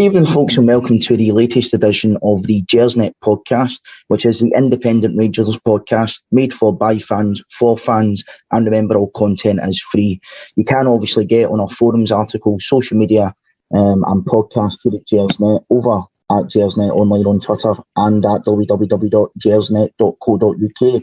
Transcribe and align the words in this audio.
Good 0.00 0.06
evening, 0.06 0.24
folks, 0.24 0.56
and 0.56 0.66
welcome 0.66 0.98
to 0.98 1.14
the 1.14 1.30
latest 1.32 1.74
edition 1.74 2.16
of 2.22 2.44
the 2.44 2.62
Gersnet 2.62 3.12
podcast, 3.22 3.80
which 4.08 4.24
is 4.24 4.40
the 4.40 4.50
independent 4.56 5.14
Rangers 5.14 5.54
podcast 5.58 6.20
made 6.32 6.54
for 6.54 6.74
by 6.74 6.98
fans, 6.98 7.42
for 7.50 7.76
fans, 7.76 8.24
and 8.50 8.64
remember, 8.64 8.96
all 8.96 9.10
content 9.14 9.60
is 9.62 9.78
free. 9.78 10.18
You 10.56 10.64
can 10.64 10.86
obviously 10.86 11.26
get 11.26 11.50
on 11.50 11.60
our 11.60 11.68
forums, 11.68 12.10
articles, 12.10 12.66
social 12.66 12.96
media, 12.96 13.34
um, 13.74 14.02
and 14.06 14.24
podcast 14.24 14.78
here 14.82 14.94
at 14.94 15.06
Gersnet 15.06 15.66
over 15.68 15.98
at 16.30 16.46
Gersnet 16.46 16.96
online 16.96 17.26
on 17.26 17.38
Twitter 17.38 17.74
and 17.96 18.24
at 18.24 18.46
www.gersnet.co.uk. 18.46 21.02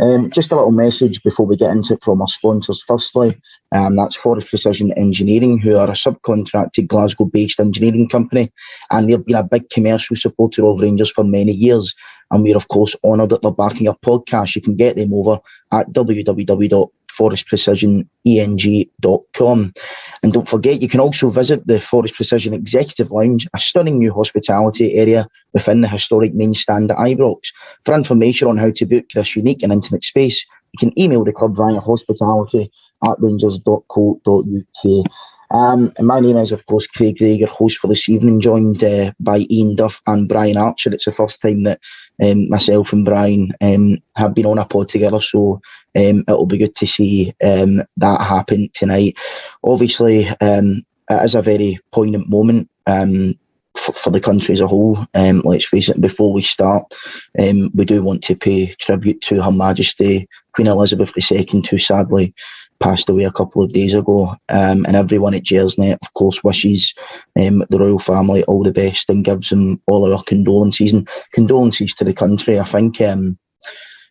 Um, 0.00 0.30
just 0.30 0.52
a 0.52 0.54
little 0.54 0.72
message 0.72 1.22
before 1.22 1.46
we 1.46 1.56
get 1.56 1.70
into 1.70 1.94
it 1.94 2.02
from 2.02 2.20
our 2.20 2.28
sponsors. 2.28 2.82
Firstly, 2.82 3.40
um, 3.74 3.96
that's 3.96 4.14
Forest 4.16 4.48
Precision 4.48 4.92
Engineering, 4.92 5.58
who 5.58 5.76
are 5.76 5.88
a 5.88 5.92
subcontracted 5.92 6.86
Glasgow 6.86 7.24
based 7.24 7.60
engineering 7.60 8.08
company, 8.08 8.52
and 8.90 9.08
they've 9.08 9.24
been 9.24 9.36
a 9.36 9.42
big 9.42 9.70
commercial 9.70 10.16
supporter 10.16 10.66
of 10.66 10.80
Rangers 10.80 11.10
for 11.10 11.24
many 11.24 11.52
years. 11.52 11.94
And 12.30 12.42
we're, 12.42 12.56
of 12.56 12.68
course, 12.68 12.96
honoured 13.04 13.30
that 13.30 13.42
they're 13.42 13.52
backing 13.52 13.88
our 13.88 13.96
podcast. 14.04 14.56
You 14.56 14.62
can 14.62 14.76
get 14.76 14.96
them 14.96 15.14
over 15.14 15.38
at 15.72 15.90
www 15.92 16.90
forestprecisioneng.com. 17.18 19.74
And 20.22 20.32
don't 20.32 20.48
forget, 20.48 20.82
you 20.82 20.88
can 20.88 21.00
also 21.00 21.30
visit 21.30 21.66
the 21.66 21.80
Forest 21.80 22.14
Precision 22.14 22.54
Executive 22.54 23.10
Lounge, 23.10 23.48
a 23.54 23.58
stunning 23.58 23.98
new 23.98 24.12
hospitality 24.12 24.94
area 24.94 25.26
within 25.52 25.80
the 25.80 25.88
historic 25.88 26.34
main 26.34 26.54
stand 26.54 26.90
at 26.90 26.98
Ibrox. 26.98 27.48
For 27.84 27.94
information 27.94 28.48
on 28.48 28.58
how 28.58 28.70
to 28.70 28.86
book 28.86 29.06
this 29.14 29.36
unique 29.36 29.62
and 29.62 29.72
intimate 29.72 30.04
space, 30.04 30.44
you 30.72 30.78
can 30.78 30.98
email 31.00 31.24
the 31.24 31.32
club 31.32 31.56
via 31.56 31.80
hospitality 31.80 32.70
at 33.04 33.16
rangers.co.uk. 33.18 35.06
Um, 35.50 35.92
my 36.00 36.20
name 36.20 36.36
is, 36.36 36.52
of 36.52 36.66
course, 36.66 36.86
Craig 36.86 37.20
your 37.20 37.48
host 37.48 37.78
for 37.78 37.88
this 37.88 38.08
evening, 38.08 38.40
joined 38.40 38.82
uh, 38.82 39.12
by 39.20 39.46
Ian 39.50 39.76
Duff 39.76 40.02
and 40.06 40.28
Brian 40.28 40.56
Archer. 40.56 40.92
It's 40.92 41.04
the 41.04 41.12
first 41.12 41.40
time 41.40 41.62
that 41.64 41.80
um, 42.22 42.48
myself 42.48 42.92
and 42.92 43.04
Brian 43.04 43.52
um, 43.60 43.98
have 44.16 44.34
been 44.34 44.46
on 44.46 44.58
a 44.58 44.64
pod 44.64 44.88
together, 44.88 45.20
so 45.20 45.60
um, 45.94 46.24
it'll 46.26 46.46
be 46.46 46.58
good 46.58 46.74
to 46.76 46.86
see 46.86 47.32
um, 47.44 47.82
that 47.96 48.20
happen 48.20 48.70
tonight. 48.74 49.16
Obviously, 49.62 50.28
um, 50.40 50.84
it 51.10 51.24
is 51.24 51.34
a 51.34 51.42
very 51.42 51.78
poignant 51.92 52.28
moment 52.28 52.68
um, 52.86 53.38
for, 53.76 54.10
the 54.10 54.20
country 54.20 54.52
as 54.52 54.60
a 54.60 54.66
whole. 54.66 55.06
let's 55.14 55.66
face 55.66 55.88
it, 55.88 56.00
before 56.00 56.32
we 56.32 56.42
start, 56.42 56.92
we 57.36 57.84
do 57.84 58.02
want 58.02 58.22
to 58.24 58.34
pay 58.34 58.74
tribute 58.74 59.20
to 59.20 59.42
Her 59.42 59.52
Majesty 59.52 60.28
Queen 60.54 60.66
Elizabeth 60.66 61.12
II, 61.16 61.62
who 61.70 61.78
sadly 61.78 62.34
passed 62.80 63.08
away 63.08 63.24
a 63.24 63.32
couple 63.32 63.62
of 63.62 63.72
days 63.72 63.94
ago. 63.94 64.36
Um, 64.48 64.84
and 64.86 64.96
everyone 64.96 65.34
at 65.34 65.44
Gersnet, 65.44 65.98
of 66.02 66.12
course, 66.14 66.42
wishes 66.44 66.94
um, 67.40 67.64
the 67.70 67.78
royal 67.78 67.98
family 67.98 68.44
all 68.44 68.62
the 68.62 68.72
best 68.72 69.08
and 69.10 69.24
gives 69.24 69.50
them 69.50 69.80
all 69.86 70.12
our 70.12 70.22
condolences 70.24 70.92
and 70.92 71.08
condolences 71.32 71.94
to 71.94 72.04
the 72.04 72.14
country. 72.14 72.58
I 72.58 72.64
think, 72.64 73.00
um, 73.00 73.38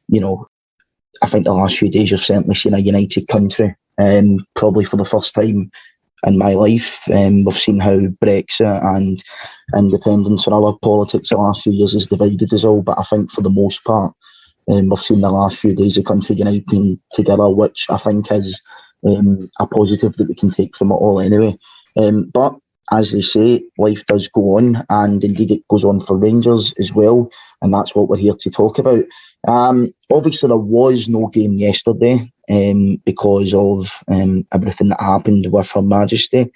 you 0.08 0.20
know, 0.20 0.48
I 1.22 1.28
think 1.28 1.46
the 1.46 1.54
last 1.54 1.78
few 1.78 1.90
days 1.90 2.12
you've 2.12 2.20
certainly 2.22 2.56
seen 2.56 2.74
a 2.74 2.80
united 2.80 3.28
country, 3.28 3.76
um, 3.98 4.46
probably 4.56 4.86
for 4.86 4.98
the 4.98 5.06
first 5.06 5.34
time 5.34 5.72
in 6.26 6.38
my 6.38 6.54
life. 6.54 7.08
Um, 7.14 7.46
we've 7.46 7.58
seen 7.58 7.80
how 7.80 7.98
Brexit 7.98 8.84
and 8.96 9.24
independence 9.76 10.46
and 10.46 10.54
other 10.54 10.78
politics 10.82 11.30
the 11.30 11.38
last 11.38 11.64
few 11.64 11.72
years 11.74 11.94
has 11.94 12.08
divided 12.08 12.54
us 12.54 12.64
all, 12.64 12.82
but 12.82 13.00
I 13.00 13.04
think 13.04 13.32
for 13.32 13.42
the 13.42 13.50
most 13.50 13.84
part, 13.84 14.14
um, 14.70 14.90
we've 14.90 15.00
seen 15.00 15.22
the 15.22 15.32
last 15.32 15.60
few 15.60 15.76
days 15.76 15.98
of 15.98 16.06
country 16.06 16.36
uniting 16.36 17.00
together, 17.14 17.50
which 17.50 17.86
I 17.90 17.98
think 17.98 18.32
is 18.32 18.60
um, 19.06 19.50
a 19.60 19.68
positive 19.68 20.16
that 20.18 20.28
we 20.28 20.36
can 20.36 20.52
take 20.52 20.76
from 20.76 20.92
it 20.92 20.96
all 20.96 21.20
anyway. 21.20 21.58
Um, 21.98 22.30
but 22.34 22.56
as 22.92 23.12
they 23.12 23.22
say, 23.22 23.64
life 23.78 24.06
does 24.06 24.28
go 24.28 24.58
on, 24.58 24.86
and 24.90 25.24
indeed 25.24 25.52
it 25.52 25.68
goes 25.70 25.84
on 25.84 26.02
for 26.02 26.18
Rangers 26.18 26.74
as 26.80 26.94
well, 26.94 27.30
and 27.62 27.74
that's 27.74 27.96
what 27.96 28.10
we're 28.10 28.18
here 28.18 28.36
to 28.36 28.52
talk 28.52 28.78
about. 28.78 29.04
Um, 29.48 29.94
obviously, 30.12 30.50
there 30.50 30.58
was 30.58 31.08
no 31.08 31.28
game 31.28 31.54
yesterday 31.54 32.32
um, 32.50 32.98
because 32.98 33.54
of 33.54 33.92
um, 34.08 34.46
everything 34.52 34.90
that 34.90 35.02
happened 35.02 35.52
with 35.52 35.70
Her 35.72 35.82
Majesty. 35.82 36.52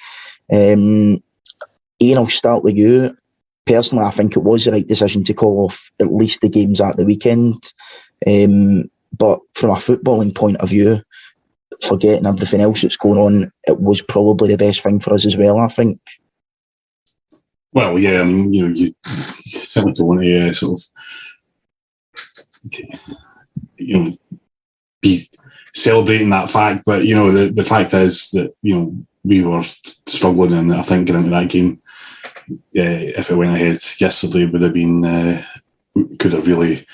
Um, 0.52 1.24
Ian, 2.02 2.18
I'll 2.18 2.30
start 2.30 2.64
with 2.64 2.76
you 2.76 3.16
personally, 3.66 4.06
I 4.06 4.12
think 4.12 4.36
it 4.36 4.44
was 4.44 4.66
the 4.66 4.72
right 4.72 4.88
decision 4.88 5.24
to 5.26 5.34
call 5.34 5.66
off 5.66 5.92
at 6.00 6.14
least 6.14 6.42
the 6.42 6.50
games 6.50 6.82
at 6.82 6.98
the 6.98 7.06
weekend. 7.06 7.72
Um, 8.28 8.90
but 9.18 9.40
from 9.56 9.72
a 9.72 9.76
footballing 9.76 10.36
point 10.36 10.58
of 10.58 10.70
view, 10.70 11.02
forgetting 11.82 12.26
everything 12.26 12.62
else 12.62 12.82
that's 12.82 12.98
going 12.98 13.20
on, 13.20 13.52
it 13.68 13.80
was 13.80 14.02
probably 14.02 14.50
the 14.50 14.58
best 14.58 14.82
thing 14.82 15.00
for 15.00 15.14
us 15.14 15.26
as 15.26 15.38
well. 15.38 15.60
I 15.60 15.68
think. 15.68 16.00
Well, 17.72 18.00
yeah, 18.00 18.22
I 18.22 18.24
mean, 18.24 18.54
you 18.54 18.68
know, 18.68 18.74
you, 18.74 18.94
you 19.46 19.60
certainly 19.60 19.94
don't 19.94 20.08
want 20.08 20.22
to 20.22 20.50
uh, 20.50 20.54
sort 20.54 20.82
of, 20.82 20.90
you 23.78 23.98
know, 23.98 24.18
be 25.02 25.30
celebrating 25.76 26.32
that 26.32 26.50
fact, 26.50 26.84
but 26.86 27.06
you 27.06 27.16
know, 27.16 27.32
the 27.32 27.52
the 27.52 27.64
fact 27.64 27.94
is 27.94 28.30
that 28.32 28.54
you 28.62 28.76
know 28.76 29.06
we 29.24 29.44
were 29.44 29.62
struggling, 30.08 30.54
and 30.54 30.74
I 30.74 30.82
think 30.82 31.08
getting 31.08 31.24
into 31.24 31.36
that 31.36 31.50
game 31.50 31.82
if 32.74 33.30
it 33.30 33.36
went 33.36 33.56
ahead 33.56 33.82
yesterday, 34.00 34.46
would 34.46 34.62
have 34.62 34.74
been 34.74 35.04
uh, 35.04 35.44
could 36.18 36.34
have 36.34 36.48
really 36.48 36.86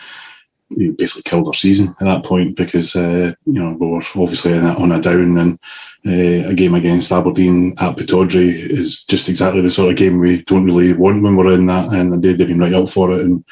basically 0.98 1.22
killed 1.24 1.48
our 1.48 1.54
season 1.54 1.90
at 2.02 2.06
that 2.06 2.24
point 2.24 2.56
because 2.58 2.96
uh, 2.96 3.32
you 3.46 3.62
know 3.62 3.78
we 3.80 3.88
were 3.88 4.02
obviously 4.16 4.54
on 4.54 4.92
a 4.92 5.00
down 5.00 5.38
and 5.38 5.60
uh, 6.08 6.50
a 6.50 6.54
game 6.54 6.74
against 6.74 7.12
Aberdeen 7.12 7.74
at 7.80 7.96
Pittodrie 7.96 8.50
is 8.50 9.04
just 9.04 9.30
exactly 9.30 9.62
the 9.62 9.70
sort 9.70 9.92
of 9.92 9.98
game 9.98 10.20
we 10.20 10.42
don't 10.44 10.66
really 10.66 10.94
want 10.94 11.22
when 11.22 11.36
we're 11.36 11.54
in 11.54 11.68
that 11.68 11.92
and 11.94 12.22
they've 12.22 12.38
been 12.38 12.60
right 12.60 12.74
up 12.74 12.90
for 12.90 13.12
it. 13.12 13.22
And 13.22 13.46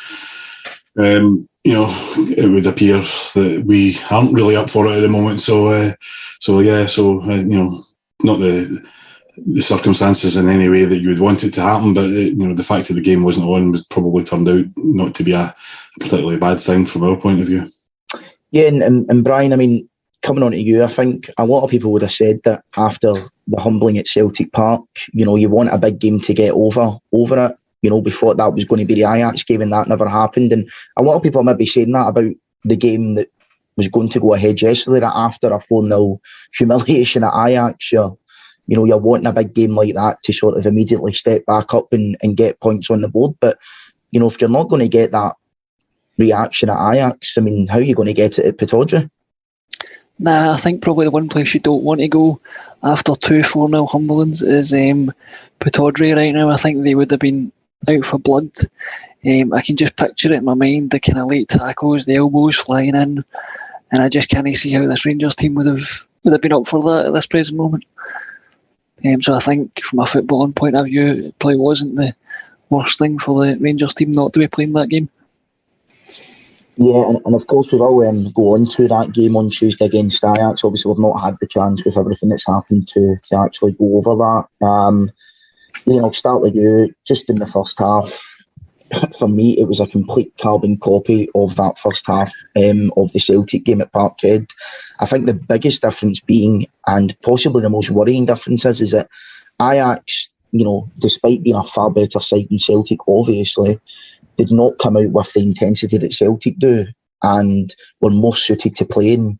um, 0.99 1.47
you 1.63 1.73
know 1.73 1.87
it 2.37 2.51
would 2.51 2.65
appear 2.65 2.97
that 2.99 3.63
we 3.65 3.97
aren't 4.09 4.33
really 4.33 4.55
up 4.55 4.69
for 4.69 4.87
it 4.87 4.97
at 4.97 5.01
the 5.01 5.09
moment. 5.09 5.39
So 5.39 5.67
uh, 5.67 5.93
so 6.39 6.59
yeah 6.59 6.87
so 6.87 7.21
uh, 7.23 7.35
you 7.35 7.63
know 7.63 7.83
not 8.23 8.39
the 8.39 8.83
the 9.37 9.61
circumstances 9.61 10.35
in 10.35 10.49
any 10.49 10.69
way 10.69 10.85
that 10.85 10.99
you 10.99 11.09
would 11.09 11.19
want 11.19 11.43
it 11.43 11.53
to 11.55 11.61
happen. 11.61 11.93
But 11.93 12.05
it, 12.05 12.37
you 12.37 12.47
know, 12.47 12.53
the 12.53 12.63
fact 12.63 12.87
that 12.87 12.93
the 12.93 13.01
game 13.01 13.23
wasn't 13.23 13.47
on 13.47 13.71
was 13.71 13.83
probably 13.85 14.23
turned 14.23 14.49
out 14.49 14.65
not 14.77 15.15
to 15.15 15.23
be 15.23 15.33
a 15.33 15.55
particularly 15.99 16.37
bad 16.37 16.59
thing 16.59 16.85
from 16.85 17.03
our 17.03 17.17
point 17.17 17.41
of 17.41 17.47
view. 17.47 17.69
Yeah, 18.51 18.67
and, 18.67 18.83
and, 18.83 19.09
and 19.09 19.23
Brian, 19.23 19.53
I 19.53 19.55
mean, 19.55 19.89
coming 20.21 20.43
on 20.43 20.51
to 20.51 20.61
you, 20.61 20.83
I 20.83 20.87
think 20.87 21.29
a 21.37 21.45
lot 21.45 21.63
of 21.63 21.69
people 21.69 21.91
would 21.91 22.01
have 22.01 22.11
said 22.11 22.41
that 22.43 22.63
after 22.77 23.13
the 23.47 23.59
humbling 23.59 23.97
at 23.97 24.07
Celtic 24.07 24.51
Park, 24.51 24.83
you 25.11 25.25
know, 25.25 25.35
you 25.35 25.49
want 25.49 25.73
a 25.73 25.77
big 25.77 25.99
game 25.99 26.19
to 26.21 26.33
get 26.33 26.53
over 26.53 26.97
over 27.11 27.45
it. 27.45 27.57
You 27.81 27.89
know, 27.89 28.01
before 28.01 28.33
that 28.33 28.53
was 28.53 28.63
going 28.63 28.79
to 28.79 28.85
be 28.85 28.93
the 28.93 29.01
Ajax 29.01 29.43
game, 29.43 29.61
and 29.61 29.73
that 29.73 29.89
never 29.89 30.07
happened. 30.07 30.53
And 30.53 30.71
a 30.95 31.03
lot 31.03 31.17
of 31.17 31.23
people 31.23 31.43
might 31.43 31.57
be 31.57 31.65
saying 31.65 31.91
that 31.91 32.07
about 32.07 32.31
the 32.63 32.77
game 32.77 33.15
that 33.15 33.29
was 33.75 33.89
going 33.89 34.07
to 34.09 34.21
go 34.21 34.33
ahead 34.33 34.61
yesterday. 34.61 35.01
That 35.01 35.11
after 35.13 35.51
a 35.51 35.59
4 35.59 35.83
0 35.83 36.21
humiliation 36.57 37.25
at 37.25 37.47
Ajax, 37.47 37.91
you 38.65 38.75
know, 38.75 38.85
you're 38.85 38.97
wanting 38.97 39.27
a 39.27 39.33
big 39.33 39.53
game 39.53 39.75
like 39.75 39.93
that 39.95 40.21
to 40.23 40.33
sort 40.33 40.57
of 40.57 40.65
immediately 40.65 41.13
step 41.13 41.45
back 41.45 41.73
up 41.73 41.91
and, 41.91 42.17
and 42.21 42.37
get 42.37 42.59
points 42.59 42.89
on 42.89 43.01
the 43.01 43.07
board. 43.07 43.35
But, 43.39 43.57
you 44.11 44.19
know, 44.19 44.27
if 44.27 44.39
you're 44.39 44.49
not 44.49 44.69
going 44.69 44.81
to 44.81 44.87
get 44.87 45.11
that 45.11 45.35
reaction 46.17 46.69
at 46.69 46.93
Ajax, 46.93 47.37
I 47.37 47.41
mean, 47.41 47.67
how 47.67 47.77
are 47.77 47.81
you 47.81 47.95
going 47.95 48.07
to 48.07 48.13
get 48.13 48.39
it 48.39 48.45
at 48.45 48.57
Pittodrie? 48.57 49.09
Nah, 50.19 50.53
I 50.53 50.57
think 50.57 50.81
probably 50.81 51.05
the 51.05 51.11
one 51.11 51.27
place 51.27 51.53
you 51.53 51.59
don't 51.59 51.83
want 51.83 51.99
to 51.99 52.07
go 52.07 52.39
after 52.83 53.13
two 53.15 53.43
4 53.43 53.69
0 53.69 53.85
humblings 53.87 54.41
is 54.41 54.71
um, 54.73 55.11
right 55.65 56.31
now. 56.31 56.49
I 56.49 56.61
think 56.61 56.83
they 56.83 56.95
would 56.95 57.11
have 57.11 57.19
been 57.19 57.51
out 57.89 58.05
for 58.05 58.19
blood. 58.19 58.51
Um, 59.25 59.53
I 59.53 59.61
can 59.61 59.75
just 59.75 59.95
picture 59.95 60.31
it 60.31 60.37
in 60.37 60.45
my 60.45 60.53
mind 60.53 60.91
the 60.91 60.99
kind 60.99 61.17
of 61.17 61.27
late 61.27 61.47
tackles, 61.47 62.05
the 62.05 62.15
elbows 62.15 62.57
flying 62.57 62.95
in, 62.95 63.23
and 63.91 64.03
I 64.03 64.09
just 64.09 64.29
can't 64.29 64.47
see 64.55 64.71
how 64.71 64.87
this 64.87 65.05
Rangers 65.05 65.35
team 65.35 65.55
would 65.55 65.65
have 65.65 65.87
would 66.23 66.33
have 66.33 66.41
been 66.41 66.53
up 66.53 66.67
for 66.67 66.83
that 66.83 67.07
at 67.07 67.13
this 67.13 67.25
present 67.25 67.57
moment. 67.57 67.85
Um, 69.05 69.21
so 69.21 69.33
I 69.33 69.39
think 69.39 69.83
from 69.83 69.99
a 69.99 70.03
footballing 70.03 70.55
point 70.55 70.75
of 70.75 70.85
view, 70.85 71.25
it 71.25 71.39
probably 71.39 71.57
wasn't 71.57 71.95
the 71.95 72.15
worst 72.69 72.99
thing 72.99 73.19
for 73.19 73.45
the 73.45 73.57
Rangers 73.57 73.93
team 73.93 74.11
not 74.11 74.33
to 74.33 74.39
be 74.39 74.47
playing 74.47 74.73
that 74.73 74.89
game. 74.89 75.09
Yeah, 76.75 77.07
and, 77.07 77.19
and 77.25 77.35
of 77.35 77.45
course 77.47 77.71
we 77.71 77.77
will 77.77 78.07
um, 78.07 78.31
go 78.31 78.55
on 78.55 78.65
to 78.69 78.87
that 78.87 79.13
game 79.13 79.35
on 79.35 79.51
Tuesday 79.51 79.85
against 79.85 80.23
Ajax. 80.23 80.63
Obviously, 80.63 80.91
we've 80.91 80.99
not 80.99 81.19
had 81.19 81.37
the 81.39 81.47
chance 81.47 81.85
with 81.85 81.97
everything 81.97 82.29
that's 82.29 82.47
happened 82.47 82.87
to, 82.89 83.17
to 83.29 83.37
actually 83.37 83.73
go 83.73 83.97
over 83.97 84.15
that. 84.15 84.65
Um, 84.65 85.11
you 85.85 86.01
know, 86.01 86.09
start 86.11 86.41
with 86.41 86.55
you. 86.55 86.93
Just 87.05 87.29
in 87.29 87.37
the 87.37 87.45
first 87.45 87.77
half, 87.77 88.32
for 89.17 89.27
me, 89.27 89.57
it 89.59 89.67
was 89.67 89.79
a 89.79 89.87
complete 89.87 90.31
carbon 90.39 90.77
copy 90.77 91.29
of 91.35 91.55
that 91.55 91.77
first 91.77 92.05
half 92.05 92.31
um, 92.55 92.91
of 92.97 93.11
the 93.13 93.19
Celtic 93.19 93.63
game 93.63 93.81
at 93.81 93.91
Parkhead. 93.91 94.49
I 94.99 95.05
think 95.05 95.25
the 95.25 95.33
biggest 95.33 95.81
difference 95.81 96.19
being, 96.19 96.67
and 96.87 97.15
possibly 97.21 97.61
the 97.61 97.69
most 97.69 97.89
worrying 97.89 98.25
difference 98.25 98.65
is, 98.65 98.81
is 98.81 98.91
that 98.91 99.09
Ajax, 99.61 100.29
you 100.51 100.63
know, 100.63 100.89
despite 100.99 101.43
being 101.43 101.55
a 101.55 101.63
far 101.63 101.91
better 101.91 102.19
side 102.19 102.47
than 102.49 102.59
Celtic, 102.59 102.99
obviously, 103.07 103.79
did 104.37 104.51
not 104.51 104.79
come 104.79 104.97
out 104.97 105.11
with 105.11 105.31
the 105.33 105.41
intensity 105.41 105.97
that 105.97 106.13
Celtic 106.13 106.57
do 106.59 106.85
and 107.23 107.75
were 108.01 108.09
more 108.09 108.35
suited 108.35 108.75
to 108.75 108.85
playing 108.85 109.39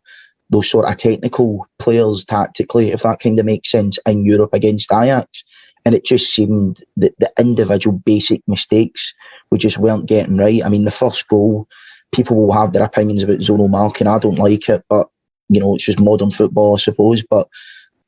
those 0.49 0.69
sort 0.69 0.87
of 0.89 0.97
technical 0.97 1.67
players 1.79 2.25
tactically, 2.25 2.91
if 2.91 3.03
that 3.03 3.19
kind 3.19 3.39
of 3.39 3.45
makes 3.45 3.71
sense, 3.71 3.97
in 4.05 4.25
Europe 4.25 4.53
against 4.53 4.91
Ajax. 4.91 5.43
And 5.85 5.95
it 5.95 6.05
just 6.05 6.33
seemed 6.33 6.83
that 6.97 7.13
the 7.19 7.31
individual 7.37 7.99
basic 8.05 8.41
mistakes 8.47 9.13
we 9.51 9.57
just 9.57 9.77
weren't 9.77 10.07
getting 10.07 10.37
right. 10.37 10.63
I 10.65 10.69
mean, 10.69 10.85
the 10.85 10.91
first 10.91 11.27
goal, 11.27 11.67
people 12.11 12.35
will 12.35 12.53
have 12.53 12.73
their 12.73 12.83
opinions 12.83 13.21
about 13.21 13.37
zonal 13.37 13.69
marking. 13.69 14.07
I 14.07 14.17
don't 14.17 14.39
like 14.39 14.67
it, 14.67 14.83
but 14.89 15.07
you 15.49 15.59
know, 15.59 15.75
it's 15.75 15.85
just 15.85 15.99
modern 15.99 16.31
football, 16.31 16.73
I 16.73 16.77
suppose. 16.77 17.23
But 17.29 17.47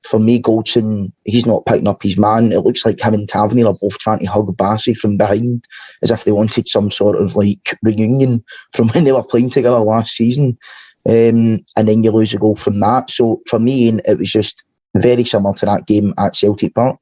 for 0.03 0.19
me, 0.19 0.41
Goldson, 0.41 1.11
he's 1.23 1.45
not 1.45 1.65
picking 1.65 1.87
up 1.87 2.01
his 2.01 2.17
man. 2.17 2.51
It 2.51 2.61
looks 2.61 2.85
like 2.85 2.99
him 2.99 3.13
and 3.13 3.29
Tavernier 3.29 3.67
are 3.67 3.73
both 3.73 3.97
trying 3.99 4.19
to 4.19 4.25
hug 4.25 4.55
Bassey 4.57 4.95
from 4.95 5.17
behind, 5.17 5.65
as 6.01 6.11
if 6.11 6.23
they 6.23 6.31
wanted 6.31 6.67
some 6.67 6.89
sort 6.89 7.21
of 7.21 7.35
like 7.35 7.77
reunion 7.83 8.43
from 8.73 8.89
when 8.93 9.03
they 9.03 9.11
were 9.11 9.23
playing 9.23 9.49
together 9.49 9.79
last 9.79 10.15
season. 10.15 10.57
Um, 11.07 11.63
and 11.77 11.87
then 11.87 12.03
you 12.03 12.11
lose 12.11 12.33
a 12.33 12.37
goal 12.37 12.55
from 12.55 12.79
that. 12.79 13.11
So 13.11 13.41
for 13.47 13.59
me, 13.59 13.89
it 13.89 14.17
was 14.17 14.31
just 14.31 14.63
very 14.95 15.23
similar 15.23 15.53
to 15.55 15.65
that 15.67 15.85
game 15.85 16.13
at 16.17 16.35
Celtic 16.35 16.73
Park. 16.73 16.99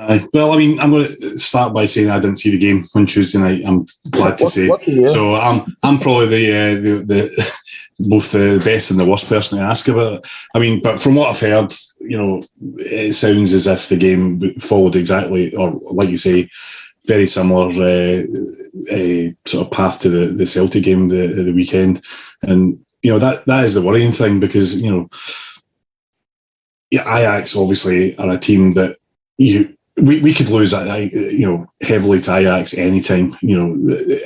Uh, 0.00 0.18
well, 0.32 0.52
I 0.52 0.56
mean, 0.56 0.78
I'm 0.80 0.90
going 0.90 1.06
to 1.06 1.38
start 1.38 1.74
by 1.74 1.86
saying 1.86 2.10
I 2.10 2.20
didn't 2.20 2.38
see 2.38 2.50
the 2.50 2.58
game 2.58 2.88
on 2.94 3.06
Tuesday 3.06 3.38
night. 3.38 3.62
I'm 3.66 3.86
glad 4.10 4.38
to 4.38 4.48
say. 4.48 4.68
So 5.06 5.34
I'm 5.34 5.76
I'm 5.82 5.98
probably 5.98 6.26
the 6.26 6.50
uh, 6.50 6.74
the, 6.74 7.04
the 7.04 7.54
both 8.08 8.32
the 8.32 8.60
best 8.64 8.90
and 8.90 9.00
the 9.00 9.06
worst 9.06 9.28
person 9.28 9.58
to 9.58 9.64
ask 9.64 9.88
about 9.88 10.12
it. 10.12 10.28
I 10.54 10.58
mean, 10.58 10.80
but 10.80 11.00
from 11.00 11.16
what 11.16 11.30
I've 11.30 11.40
heard, 11.40 11.72
you 12.00 12.16
know, 12.16 12.42
it 12.76 13.14
sounds 13.14 13.52
as 13.52 13.66
if 13.66 13.88
the 13.88 13.96
game 13.96 14.54
followed 14.60 14.94
exactly, 14.94 15.54
or 15.54 15.80
like 15.90 16.08
you 16.08 16.16
say, 16.16 16.48
very 17.06 17.26
similar 17.26 17.70
uh, 17.70 18.22
uh, 18.92 19.30
sort 19.46 19.66
of 19.66 19.70
path 19.72 20.00
to 20.00 20.08
the, 20.08 20.26
the 20.26 20.46
Celtic 20.46 20.84
game 20.84 21.08
the, 21.08 21.26
the 21.26 21.52
weekend, 21.52 22.04
and 22.42 22.78
you 23.02 23.10
know 23.10 23.18
that 23.18 23.46
that 23.46 23.64
is 23.64 23.74
the 23.74 23.82
worrying 23.82 24.12
thing 24.12 24.38
because 24.38 24.80
you 24.80 24.90
know, 24.90 25.08
yeah, 26.90 27.02
Ajax 27.02 27.56
obviously 27.56 28.16
are 28.18 28.30
a 28.30 28.38
team 28.38 28.72
that 28.72 28.96
you 29.38 29.77
we, 30.02 30.20
we 30.20 30.34
could 30.34 30.50
lose, 30.50 30.72
you 30.72 31.46
know, 31.46 31.66
heavily 31.82 32.20
to 32.20 32.36
Ajax 32.36 32.74
anytime, 32.74 33.36
you 33.40 33.58
know, 33.58 33.72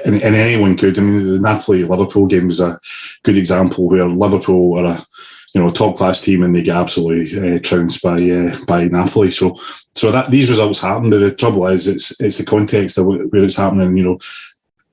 and, 0.04 0.22
and 0.22 0.34
anyone 0.34 0.76
could. 0.76 0.98
I 0.98 1.02
mean, 1.02 1.26
the 1.26 1.38
Napoli 1.38 1.84
Liverpool 1.84 2.26
game 2.26 2.46
was 2.46 2.60
a 2.60 2.78
good 3.22 3.38
example 3.38 3.88
where 3.88 4.06
Liverpool 4.06 4.78
are 4.78 4.86
a, 4.86 5.06
you 5.54 5.60
know, 5.60 5.68
top 5.68 5.96
class 5.96 6.20
team 6.20 6.42
and 6.42 6.54
they 6.54 6.62
get 6.62 6.76
absolutely 6.76 7.56
uh, 7.56 7.58
trounced 7.60 8.02
by 8.02 8.22
uh, 8.22 8.56
by 8.66 8.84
Napoli. 8.88 9.30
So, 9.30 9.58
so 9.94 10.10
that 10.10 10.30
these 10.30 10.48
results 10.48 10.80
happen. 10.80 11.10
But 11.10 11.18
the 11.18 11.34
trouble 11.34 11.66
is, 11.66 11.86
it's 11.86 12.18
it's 12.20 12.38
the 12.38 12.44
context 12.44 12.98
of 12.98 13.06
where 13.06 13.44
it's 13.44 13.56
happening. 13.56 13.96
You 13.96 14.04
know, 14.04 14.18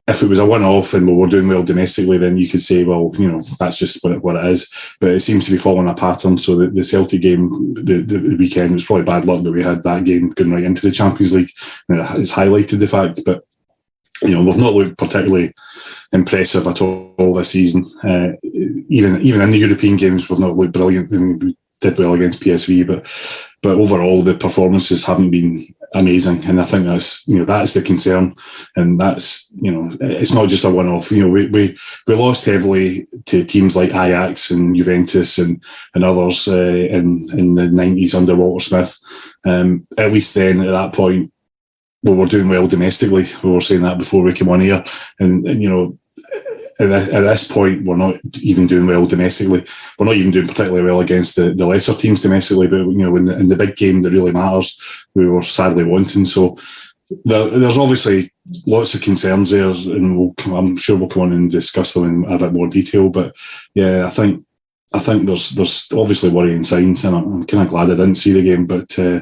if 0.09 0.23
it 0.23 0.27
was 0.27 0.39
a 0.39 0.45
one-off 0.45 0.93
and 0.93 1.07
we 1.07 1.13
were 1.13 1.27
doing 1.27 1.47
well 1.47 1.63
domestically, 1.63 2.17
then 2.17 2.37
you 2.37 2.49
could 2.49 2.61
say, 2.61 2.83
well, 2.83 3.11
you 3.17 3.31
know, 3.31 3.43
that's 3.59 3.77
just 3.77 4.03
what 4.03 4.13
it, 4.13 4.23
what 4.23 4.35
it 4.35 4.45
is. 4.45 4.95
But 4.99 5.11
it 5.11 5.19
seems 5.19 5.45
to 5.45 5.51
be 5.51 5.57
following 5.57 5.89
a 5.89 5.93
pattern. 5.93 6.37
So 6.37 6.55
the, 6.55 6.67
the 6.67 6.83
Celtic 6.83 7.21
game, 7.21 7.73
the, 7.75 8.01
the, 8.01 8.17
the 8.17 8.35
weekend, 8.37 8.73
was 8.73 8.85
probably 8.85 9.03
bad 9.03 9.25
luck 9.25 9.43
that 9.43 9.51
we 9.51 9.63
had 9.63 9.83
that 9.83 10.05
game 10.05 10.29
going 10.31 10.51
right 10.51 10.63
into 10.63 10.81
the 10.81 10.91
Champions 10.91 11.33
League. 11.33 11.51
It's 11.89 12.33
highlighted 12.33 12.79
the 12.79 12.87
fact, 12.87 13.21
but 13.25 13.45
you 14.21 14.31
know, 14.31 14.41
we've 14.41 14.57
not 14.57 14.73
looked 14.73 14.97
particularly 14.97 15.53
impressive 16.11 16.67
at 16.67 16.81
all 16.81 17.33
this 17.33 17.51
season. 17.51 17.89
Uh, 18.03 18.31
even 18.43 19.21
even 19.21 19.41
in 19.41 19.51
the 19.51 19.57
European 19.57 19.95
games, 19.95 20.29
we've 20.29 20.39
not 20.39 20.57
looked 20.57 20.73
brilliant. 20.73 21.13
I 21.13 21.17
mean, 21.17 21.39
we 21.39 21.57
did 21.79 21.97
well 21.97 22.15
against 22.15 22.41
PSV, 22.41 22.87
but 22.87 23.07
but 23.61 23.77
overall 23.77 24.21
the 24.21 24.35
performances 24.35 25.05
haven't 25.05 25.31
been 25.31 25.67
amazing. 25.93 26.45
And 26.45 26.59
I 26.59 26.65
think 26.65 26.85
that's 26.85 27.27
you 27.27 27.39
know 27.39 27.45
that's 27.45 27.73
the 27.73 27.81
concern, 27.81 28.35
and 28.75 28.99
that's 28.99 29.49
you 29.55 29.71
know 29.71 29.95
it's 29.99 30.33
not 30.33 30.49
just 30.49 30.65
a 30.65 30.69
one-off. 30.69 31.11
You 31.11 31.23
know 31.23 31.29
we 31.29 31.47
we, 31.47 31.77
we 32.07 32.15
lost 32.15 32.45
heavily 32.45 33.07
to 33.25 33.43
teams 33.43 33.75
like 33.75 33.89
Ajax 33.89 34.51
and 34.51 34.75
Juventus 34.75 35.37
and 35.37 35.63
and 35.95 36.03
others 36.03 36.47
uh, 36.47 36.55
in 36.55 37.29
in 37.37 37.55
the 37.55 37.69
nineties 37.69 38.15
under 38.15 38.35
Walter 38.35 38.63
Smith. 38.63 38.97
Um, 39.45 39.87
at 39.97 40.11
least 40.11 40.35
then 40.35 40.61
at 40.61 40.71
that 40.71 40.93
point 40.93 41.31
we 42.03 42.13
were 42.13 42.25
doing 42.25 42.49
well 42.49 42.67
domestically. 42.67 43.25
We 43.43 43.51
were 43.51 43.61
saying 43.61 43.81
that 43.83 43.97
before 43.97 44.23
we 44.23 44.33
came 44.33 44.49
on 44.49 44.61
here, 44.61 44.83
and, 45.19 45.45
and 45.47 45.61
you 45.61 45.69
know 45.69 45.97
at, 46.79 47.21
this 47.21 47.47
point, 47.47 47.83
we're 47.83 47.97
not 47.97 48.15
even 48.41 48.65
doing 48.65 48.87
well 48.87 49.05
domestically. 49.05 49.65
We're 49.97 50.05
not 50.05 50.15
even 50.15 50.31
doing 50.31 50.47
particularly 50.47 50.83
well 50.83 51.01
against 51.01 51.35
the, 51.35 51.53
the 51.53 51.65
lesser 51.65 51.93
teams 51.93 52.21
domestically. 52.21 52.67
But 52.67 52.77
you 52.77 52.97
know, 52.97 53.15
in 53.17 53.25
the, 53.25 53.37
in 53.37 53.49
the 53.49 53.57
big 53.57 53.75
game 53.75 54.01
that 54.03 54.11
really 54.11 54.31
matters, 54.31 54.81
we 55.13 55.27
were 55.27 55.41
sadly 55.41 55.83
wanting. 55.83 56.25
So 56.25 56.57
there, 57.25 57.47
there's 57.47 57.77
obviously 57.77 58.31
lots 58.65 58.93
of 58.93 59.01
concerns 59.01 59.49
there, 59.49 59.69
and 59.69 60.17
we'll, 60.17 60.33
I'm 60.55 60.77
sure 60.77 60.97
we'll 60.97 61.09
come 61.09 61.23
on 61.23 61.33
and 61.33 61.49
discuss 61.49 61.93
them 61.93 62.23
in 62.23 62.31
a 62.31 62.37
bit 62.37 62.53
more 62.53 62.67
detail. 62.67 63.09
But 63.09 63.35
yeah, 63.75 64.05
I 64.05 64.09
think 64.09 64.45
I 64.93 64.99
think 64.99 65.27
there's 65.27 65.51
there's 65.51 65.87
obviously 65.93 66.29
worrying 66.29 66.63
signs, 66.63 67.03
and 67.03 67.15
I'm, 67.15 67.31
I'm 67.31 67.45
kind 67.45 67.63
of 67.63 67.69
glad 67.69 67.91
I 67.91 67.95
didn't 67.95 68.15
see 68.15 68.33
the 68.33 68.41
game. 68.41 68.65
But 68.65 68.97
uh, 68.97 69.21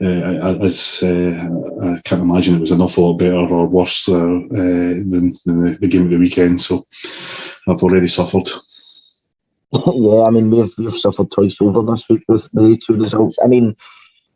uh, 0.00 0.58
as 0.64 1.02
uh, 1.02 1.48
I 1.82 2.00
can't 2.04 2.22
imagine 2.22 2.54
it 2.54 2.60
was 2.60 2.70
an 2.70 2.80
awful 2.80 3.08
lot 3.08 3.18
better 3.18 3.36
or 3.36 3.66
worse 3.66 4.08
uh, 4.08 4.14
uh, 4.14 4.48
than, 4.52 5.36
than 5.44 5.60
the, 5.62 5.78
the, 5.80 5.88
game 5.88 6.04
of 6.04 6.10
the 6.10 6.18
weekend. 6.18 6.60
So 6.60 6.86
I've 7.66 7.82
already 7.82 8.06
suffered. 8.06 8.48
yeah, 9.72 10.22
I 10.22 10.30
mean 10.30 10.50
we've 10.50 10.72
we've 10.78 11.00
suffered 11.00 11.32
twice 11.32 11.56
over 11.60 11.82
this 11.82 12.08
week 12.08 12.22
with 12.28 12.48
the 12.52 12.80
two 12.86 12.96
results. 12.96 13.38
I 13.42 13.48
mean, 13.48 13.76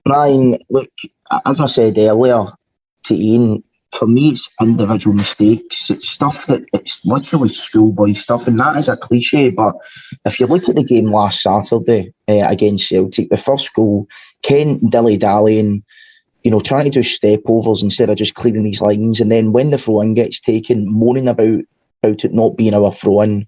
Brian, 0.05 0.59
look, 0.69 0.91
as 1.47 1.61
I 1.61 1.67
said 1.67 1.97
earlier 1.97 2.47
to 3.05 3.15
Ian, 3.15 3.63
for 3.93 4.07
me, 4.07 4.31
it's 4.31 4.49
individual 4.61 5.15
mistakes. 5.15 5.91
It's 5.91 6.09
stuff 6.09 6.47
that 6.47 6.65
it's 6.73 7.05
literally 7.05 7.53
schoolboy 7.53 8.15
stuff, 8.15 8.47
and 8.47 8.59
that 8.59 8.77
is 8.77 8.89
a 8.89 8.97
cliche. 8.97 9.51
But 9.51 9.75
if 10.25 10.41
you 10.41 10.47
look 10.47 10.69
at 10.69 10.77
the 10.77 10.85
game 10.85 11.11
last 11.11 11.43
Saturday 11.43 12.13
uh, 12.29 12.47
against 12.49 12.89
Celtic, 12.89 13.29
the 13.29 13.37
first 13.37 13.73
goal, 13.75 14.09
Kent 14.43 14.91
dilly 14.91 15.19
dallying, 15.19 15.85
you 16.43 16.51
know, 16.51 16.61
trying 16.61 16.85
to 16.85 16.91
do 16.91 17.03
step 17.03 17.41
overs 17.47 17.83
instead 17.83 18.09
of 18.09 18.17
just 18.17 18.35
clearing 18.35 18.65
these 18.65 18.81
lines, 18.81 19.21
and 19.21 19.31
then 19.31 19.53
when 19.53 19.71
the 19.71 19.79
throw 19.79 20.01
in 20.01 20.15
gets 20.15 20.41
taken, 20.41 20.91
moaning 20.91 21.29
about 21.29 21.61
about 22.03 22.25
it 22.25 22.33
not 22.33 22.57
being 22.57 22.75
our 22.75 22.93
throw 22.93 23.21
in. 23.21 23.47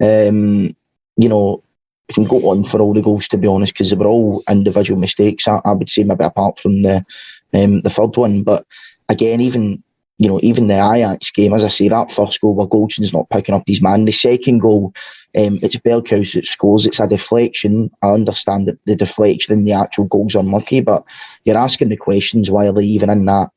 Um, 0.00 0.74
you 1.16 1.28
know, 1.28 1.62
we 2.08 2.14
can 2.14 2.24
go 2.24 2.48
on 2.48 2.64
for 2.64 2.80
all 2.80 2.94
the 2.94 3.02
goals 3.02 3.28
to 3.28 3.36
be 3.36 3.46
honest, 3.46 3.74
because 3.74 3.90
they 3.90 3.96
were 3.96 4.06
all 4.06 4.42
individual 4.48 4.98
mistakes. 4.98 5.46
I, 5.46 5.60
I 5.64 5.72
would 5.72 5.90
say 5.90 6.04
maybe 6.04 6.24
apart 6.24 6.58
from 6.58 6.82
the 6.82 7.04
um, 7.52 7.82
the 7.82 7.90
third 7.90 8.16
one, 8.16 8.42
but 8.42 8.64
again, 9.10 9.40
even 9.40 9.82
you 10.20 10.28
know, 10.28 10.38
even 10.42 10.66
the 10.66 10.74
Ajax 10.74 11.30
game, 11.30 11.54
as 11.54 11.64
I 11.64 11.68
say, 11.68 11.88
that 11.88 12.12
first 12.12 12.42
goal 12.42 12.54
where 12.54 12.66
Goldson's 12.66 13.12
not 13.12 13.30
picking 13.30 13.54
up 13.54 13.62
his 13.66 13.80
man. 13.80 14.04
The 14.04 14.12
second 14.12 14.58
goal, 14.58 14.92
um, 15.34 15.58
it's 15.62 15.76
Berghuis 15.76 16.34
that 16.34 16.44
scores. 16.44 16.84
It's 16.84 17.00
a 17.00 17.08
deflection. 17.08 17.90
I 18.02 18.10
understand 18.10 18.68
that 18.68 18.78
the 18.84 18.96
deflection 18.96 19.54
and 19.54 19.66
the 19.66 19.72
actual 19.72 20.04
goal's 20.08 20.34
unlucky, 20.34 20.82
but 20.82 21.04
you're 21.46 21.56
asking 21.56 21.88
the 21.88 21.96
questions 21.96 22.50
why 22.50 22.68
are 22.68 22.72
they 22.72 22.84
even 22.84 23.08
in 23.08 23.24
that, 23.24 23.48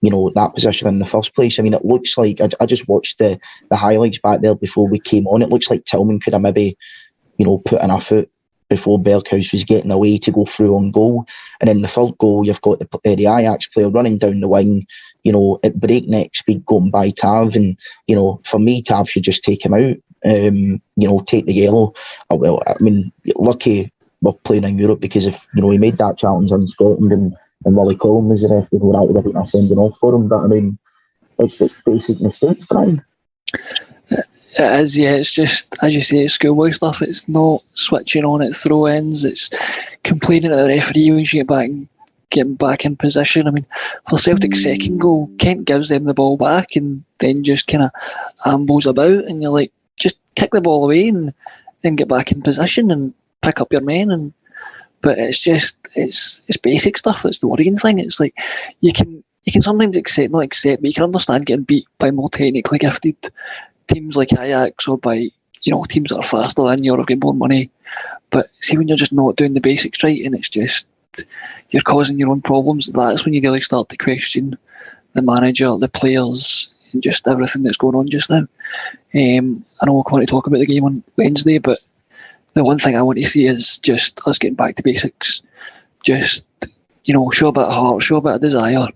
you 0.00 0.10
know, 0.10 0.32
that 0.34 0.54
position 0.54 0.88
in 0.88 0.98
the 0.98 1.06
first 1.06 1.36
place. 1.36 1.56
I 1.56 1.62
mean, 1.62 1.74
it 1.74 1.84
looks 1.84 2.18
like 2.18 2.40
I, 2.40 2.48
I 2.58 2.66
just 2.66 2.88
watched 2.88 3.18
the 3.18 3.38
the 3.70 3.76
highlights 3.76 4.18
back 4.18 4.40
there 4.40 4.56
before 4.56 4.88
we 4.88 4.98
came 4.98 5.28
on. 5.28 5.40
It 5.40 5.50
looks 5.50 5.70
like 5.70 5.84
Tillman 5.84 6.18
could 6.18 6.32
have 6.32 6.42
maybe, 6.42 6.76
you 7.36 7.46
know, 7.46 7.58
put 7.58 7.80
in 7.80 7.90
a 7.90 8.00
foot 8.00 8.28
before 8.68 8.98
Berghuis 8.98 9.52
was 9.52 9.64
getting 9.64 9.90
away 9.90 10.18
to 10.18 10.30
go 10.30 10.44
through 10.44 10.76
on 10.76 10.90
goal. 10.90 11.26
And 11.60 11.70
in 11.70 11.82
the 11.82 11.88
third 11.88 12.16
goal, 12.18 12.46
you've 12.46 12.60
got 12.60 12.78
the, 12.78 12.88
uh, 12.92 13.14
the 13.14 13.26
Ajax 13.26 13.66
player 13.66 13.88
running 13.88 14.18
down 14.18 14.40
the 14.40 14.48
wing, 14.48 14.86
you 15.24 15.32
know, 15.32 15.58
at 15.62 15.80
breakneck 15.80 16.34
speed 16.34 16.64
going 16.66 16.90
by 16.90 17.10
Tav. 17.10 17.54
And, 17.54 17.76
you 18.06 18.16
know, 18.16 18.40
for 18.44 18.58
me, 18.58 18.82
Tav 18.82 19.08
should 19.08 19.22
just 19.22 19.42
take 19.42 19.64
him 19.64 19.74
out, 19.74 19.96
um, 20.24 20.80
you 20.96 21.08
know, 21.08 21.20
take 21.20 21.46
the 21.46 21.54
yellow. 21.54 21.94
Oh, 22.30 22.36
well, 22.36 22.62
I 22.66 22.74
mean, 22.80 23.12
lucky 23.36 23.92
we're 24.20 24.32
playing 24.32 24.64
in 24.64 24.78
Europe 24.78 25.00
because 25.00 25.26
if, 25.26 25.46
you 25.54 25.62
know, 25.62 25.70
he 25.70 25.78
made 25.78 25.98
that 25.98 26.18
challenge 26.18 26.50
in 26.50 26.66
Scotland 26.66 27.12
and, 27.12 27.34
and 27.64 27.76
Willie 27.76 27.96
Collum 27.96 28.28
was 28.28 28.42
the 28.42 28.48
ref, 28.48 28.68
that 28.70 28.78
would 28.80 29.16
have 29.16 29.24
been 29.24 29.36
a 29.36 29.46
sending 29.46 29.78
off 29.78 29.96
for 29.98 30.14
him. 30.14 30.28
But, 30.28 30.44
I 30.44 30.46
mean, 30.48 30.78
it's 31.38 31.58
just 31.58 31.74
basic 31.84 32.20
mistakes, 32.20 32.66
Brian. 32.66 33.04
It 34.52 34.80
is, 34.80 34.96
yeah. 34.96 35.14
It's 35.14 35.30
just 35.30 35.76
as 35.82 35.94
you 35.94 36.00
say, 36.00 36.24
it's 36.24 36.34
schoolboy 36.34 36.70
stuff. 36.70 37.02
It's 37.02 37.28
not 37.28 37.62
switching 37.74 38.24
on 38.24 38.42
at 38.42 38.56
throw 38.56 38.88
ins. 38.88 39.24
It's 39.24 39.50
complaining 40.04 40.52
at 40.52 40.56
the 40.56 40.68
referee 40.68 41.10
when 41.10 41.20
you 41.20 41.26
get 41.26 41.46
back 41.46 41.66
and 41.66 41.88
getting 42.30 42.54
back 42.54 42.84
in 42.84 42.96
position. 42.96 43.46
I 43.46 43.50
mean, 43.50 43.66
for 44.08 44.18
Celtic's 44.18 44.62
second 44.62 44.98
goal, 44.98 45.30
Kent 45.38 45.66
gives 45.66 45.90
them 45.90 46.04
the 46.04 46.14
ball 46.14 46.36
back 46.36 46.76
and 46.76 47.04
then 47.18 47.44
just 47.44 47.66
kind 47.66 47.84
of 47.84 47.90
ambles 48.46 48.86
about, 48.86 49.24
and 49.24 49.42
you're 49.42 49.50
like, 49.50 49.72
just 49.96 50.18
kick 50.34 50.52
the 50.52 50.60
ball 50.60 50.84
away 50.84 51.08
and, 51.08 51.34
and 51.84 51.98
get 51.98 52.08
back 52.08 52.32
in 52.32 52.42
position 52.42 52.90
and 52.90 53.12
pick 53.42 53.60
up 53.60 53.72
your 53.72 53.82
men. 53.82 54.10
And 54.10 54.32
but 55.02 55.18
it's 55.18 55.38
just 55.38 55.76
it's 55.94 56.40
it's 56.48 56.56
basic 56.56 56.96
stuff. 56.96 57.22
That's 57.22 57.40
the 57.40 57.48
worrying 57.48 57.78
thing. 57.78 57.98
It's 57.98 58.18
like 58.18 58.34
you 58.80 58.92
can 58.92 59.22
you 59.44 59.52
can 59.52 59.62
sometimes 59.62 59.96
accept 59.96 60.32
not 60.32 60.40
accept, 60.42 60.82
but 60.82 60.88
you 60.88 60.94
can 60.94 61.04
understand 61.04 61.46
getting 61.46 61.64
beat 61.64 61.86
by 61.98 62.10
more 62.10 62.28
technically 62.28 62.78
gifted 62.78 63.16
teams 63.88 64.16
like 64.16 64.32
Ajax 64.32 64.86
or 64.88 64.98
by 64.98 65.14
you 65.62 65.72
know 65.72 65.84
teams 65.84 66.10
that 66.10 66.18
are 66.18 66.22
faster 66.22 66.62
than 66.62 66.82
you 66.84 66.94
or 66.94 67.04
get 67.04 67.22
more 67.22 67.34
money. 67.34 67.70
But 68.30 68.46
see 68.60 68.76
when 68.76 68.88
you're 68.88 68.96
just 68.96 69.12
not 69.12 69.36
doing 69.36 69.54
the 69.54 69.60
basics 69.60 70.02
right 70.02 70.22
and 70.24 70.34
it's 70.34 70.48
just 70.48 70.86
you're 71.70 71.82
causing 71.82 72.18
your 72.18 72.30
own 72.30 72.42
problems, 72.42 72.86
that's 72.86 73.24
when 73.24 73.34
you 73.34 73.40
really 73.40 73.62
start 73.62 73.88
to 73.88 73.96
question 73.96 74.56
the 75.14 75.22
manager, 75.22 75.76
the 75.76 75.88
players, 75.88 76.70
and 76.92 77.02
just 77.02 77.26
everything 77.26 77.62
that's 77.62 77.76
going 77.76 77.94
on 77.94 78.08
just 78.08 78.30
now. 78.30 78.46
Um, 79.14 79.64
I 79.80 79.86
know 79.86 79.94
we're 79.94 80.02
going 80.02 80.24
to 80.24 80.30
talk 80.30 80.46
about 80.46 80.58
the 80.58 80.66
game 80.66 80.84
on 80.84 81.02
Wednesday, 81.16 81.58
but 81.58 81.78
the 82.54 82.64
one 82.64 82.78
thing 82.78 82.96
I 82.96 83.02
want 83.02 83.18
to 83.18 83.26
see 83.26 83.46
is 83.46 83.78
just 83.78 84.26
us 84.26 84.38
getting 84.38 84.54
back 84.54 84.76
to 84.76 84.82
basics. 84.82 85.42
Just 86.04 86.44
you 87.04 87.14
know, 87.14 87.30
show 87.30 87.48
a 87.48 87.52
bit 87.52 87.64
of 87.64 87.72
heart, 87.72 88.02
show 88.02 88.16
a 88.16 88.20
bit 88.20 88.34
of 88.34 88.40
desire. 88.40 88.88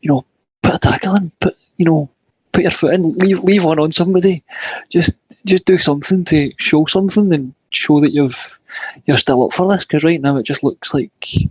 You 0.00 0.08
know, 0.08 0.24
put 0.62 0.74
a 0.74 0.78
tackle 0.78 1.16
in, 1.16 1.32
put 1.40 1.56
you 1.76 1.84
know, 1.84 2.08
put 2.52 2.62
your 2.62 2.70
foot 2.70 2.94
in, 2.94 3.12
leave 3.14 3.40
leave 3.40 3.64
one 3.64 3.78
on 3.78 3.92
somebody. 3.92 4.42
Just 4.88 5.12
just 5.44 5.64
do 5.64 5.78
something 5.78 6.24
to 6.26 6.52
show 6.58 6.86
something 6.86 7.32
and 7.32 7.54
show 7.70 8.00
that 8.00 8.12
you've 8.12 8.58
you're 9.06 9.16
still 9.16 9.44
up 9.44 9.52
for 9.52 9.68
this. 9.68 9.84
Because 9.84 10.04
right 10.04 10.20
now 10.20 10.36
it 10.36 10.44
just 10.44 10.62
looks 10.62 10.94
like 10.94 11.12
I 11.34 11.48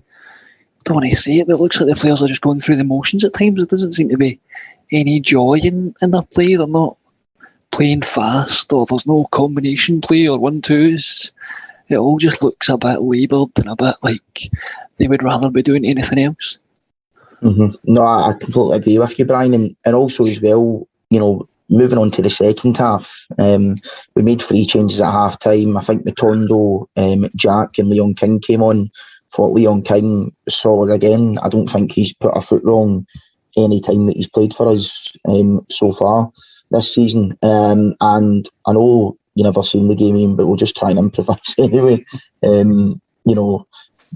don't 0.86 0.96
want 0.96 1.10
to 1.10 1.16
say 1.16 1.38
it, 1.38 1.48
but 1.48 1.54
it 1.54 1.62
looks 1.62 1.80
like 1.80 1.90
the 1.90 1.96
players 1.96 2.22
are 2.22 2.28
just 2.28 2.42
going 2.42 2.60
through 2.60 2.78
the 2.78 2.84
motions 2.84 3.24
at 3.24 3.34
times. 3.34 3.62
It 3.62 3.70
doesn't 3.70 3.94
seem 3.94 4.10
to 4.10 4.18
be 4.18 4.40
any 4.92 5.20
joy 5.20 5.60
in, 5.62 5.94
in 6.02 6.12
their 6.12 6.22
play. 6.22 6.56
They're 6.56 6.68
not 6.68 6.98
playing 7.72 8.02
fast, 8.02 8.72
or 8.74 8.86
there's 8.86 9.06
no 9.06 9.26
combination 9.32 10.02
play 10.02 10.28
or 10.28 10.40
one 10.40 10.62
twos. 10.62 11.32
It 11.90 11.98
all 11.98 12.18
just 12.18 12.42
looks 12.42 12.70
a 12.70 12.78
bit 12.78 13.02
laboured 13.02 13.50
and 13.58 13.68
a 13.68 13.76
bit 13.76 13.96
like 14.04 14.50
they 14.98 15.08
would 15.08 15.24
rather 15.24 15.50
be 15.50 15.64
doing 15.64 15.86
anything 15.86 16.20
else. 16.20 16.58
Mm-hmm. 17.42 17.76
No, 17.94 18.02
I, 18.02 18.34
completely 18.40 18.78
agree 18.78 19.00
with 19.00 19.18
you, 19.18 19.26
Brian, 19.26 19.54
and, 19.54 19.76
and 19.86 19.96
also 19.96 20.26
as 20.26 20.42
well, 20.42 20.88
you 21.10 21.20
know, 21.20 21.48
moving 21.70 21.98
on 21.98 22.12
to 22.12 22.22
the 22.22 22.30
second 22.30 22.78
half, 22.78 23.26
um, 23.38 23.78
we 24.16 24.24
made 24.24 24.42
three 24.42 24.66
changes 24.66 25.00
at 25.00 25.12
half 25.12 25.40
time. 25.40 25.78
I 25.78 25.82
think 25.82 26.06
Matondo, 26.06 26.88
um, 26.98 27.30
Jack, 27.36 27.78
and 27.78 27.90
Leon 27.90 28.16
King 28.16 28.40
came 28.40 28.62
on. 28.62 28.92
Thought 29.32 29.54
Leon 29.54 29.84
King 29.84 30.34
solid 30.50 30.92
again. 30.92 31.38
I 31.44 31.50
don't 31.50 31.68
think 31.68 31.92
he's 31.92 32.14
put 32.14 32.36
a 32.36 32.42
foot 32.42 32.64
wrong 32.64 33.06
any 33.58 33.80
time 33.80 34.08
that 34.08 34.16
he's 34.16 34.28
played 34.28 34.54
for 34.56 34.68
us 34.70 35.12
um, 35.28 35.66
so 35.70 35.94
far 35.94 36.32
this 36.72 36.94
season. 36.94 37.38
Um, 37.44 37.96
and 38.02 38.50
I 38.66 38.74
know 38.74 39.18
you 39.36 39.44
never 39.44 39.64
seen 39.64 39.88
the 39.88 39.96
game, 39.96 40.36
but 40.36 40.48
we'll 40.48 40.56
just 40.56 40.76
try 40.76 40.90
and 40.90 41.00
improvise 41.00 41.40
anyway. 41.58 42.04
Um, 42.44 43.00
you 43.26 43.36
know, 43.36 43.68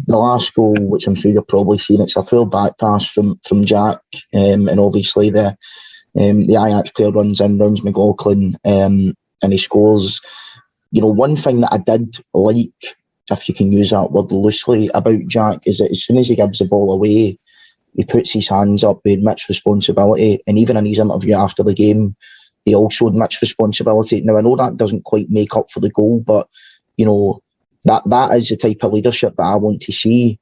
the 0.08 0.18
last 0.18 0.54
goal, 0.54 0.76
which 0.80 1.08
I'm 1.08 1.16
sure 1.16 1.32
you've 1.32 1.48
probably 1.48 1.78
seen, 1.78 2.02
it's 2.02 2.16
a 2.16 2.24
full 2.24 2.46
back 2.46 2.78
pass 2.78 3.06
from 3.08 3.40
from 3.48 3.66
Jack, 3.66 4.00
um, 4.34 4.68
and 4.68 4.80
obviously 4.80 5.30
the 5.30 5.58
um, 6.20 6.46
the 6.46 6.54
Ajax 6.54 6.92
player 6.92 7.12
runs 7.12 7.42
in, 7.42 7.58
runs 7.58 7.84
McLaughlin, 7.84 8.58
um, 8.66 9.14
and 9.42 9.52
he 9.52 9.58
scores. 9.58 10.22
You 10.92 11.02
know, 11.02 11.08
one 11.08 11.36
thing 11.36 11.62
that 11.62 11.74
I 11.74 11.80
did 11.80 12.18
like, 12.36 12.96
if 13.32 13.50
you 13.50 13.56
can 13.56 13.72
use 13.72 13.90
that 13.90 14.12
word 14.12 14.32
loosely, 14.32 14.92
about 14.94 15.26
Jack 15.28 15.60
is 15.66 15.80
that 15.80 15.90
as 15.90 16.04
soon 16.04 16.18
as 16.18 16.28
he 16.28 16.36
gives 16.36 16.60
the 16.60 16.66
ball 16.66 16.92
away, 16.92 17.40
he 17.96 18.04
puts 18.04 18.32
his 18.32 18.48
hands 18.48 18.84
up 18.84 19.00
with 19.04 19.22
much 19.22 19.50
responsibility. 19.50 20.42
And 20.46 20.60
even 20.60 20.78
in 20.78 20.86
his 20.86 21.00
interview 21.00 21.36
after 21.36 21.64
the 21.64 21.74
game, 21.74 22.16
he 22.66 22.76
also 22.76 23.10
much 23.10 23.42
responsibility. 23.42 24.22
Now 24.22 24.38
I 24.38 24.42
know 24.42 24.56
that 24.56 24.78
doesn't 24.78 25.04
quite 25.04 25.30
make 25.30 25.56
up 25.56 25.70
for 25.72 25.80
the 25.80 25.90
goal, 25.90 26.24
but 26.26 26.48
you 26.98 27.06
know 27.06 27.42
that 27.86 28.04
that 28.08 28.34
is 28.34 28.50
the 28.50 28.58
type 28.58 28.84
of 28.84 28.94
leadership 28.94 29.36
that 29.38 29.44
I 29.44 29.56
want 29.56 29.82
to 29.84 29.92
see. 29.92 30.40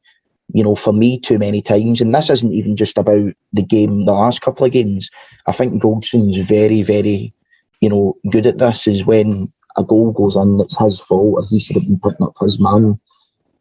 You 0.54 0.64
know, 0.66 0.76
for 0.76 0.92
me, 0.92 1.18
too 1.18 1.40
many 1.40 1.62
times, 1.62 2.02
and 2.02 2.14
this 2.14 2.30
isn't 2.30 2.52
even 2.52 2.76
just 2.76 2.98
about 2.98 3.34
the 3.54 3.64
game, 3.64 4.06
the 4.06 4.12
last 4.14 4.42
couple 4.42 4.66
of 4.66 4.74
games. 4.74 5.10
I 5.48 5.54
think 5.54 5.82
Goldson's 5.82 6.38
very, 6.38 6.82
very, 6.82 7.34
you 7.80 7.90
know, 7.90 8.18
good 8.30 8.46
at 8.46 8.58
this. 8.58 8.86
Is 8.86 9.06
when 9.06 9.48
a 9.78 9.84
goal 9.84 10.12
goes 10.12 10.36
in, 10.36 10.60
it's 10.60 10.78
his 10.78 11.00
fault, 11.00 11.36
or 11.38 11.48
he 11.50 11.60
should 11.60 11.78
have 11.78 11.86
been 11.86 12.00
putting 12.00 12.26
up 12.26 12.36
his 12.42 12.60
man. 12.60 13.00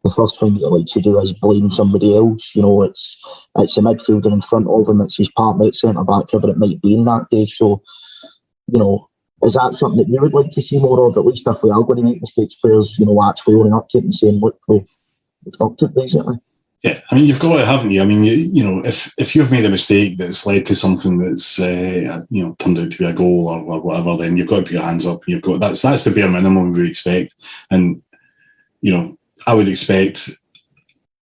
The 0.03 0.09
first 0.09 0.39
thing 0.39 0.55
you 0.55 0.67
like 0.67 0.87
to 0.87 1.01
do 1.01 1.17
is 1.19 1.31
blame 1.31 1.69
somebody 1.69 2.15
else. 2.15 2.51
You 2.55 2.63
know, 2.63 2.81
it's 2.81 3.23
it's 3.57 3.75
the 3.75 3.81
midfielder 3.81 4.33
in 4.33 4.41
front 4.41 4.67
of 4.67 4.89
him, 4.89 4.99
it's 4.99 5.17
his 5.17 5.31
partner 5.31 5.67
at 5.67 5.75
centre 5.75 6.03
back, 6.03 6.25
whoever 6.31 6.49
it 6.49 6.57
might 6.57 6.81
be 6.81 6.95
in 6.95 7.05
that 7.05 7.27
day. 7.29 7.45
So, 7.45 7.83
you 8.67 8.79
know, 8.79 9.09
is 9.43 9.53
that 9.53 9.73
something 9.73 9.97
that 9.99 10.09
you 10.09 10.21
would 10.21 10.33
like 10.33 10.51
to 10.51 10.61
see 10.61 10.79
more 10.79 11.07
of? 11.07 11.17
At 11.17 11.25
least 11.25 11.47
if 11.47 11.63
we 11.63 11.71
are 11.71 11.83
going 11.83 11.97
to 11.97 12.03
make 12.03 12.21
mistakes, 12.21 12.55
players, 12.55 12.97
you 12.99 13.05
know, 13.05 13.23
actually 13.23 13.55
owning 13.55 13.73
up 13.73 13.89
to 13.89 13.97
it 13.97 14.03
and 14.03 14.13
saying, 14.13 14.39
"Look, 14.39 14.59
we 14.67 14.85
fucked 15.57 15.81
it," 15.83 15.95
basically. 15.95 16.35
Yeah, 16.83 16.99
I 17.11 17.15
mean, 17.15 17.25
you've 17.25 17.39
got 17.39 17.59
it, 17.59 17.67
haven't 17.67 17.91
you? 17.91 18.01
I 18.01 18.05
mean, 18.05 18.23
you, 18.23 18.33
you 18.33 18.63
know, 18.63 18.81
if 18.83 19.13
if 19.19 19.35
you've 19.35 19.51
made 19.51 19.65
a 19.65 19.69
mistake 19.69 20.17
that's 20.17 20.45
led 20.47 20.65
to 20.65 20.75
something 20.75 21.19
that's 21.19 21.59
uh, 21.59 22.23
you 22.29 22.43
know 22.43 22.55
turned 22.57 22.79
out 22.79 22.91
to 22.91 22.97
be 22.97 23.05
a 23.05 23.13
goal 23.13 23.47
or, 23.47 23.59
or 23.59 23.81
whatever, 23.81 24.17
then 24.17 24.35
you've 24.35 24.47
got 24.47 24.57
to 24.57 24.61
put 24.63 24.71
your 24.71 24.83
hands 24.83 25.05
up. 25.05 25.21
You've 25.27 25.43
got 25.43 25.59
that's 25.59 25.83
that's 25.83 26.03
the 26.03 26.11
bare 26.11 26.29
minimum 26.29 26.73
we 26.73 26.87
expect, 26.87 27.35
and 27.69 28.01
you 28.81 28.91
know, 28.91 29.17
I 29.45 29.53
would 29.53 29.67
expect 29.67 30.29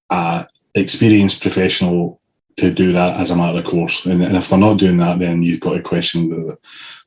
a 0.09 0.45
experienced 0.75 1.41
professional 1.41 2.21
to 2.57 2.71
do 2.71 2.91
that 2.91 3.17
as 3.17 3.31
a 3.31 3.35
matter 3.35 3.57
of 3.57 3.65
course. 3.65 4.05
And, 4.05 4.21
and 4.21 4.35
if 4.35 4.49
they're 4.49 4.59
not 4.59 4.77
doing 4.77 4.97
that, 4.97 5.19
then 5.19 5.43
you've 5.43 5.59
got 5.59 5.73
to 5.73 5.81
question 5.81 6.29
the 6.29 6.57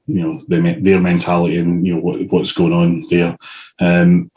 you 0.07 0.23
know 0.23 0.41
the, 0.49 0.79
their 0.81 1.01
mentality 1.01 1.59
and 1.59 1.87
you 1.87 1.95
know 1.95 2.01
what, 2.01 2.21
what's 2.31 2.53
going 2.53 2.73
on 2.73 3.07
there. 3.09 3.37
Um, 3.81 4.31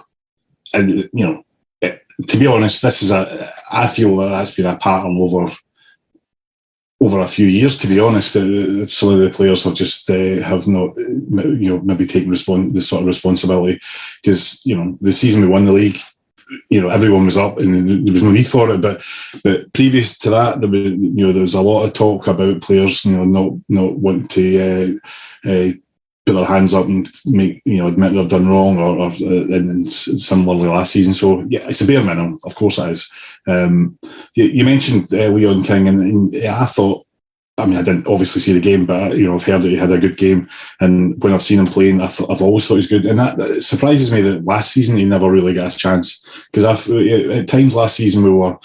and 0.73 1.09
you 1.13 1.25
know, 1.25 1.43
it, 1.81 2.01
to 2.27 2.37
be 2.37 2.47
honest, 2.47 2.81
this 2.81 3.01
is 3.01 3.11
a 3.11 3.51
I 3.71 3.87
feel 3.87 4.15
that 4.17 4.29
that's 4.29 4.55
been 4.55 4.65
a 4.65 4.77
pattern 4.77 5.17
over 5.19 5.51
over 7.01 7.19
a 7.19 7.27
few 7.27 7.47
years. 7.47 7.77
To 7.77 7.87
be 7.87 7.99
honest, 7.99 8.35
uh, 8.35 8.85
some 8.85 9.09
of 9.09 9.19
the 9.19 9.29
players 9.29 9.63
have 9.63 9.73
just 9.73 10.09
uh, 10.09 10.41
have 10.41 10.67
not 10.67 10.95
you 10.97 11.69
know 11.69 11.81
maybe 11.81 12.05
taken 12.05 12.31
respons- 12.31 12.73
the 12.73 12.81
sort 12.81 13.01
of 13.01 13.07
responsibility 13.07 13.79
because 14.21 14.65
you 14.65 14.75
know 14.75 14.97
the 15.01 15.13
season 15.13 15.41
we 15.41 15.47
won 15.47 15.65
the 15.65 15.73
league 15.73 15.99
you 16.69 16.81
know 16.81 16.89
everyone 16.89 17.25
was 17.25 17.37
up 17.37 17.57
and 17.57 18.05
there 18.05 18.13
was 18.13 18.23
no 18.23 18.31
need 18.31 18.47
for 18.47 18.69
it. 18.69 18.81
But 18.81 19.03
but 19.43 19.71
previous 19.73 20.17
to 20.19 20.29
that, 20.31 20.61
there 20.61 20.69
was 20.69 20.81
you 20.81 21.27
know 21.27 21.31
there 21.31 21.41
was 21.41 21.55
a 21.55 21.61
lot 21.61 21.83
of 21.83 21.93
talk 21.93 22.27
about 22.27 22.61
players 22.61 23.05
you 23.05 23.15
know 23.15 23.25
not 23.25 23.51
not 23.69 23.93
wanting 23.97 24.27
to 24.29 24.99
uh, 25.45 25.49
uh, 25.49 25.71
put 26.25 26.33
their 26.33 26.45
hands 26.45 26.73
up 26.73 26.85
and 26.85 27.09
make 27.25 27.61
you 27.65 27.77
know 27.77 27.87
admit 27.87 28.13
they've 28.13 28.29
done 28.29 28.47
wrong 28.47 28.77
or, 28.77 28.97
or 28.97 29.09
uh, 29.11 29.85
similarly 29.89 30.67
last 30.67 30.91
season. 30.91 31.13
So 31.13 31.45
yeah, 31.49 31.65
it's 31.67 31.81
a 31.81 31.87
bare 31.87 32.03
minimum. 32.03 32.39
Of 32.43 32.55
course 32.55 32.77
it 32.77 32.89
is. 32.89 33.11
Um, 33.47 33.97
you, 34.33 34.45
you, 34.45 34.63
mentioned 34.63 35.05
uh, 35.13 35.29
Leon 35.29 35.63
King 35.63 35.87
and, 35.87 35.99
and 35.99 36.35
I 36.47 36.65
thought 36.65 37.04
I 37.57 37.65
mean, 37.65 37.77
I 37.77 37.83
didn't 37.83 38.07
obviously 38.07 38.41
see 38.41 38.51
the 38.51 38.59
game, 38.59 38.85
but 38.85 39.17
you 39.17 39.23
know, 39.23 39.35
I've 39.35 39.45
heard 39.45 39.61
that 39.61 39.69
he 39.69 39.77
had 39.77 39.91
a 39.91 39.97
good 39.97 40.17
game. 40.17 40.49
And 40.81 41.21
when 41.23 41.33
I've 41.33 41.41
seen 41.41 41.59
him 41.59 41.67
playing, 41.67 42.01
I 42.01 42.05
have 42.07 42.41
always 42.41 42.67
thought 42.67 42.75
he's 42.75 42.89
good. 42.89 43.05
And 43.05 43.19
that, 43.19 43.37
that, 43.37 43.61
surprises 43.61 44.11
me 44.11 44.21
that 44.21 44.43
last 44.43 44.71
season 44.71 44.97
he 44.97 45.05
never 45.05 45.31
really 45.31 45.53
got 45.53 45.73
a 45.73 45.77
chance 45.77 46.23
because 46.51 46.65
at 46.65 47.47
times 47.47 47.75
last 47.75 47.95
season 47.95 48.23
we 48.23 48.29
were 48.29 48.57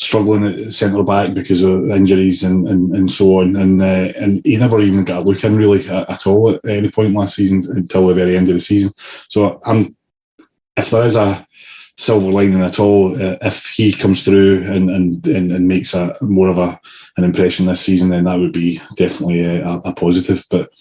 struggling 0.00 0.44
at 0.44 0.60
centre 0.60 1.02
back 1.02 1.34
because 1.34 1.62
of 1.62 1.90
injuries 1.90 2.42
and, 2.42 2.68
and, 2.68 2.96
and 2.96 3.10
so 3.10 3.40
on. 3.40 3.54
And 3.54 3.82
uh, 3.82 4.12
and 4.16 4.40
he 4.44 4.56
never 4.56 4.80
even 4.80 5.04
got 5.04 5.18
a 5.18 5.28
look 5.28 5.44
in 5.44 5.56
really 5.56 5.86
at, 5.88 6.08
at, 6.08 6.26
all 6.26 6.50
at 6.50 6.64
any 6.66 6.90
point 6.90 7.14
last 7.14 7.34
season 7.34 7.62
until 7.76 8.06
the 8.06 8.14
very 8.14 8.34
end 8.34 8.48
of 8.48 8.54
the 8.54 8.60
season. 8.60 8.92
So 9.28 9.60
I'm 9.66 9.94
if 10.76 10.90
there 10.90 11.02
is 11.02 11.16
a 11.16 11.46
silver 11.98 12.30
lining 12.30 12.62
at 12.62 12.78
all. 12.78 13.12
Uh, 13.12 13.36
if 13.42 13.66
he 13.66 13.92
comes 13.92 14.22
through 14.24 14.62
and, 14.64 14.88
and, 14.88 15.26
and, 15.26 15.50
and, 15.50 15.68
makes 15.68 15.92
a 15.94 16.16
more 16.22 16.48
of 16.48 16.56
a 16.56 16.80
an 17.16 17.24
impression 17.24 17.66
this 17.66 17.80
season, 17.80 18.08
then 18.08 18.24
that 18.24 18.38
would 18.38 18.52
be 18.52 18.80
definitely 18.94 19.44
a, 19.44 19.66
a 19.84 19.92
positive. 19.92 20.44
But 20.48 20.72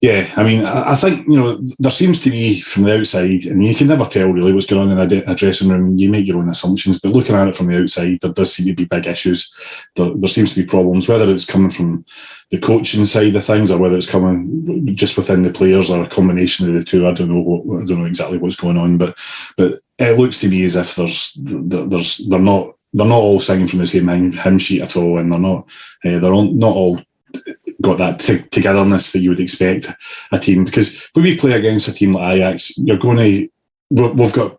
yeah, 0.00 0.28
I 0.36 0.42
mean, 0.42 0.64
I, 0.64 0.92
I, 0.92 0.94
think 0.96 1.28
you 1.28 1.36
know 1.36 1.60
there 1.78 1.90
seems 1.90 2.18
to 2.20 2.30
be 2.30 2.60
from 2.60 2.84
the 2.84 2.98
outside, 2.98 3.44
and 3.44 3.64
you 3.64 3.74
can 3.74 3.86
never 3.86 4.06
tell 4.06 4.28
really 4.30 4.52
what's 4.52 4.66
going 4.66 4.90
on 4.90 4.98
in 4.98 4.98
a, 4.98 5.30
a, 5.30 5.34
dressing 5.34 5.68
room. 5.68 5.96
You 5.96 6.10
make 6.10 6.26
your 6.26 6.38
own 6.38 6.48
assumptions, 6.48 6.98
but 6.98 7.12
looking 7.12 7.36
at 7.36 7.46
it 7.46 7.54
from 7.54 7.68
the 7.68 7.80
outside, 7.80 8.18
there 8.20 8.32
does 8.32 8.52
seem 8.52 8.66
to 8.66 8.74
be 8.74 8.84
big 8.84 9.06
issues. 9.06 9.54
There, 9.94 10.10
there 10.16 10.28
seems 10.28 10.54
to 10.54 10.62
be 10.62 10.66
problems, 10.66 11.08
whether 11.08 11.30
it's 11.30 11.44
coming 11.44 11.70
from 11.70 12.04
the 12.50 12.58
coaching 12.58 13.04
side 13.04 13.36
of 13.36 13.44
things 13.44 13.70
or 13.70 13.78
whether 13.78 13.96
it's 13.96 14.10
coming 14.10 14.96
just 14.96 15.16
within 15.16 15.42
the 15.42 15.52
players 15.52 15.88
or 15.88 16.02
a 16.02 16.08
combination 16.08 16.66
of 16.66 16.74
the 16.74 16.82
two. 16.82 17.06
I 17.06 17.12
don't 17.12 17.28
know 17.28 17.40
what 17.40 17.82
I 17.82 17.86
don't 17.86 18.00
know 18.00 18.06
exactly 18.06 18.38
what's 18.38 18.56
going 18.56 18.78
on, 18.78 18.98
but 18.98 19.16
but 19.56 19.74
it 20.02 20.18
looks 20.18 20.38
to 20.40 20.48
me 20.48 20.64
as 20.64 20.76
if 20.76 20.96
there's 20.96 21.32
there's 21.36 22.18
they're 22.28 22.38
not 22.38 22.74
they're 22.92 23.06
not 23.06 23.16
all 23.18 23.40
singing 23.40 23.66
from 23.66 23.78
the 23.78 23.86
same 23.86 24.32
hymn 24.32 24.58
sheet 24.58 24.82
at 24.82 24.96
all, 24.96 25.18
and 25.18 25.32
they're 25.32 25.40
not 25.40 25.68
uh, 26.04 26.18
they're 26.18 26.32
all, 26.32 26.52
not 26.52 26.74
all 26.74 27.00
got 27.80 27.98
that 27.98 28.20
t- 28.20 28.42
togetherness 28.50 29.12
that 29.12 29.20
you 29.20 29.30
would 29.30 29.40
expect 29.40 29.88
a 30.30 30.38
team. 30.38 30.64
Because 30.64 31.08
when 31.12 31.24
we 31.24 31.36
play 31.36 31.52
against 31.52 31.88
a 31.88 31.92
team 31.92 32.12
like 32.12 32.36
Ajax, 32.36 32.76
you're 32.78 32.98
going 32.98 33.18
to 33.18 33.48
we've 33.90 34.32
got 34.32 34.58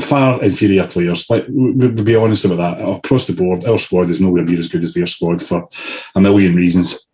far 0.00 0.42
inferior 0.42 0.86
players. 0.86 1.28
Like 1.28 1.44
we'll 1.48 1.92
be 1.92 2.16
honest 2.16 2.44
about 2.44 2.78
that 2.78 2.88
across 2.88 3.26
the 3.26 3.32
board. 3.32 3.64
Our 3.64 3.78
squad 3.78 4.10
is 4.10 4.20
nowhere 4.20 4.44
near 4.44 4.58
as 4.58 4.68
good 4.68 4.84
as 4.84 4.94
their 4.94 5.06
squad 5.06 5.42
for 5.42 5.68
a 6.14 6.20
million 6.20 6.54
reasons. 6.54 7.06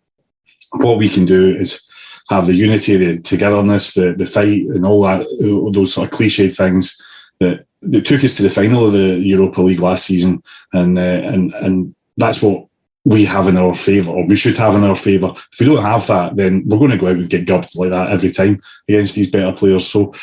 What 0.73 0.97
we 0.97 1.09
can 1.09 1.25
do 1.25 1.55
is 1.55 1.81
have 2.29 2.47
the 2.47 2.55
unity, 2.55 2.97
the 2.97 3.21
togetherness, 3.21 3.93
the 3.93 4.13
the 4.13 4.25
fight, 4.25 4.65
and 4.65 4.85
all 4.85 5.03
that, 5.03 5.25
all 5.43 5.71
those 5.71 5.93
sort 5.93 6.11
of 6.11 6.17
cliched 6.17 6.55
things 6.55 7.01
that 7.39 7.65
that 7.81 8.05
took 8.05 8.23
us 8.23 8.35
to 8.37 8.43
the 8.43 8.49
final 8.49 8.85
of 8.85 8.93
the 8.93 9.21
Europa 9.23 9.61
League 9.61 9.79
last 9.79 10.05
season, 10.05 10.41
and 10.73 10.97
uh, 10.97 11.01
and 11.01 11.53
and 11.55 11.95
that's 12.17 12.41
what 12.41 12.67
we 13.05 13.23
have 13.25 13.47
in 13.47 13.57
our 13.57 13.75
favour, 13.75 14.11
or 14.11 14.25
we 14.25 14.35
should 14.35 14.57
have 14.57 14.73
in 14.73 14.83
our 14.83 14.95
favour. 14.95 15.33
If 15.53 15.59
we 15.59 15.67
don't 15.67 15.83
have 15.83 16.07
that, 16.07 16.35
then 16.35 16.63
we're 16.65 16.79
going 16.79 16.91
to 16.91 16.97
go 16.97 17.07
out 17.07 17.17
and 17.17 17.29
get 17.29 17.45
gubbed 17.45 17.75
like 17.75 17.91
that 17.91 18.09
every 18.09 18.31
time 18.31 18.61
against 18.89 19.15
these 19.15 19.29
better 19.29 19.55
players. 19.55 19.85
So 19.85 20.13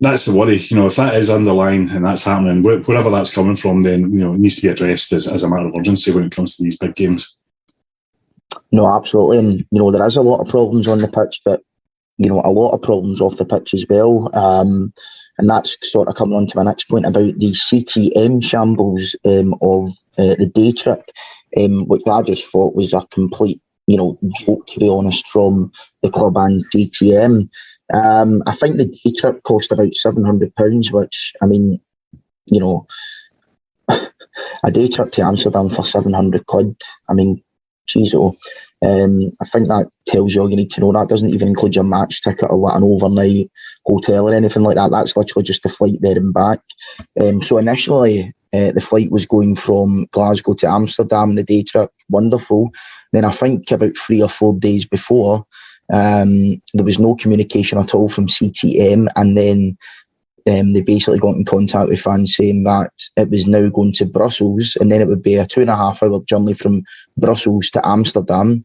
that's 0.00 0.24
the 0.24 0.34
worry. 0.34 0.56
You 0.56 0.76
know, 0.76 0.86
if 0.86 0.96
that 0.96 1.14
is 1.14 1.30
underlying 1.30 1.88
and 1.90 2.04
that's 2.04 2.24
happening, 2.24 2.62
wherever 2.62 3.10
that's 3.10 3.34
coming 3.34 3.56
from, 3.56 3.82
then 3.82 4.10
you 4.10 4.20
know 4.20 4.34
it 4.34 4.40
needs 4.40 4.56
to 4.56 4.62
be 4.62 4.68
addressed 4.68 5.12
as, 5.12 5.28
as 5.28 5.42
a 5.42 5.48
matter 5.48 5.66
of 5.68 5.74
urgency 5.74 6.10
when 6.10 6.24
it 6.24 6.34
comes 6.34 6.56
to 6.56 6.62
these 6.62 6.78
big 6.78 6.96
games. 6.96 7.36
No, 8.72 8.88
absolutely, 8.88 9.38
and 9.38 9.58
you 9.70 9.78
know 9.78 9.90
there 9.92 10.04
is 10.04 10.16
a 10.16 10.22
lot 10.22 10.40
of 10.40 10.48
problems 10.48 10.88
on 10.88 10.98
the 10.98 11.08
pitch, 11.08 11.40
but 11.44 11.62
you 12.18 12.28
know 12.28 12.40
a 12.44 12.50
lot 12.50 12.72
of 12.72 12.82
problems 12.82 13.20
off 13.20 13.36
the 13.36 13.44
pitch 13.44 13.72
as 13.72 13.84
well. 13.88 14.30
Um, 14.36 14.92
and 15.38 15.48
that's 15.48 15.76
sort 15.90 16.08
of 16.08 16.14
coming 16.14 16.36
on 16.36 16.46
to 16.46 16.56
my 16.56 16.62
next 16.62 16.84
point 16.84 17.06
about 17.06 17.38
the 17.38 17.52
CTM 17.52 18.42
shambles 18.42 19.16
um, 19.24 19.54
of 19.62 19.90
uh, 20.18 20.34
the 20.36 20.50
day 20.54 20.72
trip, 20.72 21.04
um, 21.56 21.86
which 21.86 22.02
I 22.06 22.22
just 22.22 22.46
thought 22.46 22.74
was 22.74 22.92
a 22.92 23.06
complete, 23.10 23.60
you 23.86 23.96
know, 23.96 24.18
joke 24.44 24.66
to 24.68 24.80
be 24.80 24.88
honest 24.88 25.26
from 25.28 25.72
the 26.02 26.10
club 26.10 26.36
and 26.36 26.64
CTM. 26.70 27.48
Um, 27.92 28.42
I 28.46 28.54
think 28.54 28.76
the 28.76 28.86
day 28.86 29.12
trip 29.12 29.42
cost 29.42 29.72
about 29.72 29.94
seven 29.94 30.24
hundred 30.24 30.54
pounds, 30.56 30.92
which 30.92 31.32
I 31.42 31.46
mean, 31.46 31.80
you 32.46 32.60
know, 32.60 32.86
a 33.88 34.70
day 34.70 34.88
trip 34.88 35.12
to 35.12 35.22
Amsterdam 35.22 35.68
for 35.68 35.84
seven 35.84 36.12
hundred 36.12 36.46
quid. 36.46 36.80
I 37.08 37.14
mean, 37.14 37.42
geez, 37.86 38.14
oh, 38.14 38.36
um, 38.84 39.30
I 39.40 39.44
think 39.46 39.68
that 39.68 39.88
tells 40.06 40.34
you 40.34 40.42
all 40.42 40.50
you 40.50 40.56
need 40.56 40.70
to 40.72 40.80
know. 40.80 40.92
That 40.92 41.08
doesn't 41.08 41.30
even 41.32 41.48
include 41.48 41.74
your 41.74 41.84
match 41.84 42.22
ticket 42.22 42.50
or 42.50 42.58
what, 42.58 42.76
an 42.76 42.84
overnight 42.84 43.50
hotel 43.86 44.28
or 44.28 44.34
anything 44.34 44.62
like 44.62 44.76
that. 44.76 44.90
That's 44.90 45.16
literally 45.16 45.44
just 45.44 45.62
the 45.62 45.68
flight 45.68 45.98
there 46.00 46.16
and 46.16 46.34
back. 46.34 46.60
Um, 47.20 47.40
so 47.40 47.58
initially, 47.58 48.32
uh, 48.52 48.72
the 48.72 48.84
flight 48.84 49.10
was 49.10 49.26
going 49.26 49.56
from 49.56 50.06
Glasgow 50.12 50.54
to 50.54 50.68
Amsterdam, 50.68 51.34
the 51.34 51.42
day 51.42 51.62
trip, 51.62 51.90
wonderful. 52.10 52.70
Then 53.12 53.24
I 53.24 53.32
think 53.32 53.70
about 53.70 53.96
three 53.96 54.22
or 54.22 54.28
four 54.28 54.54
days 54.54 54.84
before, 54.84 55.46
um, 55.92 56.60
there 56.72 56.84
was 56.84 56.98
no 56.98 57.14
communication 57.14 57.78
at 57.78 57.94
all 57.94 58.08
from 58.08 58.26
CTM, 58.26 59.08
and 59.16 59.36
then 59.36 59.76
um, 60.46 60.74
they 60.74 60.82
basically 60.82 61.18
got 61.18 61.36
in 61.36 61.44
contact 61.44 61.88
with 61.88 62.00
fans 62.00 62.36
saying 62.36 62.64
that 62.64 62.92
it 63.16 63.30
was 63.30 63.46
now 63.46 63.68
going 63.68 63.92
to 63.94 64.04
Brussels 64.04 64.76
and 64.80 64.92
then 64.92 65.00
it 65.00 65.08
would 65.08 65.22
be 65.22 65.36
a 65.36 65.46
two 65.46 65.62
and 65.62 65.70
a 65.70 65.76
half 65.76 66.02
hour 66.02 66.20
journey 66.24 66.52
from 66.52 66.82
Brussels 67.16 67.70
to 67.70 67.86
Amsterdam. 67.86 68.64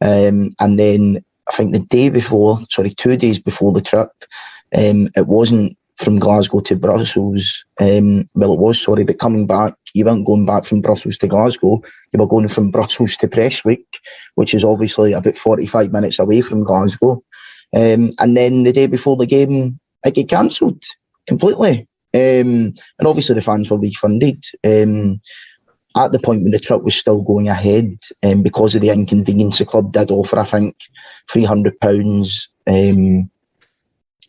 Um, 0.00 0.54
and 0.58 0.78
then 0.78 1.24
I 1.48 1.52
think 1.52 1.72
the 1.72 1.80
day 1.80 2.08
before, 2.08 2.58
sorry, 2.68 2.90
two 2.90 3.16
days 3.16 3.38
before 3.38 3.72
the 3.72 3.80
trip, 3.80 4.10
um, 4.74 5.08
it 5.16 5.26
wasn't 5.26 5.76
from 5.96 6.18
Glasgow 6.18 6.60
to 6.60 6.76
Brussels. 6.76 7.64
Um, 7.80 8.26
well, 8.34 8.54
it 8.54 8.58
was, 8.58 8.80
sorry, 8.80 9.04
but 9.04 9.18
coming 9.18 9.46
back, 9.46 9.74
you 9.92 10.04
weren't 10.04 10.26
going 10.26 10.46
back 10.46 10.64
from 10.64 10.80
Brussels 10.80 11.18
to 11.18 11.28
Glasgow. 11.28 11.80
You 12.12 12.18
were 12.18 12.26
going 12.26 12.48
from 12.48 12.70
Brussels 12.70 13.16
to 13.18 13.28
Prestwick, 13.28 13.84
which 14.34 14.54
is 14.54 14.64
obviously 14.64 15.12
about 15.12 15.36
45 15.36 15.92
minutes 15.92 16.18
away 16.18 16.40
from 16.40 16.64
Glasgow. 16.64 17.22
Um, 17.76 18.14
and 18.18 18.36
then 18.36 18.64
the 18.64 18.72
day 18.72 18.86
before 18.86 19.16
the 19.16 19.26
game, 19.26 19.78
it 20.04 20.14
get 20.14 20.30
cancelled 20.30 20.82
completely. 21.30 21.86
Um, 22.12 22.74
and 22.98 23.06
obviously 23.06 23.36
the 23.36 23.42
fans 23.42 23.70
were 23.70 23.78
refunded. 23.78 24.44
Um, 24.64 25.20
at 25.96 26.10
the 26.10 26.18
point 26.18 26.42
when 26.42 26.50
the 26.50 26.58
trip 26.58 26.82
was 26.82 26.96
still 26.96 27.22
going 27.22 27.48
ahead, 27.48 27.96
um, 28.24 28.42
because 28.42 28.74
of 28.74 28.80
the 28.80 28.90
inconvenience, 28.90 29.58
the 29.58 29.64
club 29.64 29.92
did 29.92 30.10
offer, 30.10 30.38
I 30.40 30.44
think, 30.44 30.76
three 31.30 31.44
hundred 31.44 31.78
pounds. 31.80 32.48
Um, 32.66 33.30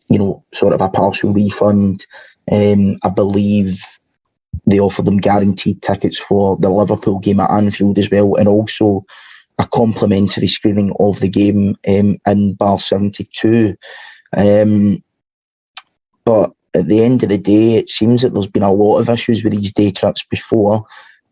you 0.09 0.19
know, 0.19 0.43
sort 0.53 0.73
of 0.73 0.81
a 0.81 0.89
partial 0.89 1.33
refund. 1.33 2.05
Um, 2.51 2.97
I 3.03 3.09
believe 3.09 3.81
they 4.65 4.79
offered 4.79 5.05
them 5.05 5.17
guaranteed 5.17 5.81
tickets 5.81 6.19
for 6.19 6.57
the 6.57 6.69
Liverpool 6.69 7.19
game 7.19 7.39
at 7.39 7.51
Anfield 7.51 7.97
as 7.97 8.11
well, 8.11 8.35
and 8.35 8.47
also 8.47 9.05
a 9.57 9.67
complimentary 9.67 10.47
screening 10.47 10.93
of 10.99 11.19
the 11.19 11.29
game 11.29 11.75
um, 11.87 12.17
in 12.27 12.53
Bar 12.55 12.79
Seventy 12.79 13.27
Two. 13.33 13.75
Um, 14.35 15.03
but 16.25 16.51
at 16.73 16.87
the 16.87 17.03
end 17.03 17.23
of 17.23 17.29
the 17.29 17.37
day, 17.37 17.75
it 17.75 17.89
seems 17.89 18.21
that 18.21 18.33
there's 18.33 18.47
been 18.47 18.63
a 18.63 18.71
lot 18.71 18.99
of 18.99 19.09
issues 19.09 19.43
with 19.43 19.53
these 19.53 19.73
day 19.73 19.91
trips 19.91 20.23
before, 20.23 20.85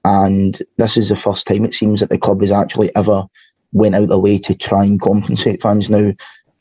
and 0.06 0.62
this 0.78 0.97
is 0.97 1.10
the 1.10 1.15
first 1.15 1.47
time 1.47 1.65
it 1.65 1.73
seems 1.73 1.99
that 1.99 2.10
the 2.10 2.17
club 2.17 2.41
has 2.41 2.52
actually 2.52 2.93
ever 2.95 3.25
went 3.71 3.95
out 3.95 4.04
of 4.04 4.10
the 4.10 4.19
way 4.19 4.38
to 4.39 4.56
try 4.56 4.84
and 4.84 5.02
compensate 5.02 5.62
fans. 5.62 5.89
Now, 5.89 6.12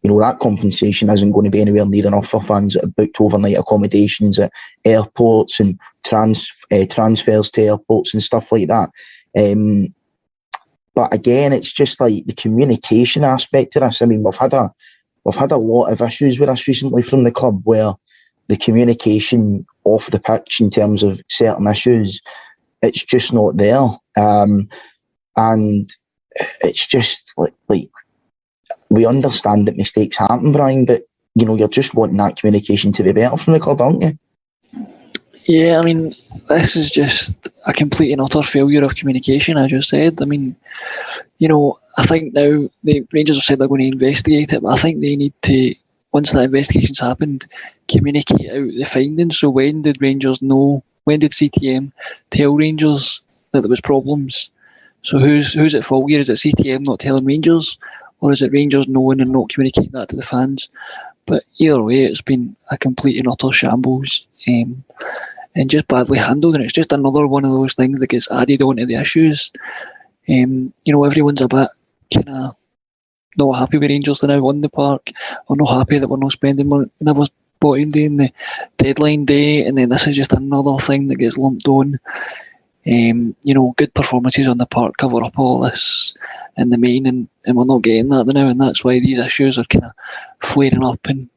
you 0.02 0.10
know 0.10 0.20
that 0.20 0.38
compensation 0.38 1.10
isn't 1.10 1.32
going 1.32 1.44
to 1.44 1.50
be 1.50 1.60
anywhere 1.60 1.84
near 1.84 2.06
enough 2.06 2.28
for 2.28 2.42
fans 2.42 2.74
that 2.74 2.84
have 2.84 2.94
booked 2.94 3.20
overnight 3.20 3.56
accommodations 3.56 4.38
at 4.38 4.52
airports 4.84 5.58
and 5.58 5.78
trans 6.04 6.48
uh, 6.70 6.86
transfers 6.86 7.50
to 7.50 7.62
airports 7.62 8.14
and 8.14 8.22
stuff 8.22 8.52
like 8.52 8.68
that. 8.68 8.90
Um, 9.36 9.92
but 10.94 11.12
again, 11.12 11.52
it's 11.52 11.72
just 11.72 12.00
like 12.00 12.26
the 12.26 12.32
communication 12.32 13.24
aspect 13.24 13.76
of 13.76 13.82
this. 13.82 14.02
I 14.02 14.06
mean, 14.06 14.22
we've 14.22 14.36
had 14.36 14.52
a 14.52 14.72
we've 15.24 15.34
had 15.34 15.52
a 15.52 15.56
lot 15.56 15.86
of 15.86 16.00
issues 16.00 16.38
with 16.38 16.48
us 16.48 16.68
recently 16.68 17.02
from 17.02 17.24
the 17.24 17.32
club 17.32 17.60
where 17.64 17.94
the 18.48 18.56
communication 18.56 19.66
off 19.84 20.10
the 20.10 20.20
pitch 20.20 20.60
in 20.60 20.70
terms 20.70 21.02
of 21.02 21.20
certain 21.28 21.66
issues, 21.66 22.20
it's 22.82 23.04
just 23.04 23.32
not 23.32 23.56
there. 23.56 23.88
Um, 24.16 24.68
and 25.36 25.92
it's 26.60 26.86
just 26.86 27.32
like, 27.36 27.54
like 27.68 27.90
we 28.90 29.06
understand 29.06 29.68
that 29.68 29.76
mistakes 29.76 30.16
happen, 30.16 30.52
Brian, 30.52 30.84
but 30.84 31.04
you 31.34 31.46
know, 31.46 31.54
you're 31.54 31.68
just 31.68 31.94
wanting 31.94 32.16
that 32.16 32.36
communication 32.36 32.92
to 32.92 33.02
be 33.02 33.12
better 33.12 33.36
from 33.36 33.52
the 33.52 33.60
club, 33.60 33.80
aren't 33.80 34.02
you? 34.02 34.18
Yeah, 35.44 35.78
I 35.78 35.82
mean, 35.82 36.14
this 36.48 36.76
is 36.76 36.90
just 36.90 37.48
a 37.66 37.72
complete 37.72 38.12
and 38.12 38.20
utter 38.20 38.42
failure 38.42 38.84
of 38.84 38.96
communication, 38.96 39.56
as 39.56 39.70
you 39.70 39.80
said. 39.82 40.20
I 40.20 40.24
mean, 40.24 40.56
you 41.38 41.48
know, 41.48 41.78
I 41.96 42.06
think 42.06 42.34
now 42.34 42.68
the 42.84 43.06
Rangers 43.12 43.36
have 43.36 43.44
said 43.44 43.58
they're 43.58 43.68
going 43.68 43.80
to 43.80 43.96
investigate 43.96 44.52
it, 44.52 44.62
but 44.62 44.74
I 44.74 44.78
think 44.78 45.00
they 45.00 45.16
need 45.16 45.32
to 45.42 45.74
once 46.12 46.32
that 46.32 46.44
investigation's 46.44 46.98
happened, 46.98 47.46
communicate 47.88 48.50
out 48.50 48.68
the 48.68 48.84
findings. 48.84 49.38
So 49.38 49.50
when 49.50 49.82
did 49.82 50.00
Rangers 50.00 50.40
know? 50.42 50.82
When 51.04 51.20
did 51.20 51.32
CTM 51.32 51.92
tell 52.30 52.54
Rangers 52.54 53.20
that 53.52 53.62
there 53.62 53.70
was 53.70 53.80
problems? 53.80 54.50
So 55.02 55.18
who's 55.18 55.52
who's 55.54 55.74
at 55.74 55.84
fault 55.84 56.10
here? 56.10 56.20
Is 56.20 56.28
it 56.28 56.34
CTM 56.34 56.86
not 56.86 57.00
telling 57.00 57.24
Rangers, 57.24 57.78
or 58.20 58.32
is 58.32 58.42
it 58.42 58.52
Rangers 58.52 58.88
knowing 58.88 59.20
and 59.20 59.30
not 59.30 59.48
communicating 59.48 59.92
that 59.92 60.10
to 60.10 60.16
the 60.16 60.22
fans? 60.22 60.68
But 61.26 61.44
either 61.58 61.82
way, 61.82 62.04
it's 62.04 62.22
been 62.22 62.56
a 62.70 62.78
complete 62.78 63.18
and 63.18 63.28
utter 63.28 63.52
shambles, 63.52 64.26
um, 64.48 64.84
and 65.54 65.70
just 65.70 65.88
badly 65.88 66.18
handled. 66.18 66.54
And 66.54 66.64
it's 66.64 66.72
just 66.72 66.92
another 66.92 67.26
one 67.26 67.44
of 67.44 67.52
those 67.52 67.74
things 67.74 68.00
that 68.00 68.06
gets 68.08 68.30
added 68.30 68.62
onto 68.62 68.86
the 68.86 68.94
issues. 68.94 69.52
Um, 70.28 70.72
you 70.84 70.92
know, 70.92 71.04
everyone's 71.04 71.40
a 71.40 71.48
bit 71.48 71.70
kind 72.12 72.28
of 72.28 72.56
not 73.38 73.58
happy 73.58 73.78
with 73.78 73.90
Rangers 73.90 74.20
to 74.20 74.26
now 74.26 74.40
won 74.40 74.60
the 74.60 74.68
park. 74.68 75.10
We're 75.48 75.56
not 75.56 75.78
happy 75.78 75.98
that 75.98 76.08
we're 76.08 76.16
not 76.16 76.32
spending 76.32 76.68
money. 76.68 76.90
Never 77.00 77.26
Boxing 77.60 77.90
Day 77.90 78.04
and 78.04 78.20
the 78.20 78.32
deadline 78.76 79.24
day, 79.24 79.64
and 79.64 79.76
then 79.76 79.88
this 79.88 80.06
is 80.06 80.16
just 80.16 80.32
another 80.32 80.78
thing 80.78 81.08
that 81.08 81.16
gets 81.16 81.38
lumped 81.38 81.68
on. 81.68 81.98
Um, 82.86 83.36
you 83.42 83.54
know, 83.54 83.74
good 83.76 83.92
performances 83.92 84.48
on 84.48 84.58
the 84.58 84.66
park 84.66 84.96
cover 84.96 85.22
up 85.22 85.38
all 85.38 85.60
this 85.60 86.14
in 86.56 86.70
the 86.70 86.78
main, 86.78 87.06
and, 87.06 87.28
and 87.44 87.56
we're 87.56 87.64
not 87.64 87.82
getting 87.82 88.08
that 88.10 88.26
now, 88.26 88.48
and 88.48 88.60
that's 88.60 88.82
why 88.82 88.98
these 88.98 89.18
issues 89.18 89.58
are 89.58 89.64
kind 89.64 89.84
of 89.84 89.92
flaring 90.42 90.84
up 90.84 91.00
and 91.06 91.28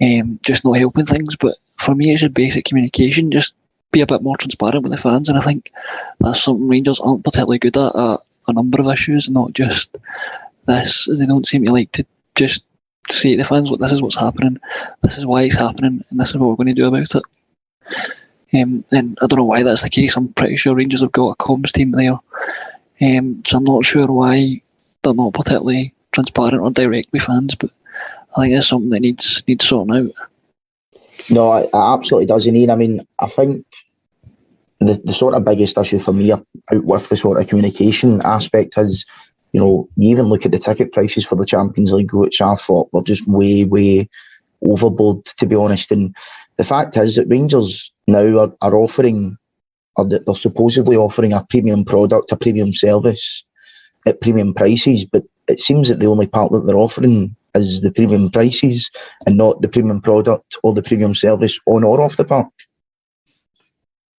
um, 0.00 0.38
just 0.42 0.64
not 0.64 0.76
helping 0.76 1.06
things. 1.06 1.36
But 1.36 1.56
for 1.76 1.94
me, 1.94 2.12
it's 2.12 2.22
a 2.22 2.28
basic 2.28 2.64
communication. 2.64 3.30
Just 3.30 3.54
be 3.90 4.02
a 4.02 4.06
bit 4.06 4.22
more 4.22 4.36
transparent 4.36 4.82
with 4.82 4.92
the 4.92 4.98
fans, 4.98 5.28
and 5.28 5.38
I 5.38 5.42
think 5.42 5.72
that's 6.20 6.42
something 6.42 6.68
Rangers 6.68 7.00
aren't 7.00 7.24
particularly 7.24 7.58
good 7.58 7.76
at. 7.76 7.94
at 7.94 8.20
a 8.48 8.52
number 8.52 8.80
of 8.80 8.88
issues, 8.88 9.28
not 9.28 9.52
just 9.52 9.96
this. 10.66 11.06
They 11.06 11.26
don't 11.26 11.46
seem 11.46 11.64
to 11.66 11.72
like 11.72 11.92
to 11.92 12.04
just 12.34 12.64
say 13.10 13.32
to 13.32 13.38
the 13.38 13.44
fans, 13.44 13.70
"Look, 13.70 13.80
this 13.80 13.92
is 13.92 14.02
what's 14.02 14.16
happening. 14.16 14.58
This 15.02 15.18
is 15.18 15.26
why 15.26 15.42
it's 15.42 15.56
happening, 15.56 16.02
and 16.10 16.20
this 16.20 16.30
is 16.30 16.36
what 16.36 16.48
we're 16.48 16.56
going 16.56 16.74
to 16.74 16.74
do 16.74 16.86
about 16.86 17.14
it." 17.14 17.22
Um, 18.54 18.84
and 18.90 19.18
I 19.20 19.26
don't 19.26 19.38
know 19.38 19.44
why 19.44 19.62
that's 19.62 19.82
the 19.82 19.90
case. 19.90 20.16
I'm 20.16 20.32
pretty 20.32 20.56
sure 20.56 20.74
Rangers 20.74 21.02
have 21.02 21.12
got 21.12 21.30
a 21.30 21.36
comms 21.36 21.72
team 21.72 21.90
there, 21.90 22.18
um, 23.00 23.42
so 23.46 23.58
I'm 23.58 23.64
not 23.64 23.84
sure 23.84 24.06
why 24.06 24.62
they're 25.02 25.14
not 25.14 25.34
particularly 25.34 25.94
transparent 26.12 26.60
or 26.60 26.70
direct 26.70 27.12
with 27.12 27.22
fans. 27.22 27.54
But 27.54 27.70
I 28.36 28.42
think 28.42 28.58
it's 28.58 28.68
something 28.68 28.90
that 28.90 29.00
needs 29.00 29.42
needs 29.46 29.66
sorting 29.66 29.96
out. 29.96 30.28
No, 31.30 31.56
it 31.56 31.70
absolutely 31.74 32.26
does. 32.26 32.46
Need. 32.46 32.70
I 32.70 32.76
mean, 32.76 33.06
I 33.18 33.28
think 33.28 33.66
the, 34.80 35.00
the 35.04 35.14
sort 35.14 35.34
of 35.34 35.44
biggest 35.44 35.76
issue 35.76 35.98
for 35.98 36.12
me 36.12 36.32
out 36.32 36.46
with 36.70 37.08
the 37.08 37.16
sort 37.16 37.40
of 37.40 37.48
communication 37.48 38.22
aspect 38.22 38.78
is 38.78 39.04
you 39.52 39.60
know, 39.60 39.88
you 39.96 40.10
even 40.10 40.26
look 40.26 40.44
at 40.44 40.52
the 40.52 40.58
ticket 40.58 40.92
prices 40.92 41.24
for 41.24 41.36
the 41.36 41.46
Champions 41.46 41.92
League, 41.92 42.12
which 42.12 42.40
I 42.40 42.56
thought 42.56 42.92
were 42.92 43.02
just 43.02 43.26
way, 43.26 43.64
way 43.64 44.08
overboard, 44.62 45.24
to 45.24 45.46
be 45.46 45.56
honest. 45.56 45.90
And 45.90 46.14
the 46.56 46.64
fact 46.64 46.96
is 46.96 47.16
that 47.16 47.28
Rangers 47.28 47.92
now 48.06 48.38
are, 48.38 48.52
are 48.60 48.74
offering, 48.74 49.36
or 49.96 50.08
they're 50.08 50.20
supposedly 50.34 50.96
offering 50.96 51.32
a 51.32 51.44
premium 51.48 51.84
product, 51.84 52.32
a 52.32 52.36
premium 52.36 52.74
service 52.74 53.44
at 54.06 54.20
premium 54.20 54.54
prices, 54.54 55.04
but 55.04 55.24
it 55.48 55.60
seems 55.60 55.88
that 55.88 55.98
the 55.98 56.06
only 56.06 56.26
part 56.26 56.52
that 56.52 56.66
they're 56.66 56.76
offering 56.76 57.34
is 57.54 57.80
the 57.80 57.92
premium 57.92 58.30
prices 58.30 58.90
and 59.26 59.36
not 59.36 59.60
the 59.62 59.68
premium 59.68 60.00
product 60.00 60.56
or 60.62 60.74
the 60.74 60.82
premium 60.82 61.14
service 61.14 61.58
on 61.66 61.84
or 61.84 62.00
off 62.00 62.16
the 62.16 62.24
park. 62.24 62.48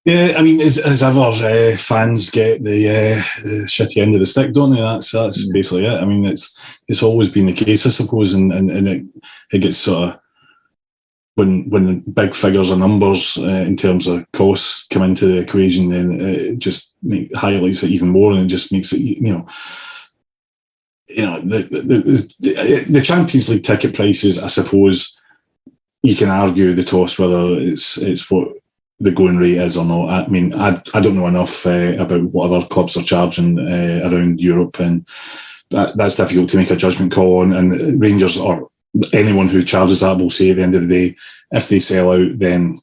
Yeah, 0.05 0.33
I 0.37 0.41
mean, 0.41 0.61
as, 0.61 0.77
as 0.77 1.03
ever, 1.03 1.19
uh, 1.19 1.77
fans 1.77 2.29
get 2.29 2.63
the, 2.63 2.89
uh, 2.89 3.21
the, 3.43 3.65
shitty 3.67 4.01
end 4.01 4.15
of 4.15 4.19
the 4.19 4.25
stick, 4.25 4.53
don't 4.53 4.71
they? 4.71 4.79
That's 4.79 5.11
that's 5.11 5.47
mm. 5.47 5.53
basically 5.53 5.85
it. 5.85 6.01
I 6.01 6.05
mean, 6.05 6.23
it's 6.25 6.57
it's 6.87 7.03
always 7.03 7.29
been 7.29 7.47
the 7.47 7.53
case, 7.53 7.85
I 7.85 7.89
suppose, 7.89 8.33
and, 8.33 8.51
and, 8.51 8.71
and 8.71 8.87
it 8.87 9.05
it 9.51 9.59
gets 9.59 9.77
sort 9.77 10.09
of 10.09 10.19
when 11.35 11.69
when 11.69 11.99
big 12.01 12.33
figures 12.33 12.71
or 12.71 12.77
numbers 12.77 13.37
uh, 13.37 13.63
in 13.67 13.75
terms 13.75 14.07
of 14.07 14.29
costs 14.31 14.87
come 14.87 15.03
into 15.03 15.25
the 15.25 15.41
equation, 15.41 15.89
then 15.89 16.19
it 16.21 16.59
just 16.59 16.95
make, 17.03 17.35
highlights 17.35 17.83
it 17.83 17.91
even 17.91 18.07
more, 18.07 18.31
and 18.31 18.41
it 18.41 18.47
just 18.47 18.71
makes 18.71 18.93
it 18.93 19.01
you 19.01 19.33
know. 19.33 19.47
You 21.07 21.25
know 21.25 21.39
the 21.39 21.63
the, 21.63 22.35
the 22.39 22.85
the 22.87 23.01
Champions 23.01 23.49
League 23.49 23.63
ticket 23.63 23.95
prices, 23.95 24.37
I 24.37 24.47
suppose, 24.47 25.17
you 26.03 26.15
can 26.15 26.29
argue 26.29 26.73
the 26.73 26.83
toss 26.83 27.17
whether 27.17 27.57
it's 27.59 27.97
it's 27.97 28.29
what 28.29 28.58
the 28.99 29.11
going 29.11 29.37
rate 29.37 29.57
is 29.57 29.77
or 29.77 29.85
not. 29.85 30.09
I 30.09 30.27
mean, 30.27 30.53
I 30.55 30.81
I 30.93 30.99
don't 30.99 31.15
know 31.15 31.27
enough 31.27 31.65
uh, 31.65 31.95
about 31.97 32.23
what 32.23 32.51
other 32.51 32.67
clubs 32.67 32.97
are 32.97 33.03
charging 33.03 33.59
uh, 33.59 34.01
around 34.03 34.41
Europe, 34.41 34.79
and 34.79 35.07
that, 35.69 35.95
that's 35.97 36.15
difficult 36.15 36.49
to 36.49 36.57
make 36.57 36.71
a 36.71 36.75
judgment 36.75 37.13
call 37.13 37.41
on. 37.41 37.53
And 37.53 38.01
Rangers 38.01 38.37
or 38.37 38.69
anyone 39.13 39.47
who 39.47 39.63
charges 39.63 40.01
that 40.01 40.17
will 40.17 40.29
say 40.29 40.49
at 40.49 40.57
the 40.57 40.63
end 40.63 40.75
of 40.75 40.81
the 40.81 40.87
day, 40.87 41.15
if 41.51 41.69
they 41.69 41.79
sell 41.79 42.11
out, 42.11 42.39
then 42.39 42.79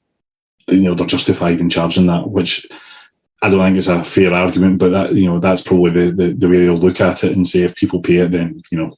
you 0.68 0.82
know 0.82 0.94
they're 0.94 1.06
justified 1.06 1.60
in 1.60 1.68
charging 1.68 2.06
that, 2.06 2.30
which 2.30 2.66
I 3.42 3.50
don't 3.50 3.60
think 3.60 3.76
is 3.76 3.88
a 3.88 4.02
fair 4.02 4.32
argument, 4.32 4.78
but 4.78 4.90
that 4.90 5.12
you 5.12 5.26
know 5.26 5.38
that's 5.38 5.62
probably 5.62 5.90
the, 5.90 6.12
the, 6.12 6.32
the 6.32 6.48
way 6.48 6.58
they'll 6.58 6.76
look 6.76 7.00
at 7.00 7.24
it 7.24 7.36
and 7.36 7.46
say 7.46 7.60
if 7.60 7.76
people 7.76 8.00
pay 8.00 8.16
it, 8.16 8.32
then 8.32 8.62
you 8.70 8.78
know 8.78 8.96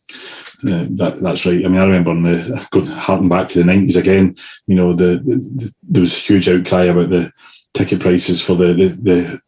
uh, 0.64 0.86
that 0.90 1.18
that's 1.20 1.46
right. 1.46 1.64
I 1.64 1.68
mean, 1.68 1.80
I 1.80 1.84
remember 1.84 2.10
in 2.10 2.22
the 2.22 2.96
harking 2.98 3.28
back 3.28 3.48
to 3.48 3.58
the 3.58 3.64
nineties 3.64 3.96
again. 3.96 4.36
You 4.66 4.74
know, 4.74 4.92
the, 4.92 5.22
the, 5.24 5.36
the, 5.36 5.74
there 5.82 6.00
was 6.00 6.16
a 6.16 6.20
huge 6.20 6.48
outcry 6.48 6.84
about 6.84 7.10
the 7.10 7.32
ticket 7.74 8.00
prices 8.00 8.42
for 8.42 8.54
the, 8.56 8.74
the, 8.74 8.88
the 9.02 9.40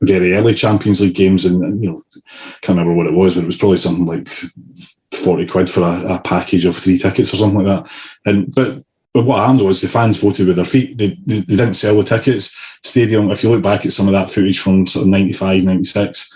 very 0.00 0.32
early 0.32 0.54
Champions 0.54 1.00
League 1.00 1.14
games, 1.14 1.44
and 1.44 1.82
you 1.82 1.90
know, 1.90 2.04
I 2.16 2.56
can't 2.60 2.78
remember 2.78 2.94
what 2.94 3.06
it 3.06 3.12
was, 3.12 3.34
but 3.34 3.44
it 3.44 3.46
was 3.46 3.56
probably 3.56 3.76
something 3.76 4.06
like 4.06 4.28
forty 5.12 5.46
quid 5.46 5.70
for 5.70 5.82
a, 5.82 6.16
a 6.16 6.20
package 6.20 6.64
of 6.64 6.76
three 6.76 6.98
tickets 6.98 7.32
or 7.32 7.36
something 7.36 7.64
like 7.64 7.84
that. 7.84 7.92
And 8.26 8.52
but 8.52 8.82
but 9.14 9.24
what 9.24 9.40
happened 9.40 9.60
was 9.60 9.80
the 9.80 9.88
fans 9.88 10.20
voted 10.20 10.46
with 10.46 10.56
their 10.56 10.64
feet. 10.64 10.96
They, 10.96 11.18
they, 11.26 11.40
they, 11.40 11.56
didn't 11.56 11.74
sell 11.74 11.96
the 11.96 12.02
tickets. 12.02 12.54
Stadium, 12.82 13.30
if 13.30 13.42
you 13.42 13.50
look 13.50 13.62
back 13.62 13.84
at 13.84 13.92
some 13.92 14.08
of 14.08 14.14
that 14.14 14.30
footage 14.30 14.58
from 14.58 14.86
sort 14.86 15.04
of 15.04 15.10
95, 15.10 15.64
96, 15.64 16.31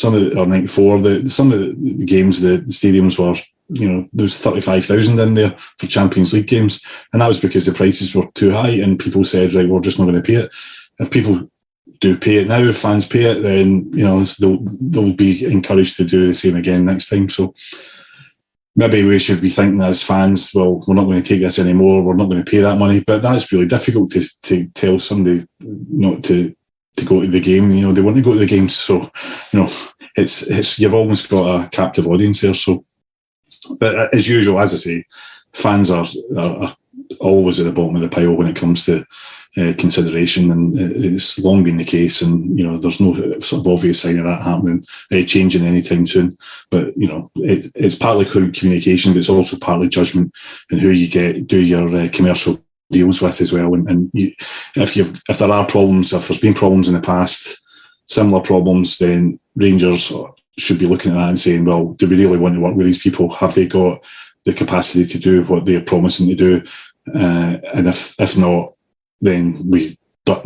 some 0.00 0.14
of 0.14 0.20
the, 0.20 0.38
or 0.38 0.46
94, 0.46 1.00
the, 1.00 1.28
some 1.28 1.52
of 1.52 1.60
the, 1.60 2.04
games, 2.04 2.40
the, 2.40 2.58
stadiums 2.68 3.18
were, 3.18 3.34
you 3.68 3.90
know, 3.90 4.08
there 4.12 4.24
was 4.24 4.38
35,000 4.38 5.18
in 5.18 5.34
there 5.34 5.56
for 5.78 5.86
Champions 5.86 6.32
League 6.32 6.46
games. 6.46 6.82
And 7.12 7.22
that 7.22 7.28
was 7.28 7.40
because 7.40 7.66
the 7.66 7.72
prices 7.72 8.14
were 8.14 8.26
too 8.34 8.50
high 8.50 8.70
and 8.70 8.98
people 8.98 9.24
said, 9.24 9.54
right, 9.54 9.68
we're 9.68 9.80
just 9.80 9.98
not 9.98 10.06
going 10.06 10.16
to 10.16 10.22
pay 10.22 10.34
it. 10.34 10.54
If 10.98 11.10
people 11.10 11.50
do 12.00 12.16
pay 12.16 12.36
it 12.36 12.48
now, 12.48 12.58
if 12.60 12.78
fans 12.78 13.06
pay 13.06 13.24
it, 13.24 13.42
then, 13.42 13.90
you 13.92 14.04
know, 14.04 14.22
they'll, 14.22 14.58
they'll 14.80 15.12
be 15.12 15.44
encouraged 15.44 15.96
to 15.96 16.04
do 16.04 16.26
the 16.26 16.34
same 16.34 16.56
again 16.56 16.84
next 16.84 17.08
time. 17.08 17.28
So, 17.28 17.54
maybe 18.76 19.02
we 19.02 19.18
should 19.18 19.40
be 19.40 19.50
thinking 19.50 19.80
as 19.82 20.02
fans, 20.02 20.52
well, 20.54 20.82
we're 20.86 20.94
not 20.94 21.04
going 21.04 21.22
to 21.22 21.28
take 21.28 21.40
this 21.40 21.58
anymore. 21.58 22.02
We're 22.02 22.14
not 22.14 22.30
going 22.30 22.42
to 22.42 22.50
pay 22.50 22.58
that 22.58 22.78
money. 22.78 23.02
But 23.06 23.22
that's 23.22 23.52
really 23.52 23.66
difficult 23.66 24.10
to, 24.12 24.22
to 24.42 24.66
tell 24.68 24.98
somebody 24.98 25.44
not 25.60 26.24
to 26.24 26.54
to 27.00 27.06
go 27.06 27.20
to 27.20 27.26
the 27.26 27.40
game. 27.40 27.70
You 27.70 27.86
know, 27.86 27.92
they 27.92 28.02
want 28.02 28.16
to 28.16 28.22
go 28.22 28.32
to 28.32 28.38
the 28.38 28.46
games. 28.46 28.76
So, 28.76 29.10
you 29.52 29.60
know, 29.60 29.70
it's 30.16 30.42
it's 30.42 30.78
you've 30.78 30.94
almost 30.94 31.28
got 31.28 31.64
a 31.64 31.68
captive 31.68 32.06
audience 32.06 32.40
there. 32.40 32.54
So, 32.54 32.84
but 33.78 34.14
as 34.14 34.28
usual, 34.28 34.60
as 34.60 34.74
I 34.74 34.76
say, 34.76 35.04
fans 35.52 35.90
are, 35.90 36.06
are, 36.36 36.56
are 36.64 36.76
always 37.20 37.60
at 37.60 37.66
the 37.66 37.72
bottom 37.72 37.96
of 37.96 38.02
the 38.02 38.08
pile 38.08 38.34
when 38.34 38.48
it 38.48 38.56
comes 38.56 38.84
to 38.86 39.04
uh, 39.58 39.72
consideration, 39.78 40.50
and 40.50 40.72
it's 40.78 41.38
long 41.38 41.64
been 41.64 41.76
the 41.76 41.84
case. 41.84 42.22
And 42.22 42.58
you 42.58 42.66
know, 42.66 42.76
there's 42.76 43.00
no 43.00 43.14
sort 43.40 43.66
of 43.66 43.72
obvious 43.72 44.00
sign 44.00 44.18
of 44.18 44.26
that 44.26 44.42
happening, 44.42 44.84
uh, 45.12 45.24
changing 45.24 45.64
anytime 45.64 46.06
soon. 46.06 46.32
But 46.70 46.96
you 46.96 47.08
know, 47.08 47.30
it, 47.36 47.70
it's 47.74 47.96
partly 47.96 48.24
communication, 48.24 49.12
but 49.12 49.18
it's 49.18 49.28
also 49.28 49.56
partly 49.58 49.88
judgment 49.88 50.32
and 50.70 50.80
who 50.80 50.90
you 50.90 51.08
get 51.08 51.46
do 51.46 51.60
your 51.60 51.94
uh, 51.94 52.08
commercial 52.12 52.60
deals 52.90 53.20
with 53.22 53.40
as 53.40 53.52
well. 53.52 53.74
And, 53.74 53.88
and 53.88 54.10
you, 54.12 54.32
if 54.76 54.96
you've 54.96 55.20
if 55.28 55.38
there 55.38 55.50
are 55.50 55.66
problems, 55.66 56.12
if 56.12 56.28
there's 56.28 56.40
been 56.40 56.54
problems 56.54 56.88
in 56.88 56.94
the 56.94 57.00
past, 57.00 57.60
similar 58.06 58.42
problems, 58.42 58.98
then 58.98 59.38
Rangers 59.56 60.12
should 60.58 60.78
be 60.78 60.86
looking 60.86 61.12
at 61.12 61.16
that 61.16 61.28
and 61.28 61.38
saying, 61.38 61.64
well, 61.64 61.92
do 61.94 62.08
we 62.08 62.16
really 62.16 62.38
want 62.38 62.54
to 62.54 62.60
work 62.60 62.76
with 62.76 62.86
these 62.86 62.98
people? 62.98 63.30
Have 63.34 63.54
they 63.54 63.66
got 63.66 64.04
the 64.44 64.52
capacity 64.52 65.06
to 65.06 65.18
do 65.18 65.44
what 65.44 65.64
they're 65.64 65.80
promising 65.80 66.28
to 66.28 66.34
do? 66.34 66.62
Uh, 67.14 67.58
and 67.74 67.86
if 67.86 68.20
if 68.20 68.36
not, 68.36 68.72
then 69.20 69.68
we 69.68 69.96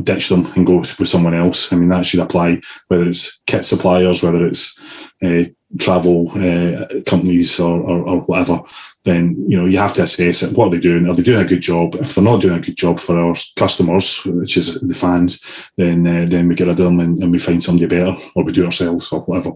ditch 0.02 0.28
them 0.28 0.46
and 0.54 0.66
go 0.66 0.78
with 0.78 1.08
someone 1.08 1.34
else. 1.34 1.72
I 1.72 1.76
mean, 1.76 1.88
that 1.90 2.06
should 2.06 2.20
apply 2.20 2.60
whether 2.88 3.08
it's 3.08 3.40
kit 3.46 3.64
suppliers, 3.64 4.22
whether 4.22 4.46
it's 4.46 4.78
uh, 5.22 5.44
travel 5.78 6.30
uh, 6.34 6.86
companies 7.06 7.58
or, 7.58 7.80
or, 7.80 8.08
or, 8.08 8.20
whatever. 8.22 8.60
Then 9.04 9.36
you 9.48 9.56
know 9.60 9.66
you 9.66 9.78
have 9.78 9.92
to 9.94 10.02
assess 10.02 10.42
it. 10.42 10.56
What 10.56 10.68
are 10.68 10.70
they 10.70 10.80
doing? 10.80 11.08
Are 11.08 11.14
they 11.14 11.22
doing 11.22 11.44
a 11.44 11.48
good 11.48 11.60
job? 11.60 11.94
If 11.96 12.14
they're 12.14 12.24
not 12.24 12.40
doing 12.40 12.58
a 12.58 12.60
good 12.60 12.76
job 12.76 13.00
for 13.00 13.18
our 13.18 13.34
customers, 13.56 14.24
which 14.24 14.56
is 14.56 14.80
the 14.80 14.94
fans, 14.94 15.70
then 15.76 16.06
uh, 16.06 16.26
then 16.28 16.48
we 16.48 16.54
get 16.54 16.66
rid 16.66 16.78
of 16.78 16.84
them 16.84 17.00
and, 17.00 17.18
and, 17.18 17.32
we 17.32 17.38
find 17.38 17.62
somebody 17.62 17.86
better, 17.86 18.16
or 18.34 18.44
we 18.44 18.52
do 18.52 18.64
ourselves 18.64 19.12
or 19.12 19.20
whatever. 19.22 19.52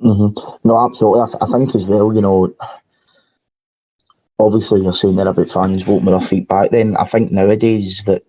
Mm-hmm. 0.00 0.68
No, 0.68 0.84
absolutely. 0.84 1.20
I, 1.22 1.26
th- 1.26 1.42
I 1.42 1.46
think 1.46 1.74
as 1.74 1.86
well. 1.86 2.14
You 2.14 2.22
know, 2.22 2.54
obviously 4.38 4.82
you're 4.82 4.92
saying 4.92 5.16
there 5.16 5.28
about 5.28 5.50
fans 5.50 5.82
voting 5.82 6.06
with 6.06 6.18
their 6.18 6.28
feet 6.28 6.48
back 6.48 6.70
then. 6.70 6.96
I 6.96 7.04
think 7.04 7.32
nowadays 7.32 8.02
that 8.06 8.24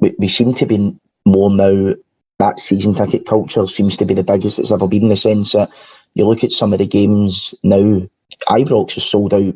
we, 0.00 0.14
we 0.18 0.28
seem 0.28 0.54
to 0.54 0.66
be 0.66 0.96
more 1.26 1.50
now 1.50 1.94
that 2.38 2.60
season 2.60 2.94
ticket 2.94 3.26
culture 3.26 3.66
seems 3.66 3.96
to 3.96 4.04
be 4.04 4.14
the 4.14 4.22
biggest 4.22 4.58
it's 4.58 4.70
ever 4.72 4.88
been 4.88 5.04
in 5.04 5.08
the 5.08 5.16
sense 5.16 5.52
that 5.52 5.70
you 6.14 6.26
look 6.26 6.44
at 6.44 6.52
some 6.52 6.72
of 6.72 6.78
the 6.78 6.86
games 6.86 7.54
now, 7.62 8.02
Ibrox 8.48 8.92
has 8.92 9.04
sold 9.04 9.34
out 9.34 9.54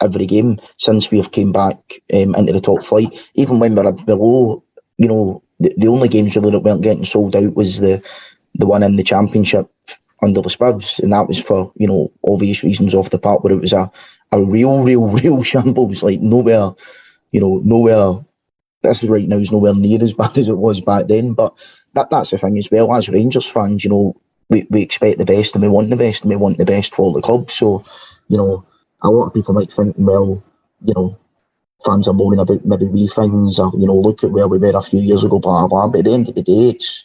every 0.00 0.26
game 0.26 0.60
since 0.76 1.10
we 1.10 1.18
have 1.18 1.32
came 1.32 1.52
back 1.52 1.76
um, 2.12 2.34
into 2.34 2.52
the 2.52 2.60
top 2.60 2.82
flight. 2.82 3.16
Even 3.34 3.58
when 3.58 3.74
we 3.74 3.82
are 3.82 3.92
below, 3.92 4.62
you 4.98 5.08
know, 5.08 5.42
the, 5.60 5.74
the 5.78 5.88
only 5.88 6.08
games 6.08 6.36
really 6.36 6.50
that 6.50 6.60
weren't 6.60 6.82
getting 6.82 7.04
sold 7.04 7.36
out 7.36 7.54
was 7.54 7.80
the 7.80 8.02
the 8.56 8.66
one 8.66 8.82
in 8.82 8.96
the 8.96 9.02
championship 9.02 9.68
under 10.22 10.40
the 10.40 10.48
Spivs, 10.48 10.98
and 11.00 11.12
that 11.12 11.26
was 11.28 11.40
for 11.40 11.72
you 11.76 11.86
know 11.86 12.10
obvious 12.26 12.62
reasons 12.64 12.94
off 12.94 13.10
the 13.10 13.18
part 13.18 13.42
where 13.42 13.52
it 13.52 13.60
was 13.60 13.72
a 13.72 13.90
a 14.32 14.42
real, 14.42 14.80
real, 14.82 15.08
real 15.10 15.42
shambles. 15.42 16.02
Like 16.02 16.20
nowhere, 16.20 16.70
you 17.32 17.40
know, 17.40 17.60
nowhere. 17.64 18.24
This 18.82 19.02
is 19.02 19.08
right 19.08 19.26
now 19.26 19.38
is 19.38 19.50
nowhere 19.52 19.74
near 19.74 20.02
as 20.02 20.12
bad 20.12 20.36
as 20.38 20.48
it 20.48 20.58
was 20.58 20.80
back 20.80 21.06
then. 21.06 21.34
But 21.34 21.54
that 21.94 22.10
that's 22.10 22.30
the 22.30 22.38
thing 22.38 22.58
as 22.58 22.70
well. 22.70 22.94
As 22.94 23.08
Rangers 23.08 23.46
fans, 23.46 23.84
you 23.84 23.90
know, 23.90 24.16
we, 24.48 24.66
we 24.70 24.82
expect 24.82 25.18
the 25.18 25.24
best 25.24 25.54
and 25.54 25.62
we 25.62 25.68
want 25.68 25.90
the 25.90 25.96
best 25.96 26.22
and 26.22 26.30
we 26.30 26.36
want 26.36 26.58
the 26.58 26.64
best 26.64 26.94
for 26.94 27.12
the 27.12 27.22
club. 27.22 27.50
So, 27.50 27.84
you 28.28 28.36
know, 28.36 28.64
a 29.02 29.10
lot 29.10 29.26
of 29.26 29.34
people 29.34 29.54
might 29.54 29.72
think, 29.72 29.94
well, 29.98 30.42
you 30.84 30.94
know, 30.94 31.18
fans 31.84 32.08
are 32.08 32.14
moaning 32.14 32.40
about 32.40 32.64
maybe 32.64 32.86
wee 32.86 33.08
things 33.08 33.58
or, 33.58 33.72
you 33.78 33.86
know, 33.86 33.96
look 33.96 34.24
at 34.24 34.30
where 34.30 34.48
we 34.48 34.58
were 34.58 34.76
a 34.76 34.82
few 34.82 35.00
years 35.00 35.24
ago, 35.24 35.38
blah, 35.38 35.66
blah. 35.66 35.88
But 35.88 36.00
at 36.00 36.04
the 36.04 36.14
end 36.14 36.28
of 36.28 36.34
the 36.34 36.42
day, 36.42 36.70
it's, 36.70 37.04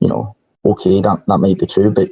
you 0.00 0.08
know, 0.08 0.36
okay, 0.64 1.00
that, 1.00 1.24
that 1.26 1.38
might 1.38 1.58
be 1.58 1.66
true, 1.66 1.90
but 1.90 2.10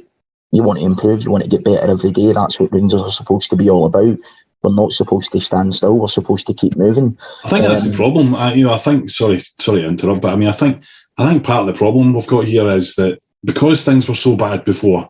you 0.51 0.63
want 0.63 0.79
to 0.79 0.85
improve, 0.85 1.23
you 1.23 1.31
want 1.31 1.43
to 1.43 1.49
get 1.49 1.63
better 1.63 1.89
every 1.89 2.11
day. 2.11 2.31
That's 2.31 2.59
what 2.59 2.71
Rangers 2.71 3.01
are 3.01 3.11
supposed 3.11 3.49
to 3.49 3.55
be 3.55 3.69
all 3.69 3.85
about 3.85 4.17
we're 4.65 4.73
not 4.73 4.91
supposed 4.91 5.31
to 5.31 5.39
stand 5.39 5.75
still. 5.75 5.99
We're 5.99 6.07
supposed 6.07 6.47
to 6.47 6.53
keep 6.53 6.75
moving. 6.75 7.17
I 7.43 7.49
think 7.49 7.63
um, 7.63 7.69
that's 7.69 7.83
the 7.83 7.91
um, 7.91 7.95
problem. 7.95 8.35
I, 8.35 8.53
you 8.53 8.65
know, 8.65 8.73
I 8.73 8.77
think. 8.77 9.09
Sorry, 9.09 9.41
sorry 9.59 9.81
to 9.81 9.87
interrupt, 9.87 10.21
but 10.21 10.33
I 10.33 10.35
mean, 10.35 10.49
I 10.49 10.53
think 10.53 10.83
I 11.17 11.29
think 11.29 11.43
part 11.43 11.61
of 11.61 11.67
the 11.67 11.73
problem 11.73 12.13
we've 12.13 12.27
got 12.27 12.45
here 12.45 12.67
is 12.67 12.95
that 12.95 13.19
because 13.43 13.83
things 13.83 14.07
were 14.07 14.15
so 14.15 14.35
bad 14.35 14.65
before, 14.65 15.09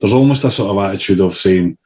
there's 0.00 0.12
almost 0.12 0.44
a 0.44 0.50
sort 0.50 0.76
of 0.76 0.82
attitude 0.82 1.20
of 1.20 1.34
saying, 1.34 1.78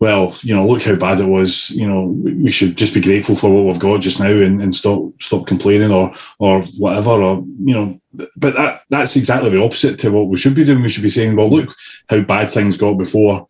well, 0.00 0.36
you 0.42 0.54
know, 0.54 0.66
look 0.66 0.82
how 0.82 0.96
bad 0.96 1.20
it 1.20 1.28
was. 1.28 1.70
You 1.70 1.88
know, 1.88 2.04
we 2.04 2.50
should 2.50 2.76
just 2.76 2.92
be 2.92 3.00
grateful 3.00 3.34
for 3.34 3.50
what 3.50 3.64
we've 3.64 3.78
got 3.78 4.02
just 4.02 4.20
now 4.20 4.26
and, 4.26 4.60
and 4.60 4.74
stop 4.74 5.00
stop 5.20 5.46
complaining 5.46 5.90
or 5.90 6.12
or 6.38 6.62
whatever. 6.78 7.10
Or 7.10 7.44
you 7.64 7.74
know, 7.74 8.00
but 8.36 8.54
that 8.54 8.82
that's 8.90 9.16
exactly 9.16 9.50
the 9.50 9.62
opposite 9.62 9.98
to 10.00 10.10
what 10.10 10.28
we 10.28 10.36
should 10.36 10.54
be 10.54 10.64
doing. 10.64 10.82
We 10.82 10.90
should 10.90 11.04
be 11.04 11.08
saying, 11.08 11.36
well, 11.36 11.48
look 11.48 11.74
how 12.10 12.20
bad 12.22 12.50
things 12.50 12.76
got 12.76 12.94
before 12.98 13.48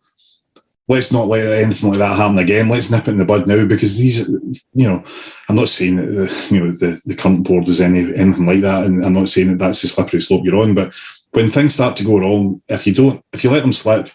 let's 0.87 1.11
not 1.11 1.27
let 1.27 1.63
anything 1.63 1.89
like 1.89 1.99
that 1.99 2.15
happen 2.15 2.37
again. 2.37 2.69
Let's 2.69 2.89
nip 2.89 3.07
it 3.07 3.11
in 3.11 3.17
the 3.17 3.25
bud 3.25 3.47
now 3.47 3.65
because 3.65 3.97
these, 3.97 4.27
you 4.73 4.87
know, 4.87 5.03
I'm 5.49 5.55
not 5.55 5.69
saying 5.69 5.95
that 5.97 6.05
the, 6.05 6.47
you 6.55 6.59
know 6.59 6.71
the, 6.71 7.01
the 7.05 7.15
current 7.15 7.43
board 7.43 7.67
is 7.67 7.81
any 7.81 7.99
anything 8.15 8.45
like 8.45 8.61
that, 8.61 8.85
and 8.85 9.03
I'm 9.03 9.13
not 9.13 9.29
saying 9.29 9.49
that 9.49 9.59
that's 9.59 9.81
the 9.81 9.87
slippery 9.87 10.21
slope 10.21 10.43
you're 10.43 10.61
on. 10.61 10.75
But 10.75 10.93
when 11.31 11.49
things 11.51 11.73
start 11.73 11.95
to 11.97 12.05
go 12.05 12.19
wrong, 12.19 12.61
if 12.67 12.85
you 12.87 12.93
don't, 12.93 13.21
if 13.33 13.43
you 13.43 13.49
let 13.49 13.61
them 13.61 13.73
slip, 13.73 14.09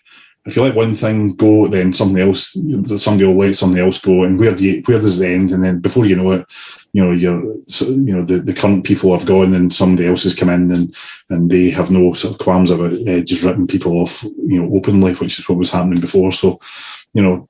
if 0.46 0.57
you 0.57 0.62
let 0.62 0.74
one 0.74 0.94
thing 0.94 1.35
go, 1.35 1.68
then 1.68 1.92
something 1.92 2.18
else, 2.18 2.57
somebody 2.96 3.26
will 3.26 3.37
let 3.37 3.55
something 3.55 3.81
else 3.81 4.00
go, 4.00 4.24
and 4.24 4.38
where 4.38 4.55
do 4.55 4.64
you, 4.64 4.83
where 4.87 4.98
does 4.98 5.20
it 5.20 5.26
end? 5.26 5.53
And 5.53 5.62
then 5.62 5.81
before 5.81 6.07
you 6.07 6.16
know 6.16 6.33
it, 6.33 6.46
you 6.92 7.05
know 7.05 7.11
you're, 7.11 7.42
you 7.42 8.16
know 8.16 8.22
the, 8.22 8.38
the 8.38 8.55
current 8.55 8.85
people 8.85 9.16
have 9.16 9.26
gone, 9.26 9.55
and 9.55 9.72
somebody 9.72 10.09
else 10.09 10.22
has 10.22 10.35
come 10.35 10.48
in, 10.48 10.72
and 10.72 10.96
and 11.29 11.50
they 11.50 11.68
have 11.70 11.90
no 11.90 12.14
sort 12.14 12.35
of 12.35 12.40
qualms 12.40 12.70
about 12.70 12.92
uh, 12.92 13.20
just 13.20 13.42
ripping 13.42 13.66
people 13.66 14.00
off, 14.00 14.22
you 14.22 14.62
know, 14.62 14.74
openly, 14.74 15.12
which 15.14 15.38
is 15.38 15.48
what 15.48 15.59
was 15.59 15.70
happening 15.70 16.00
before. 16.00 16.33
So, 16.33 16.59
you 17.12 17.22
know, 17.22 17.48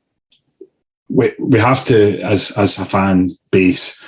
we 1.08 1.30
we 1.38 1.60
have 1.60 1.84
to, 1.84 2.20
as 2.22 2.50
as 2.58 2.76
a 2.78 2.84
fan 2.84 3.38
base, 3.52 4.02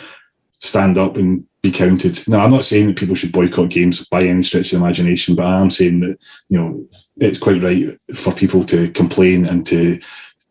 stand 0.59 0.99
up 0.99 1.17
and 1.17 1.47
be 1.63 1.71
counted. 1.71 2.19
Now, 2.27 2.45
I'm 2.45 2.51
not 2.51 2.65
saying 2.65 2.89
that 2.89 2.99
people 2.99 3.15
should 3.15 3.31
boycott 3.31 3.71
games 3.71 4.05
by 4.09 4.25
any 4.25 4.43
stretch 4.43 4.73
of 4.73 4.81
the 4.81 4.85
imagination, 4.85 5.37
but 5.37 5.47
I 5.47 5.61
am 5.61 5.71
saying 5.71 6.01
that 6.01 6.19
you 6.49 6.59
know 6.61 6.85
it's 7.17 7.39
quite 7.39 7.63
right 7.63 7.87
for 8.15 8.33
people 8.33 8.65
to 8.67 8.91
complain 8.91 9.47
and 9.47 9.67
to 9.67 9.99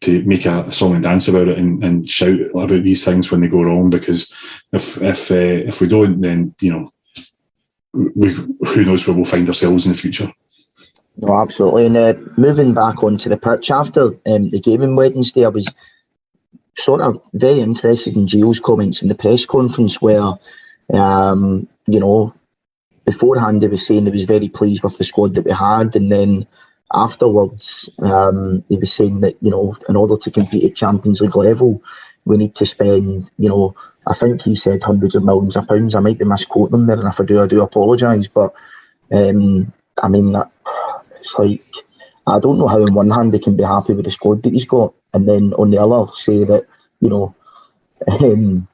to 0.02 0.24
make 0.24 0.46
a, 0.48 0.72
song 0.74 0.96
and 0.96 1.04
dance 1.04 1.28
about 1.28 1.48
it 1.48 1.60
and, 1.60 1.84
and, 1.84 2.10
shout 2.10 2.40
about 2.56 2.70
these 2.70 3.06
things 3.06 3.30
when 3.30 3.40
they 3.40 3.48
go 3.48 3.62
wrong. 3.62 3.92
Because 3.92 4.34
if 4.74 5.00
if 5.02 5.30
uh, 5.30 5.68
if 5.68 5.80
we 5.80 5.88
don't, 5.88 6.22
then 6.22 6.56
you 6.60 6.72
know, 6.72 6.94
we, 7.94 8.30
who 8.30 8.86
knows 8.86 9.06
where 9.06 9.16
we'll 9.16 9.26
find 9.26 9.48
ourselves 9.48 9.86
in 9.86 9.92
the 9.92 9.98
future. 9.98 10.32
No, 11.18 11.40
absolutely. 11.40 11.86
And 11.86 11.98
uh, 11.98 12.14
moving 12.38 12.74
back 12.74 13.04
onto 13.04 13.30
the 13.30 13.38
pitch 13.38 13.70
after 13.70 14.08
um, 14.26 14.50
the 14.50 14.60
game 14.60 14.82
on 14.82 14.96
Wednesday, 14.96 15.46
I 15.46 15.50
was 15.50 15.68
sort 16.78 17.02
of 17.02 17.22
very 17.34 17.60
interested 17.60 18.16
in 18.16 18.26
Gio's 18.26 18.60
comments 18.60 19.02
in 19.02 19.08
the 19.08 19.16
press 19.16 19.46
conference 19.46 20.02
where, 20.02 20.34
um, 20.94 21.68
you 21.86 22.00
know, 22.00 22.34
beforehand 23.12 23.62
he 23.62 23.68
was 23.68 23.86
saying 23.86 24.06
he 24.06 24.12
was 24.12 24.24
very 24.36 24.50
pleased 24.50 24.84
with 24.84 24.98
the 24.98 25.04
squad 25.04 25.36
that 25.36 25.46
we 25.46 25.52
had, 25.52 25.96
and 25.96 26.12
then 26.12 26.48
afterwards 26.94 27.90
um, 28.00 28.64
he 28.70 28.78
was 28.78 28.92
saying 28.94 29.22
that 29.22 29.36
you 29.42 29.52
know 29.52 29.78
in 29.90 29.96
order 29.96 30.18
to 30.18 30.32
compete 30.32 30.64
at 30.64 30.76
Champions 30.76 31.22
League 31.22 31.36
level, 31.36 31.84
we 32.26 32.38
need 32.38 32.56
to 32.56 32.66
spend 32.66 33.30
you 33.38 33.50
know 33.50 33.76
I 34.08 34.14
think 34.14 34.42
he 34.42 34.56
said 34.56 34.82
hundreds 34.82 35.16
of 35.16 35.24
millions 35.24 35.56
of 35.56 35.68
pounds. 35.68 35.94
I 35.94 36.00
might 36.00 36.20
be 36.20 36.26
misquoting 36.26 36.86
there, 36.88 37.00
and 37.00 37.08
if 37.08 37.20
I 37.20 37.26
do, 37.26 37.42
I 37.44 37.48
do 37.48 37.62
apologise. 37.62 38.28
But 38.28 38.54
um, 39.12 39.72
I 40.02 40.08
mean 40.08 40.32
that 40.32 40.50
it's 41.20 41.38
like 41.38 41.62
I 42.26 42.40
don't 42.40 42.58
know 42.58 42.68
how 42.68 42.82
on 42.82 42.94
one 42.94 43.12
hand 43.12 43.32
they 43.34 43.40
can 43.40 43.58
be 43.58 43.64
happy 43.64 43.94
with 43.94 44.06
the 44.06 44.12
squad 44.12 44.44
that 44.44 44.54
he's 44.54 44.66
got, 44.66 44.94
and 45.14 45.28
then 45.28 45.54
on 45.54 45.70
the 45.72 45.82
other 45.82 46.12
say 46.14 46.44
that 46.46 46.66
you 47.00 47.10
know. 47.10 47.36
Um, 48.20 48.68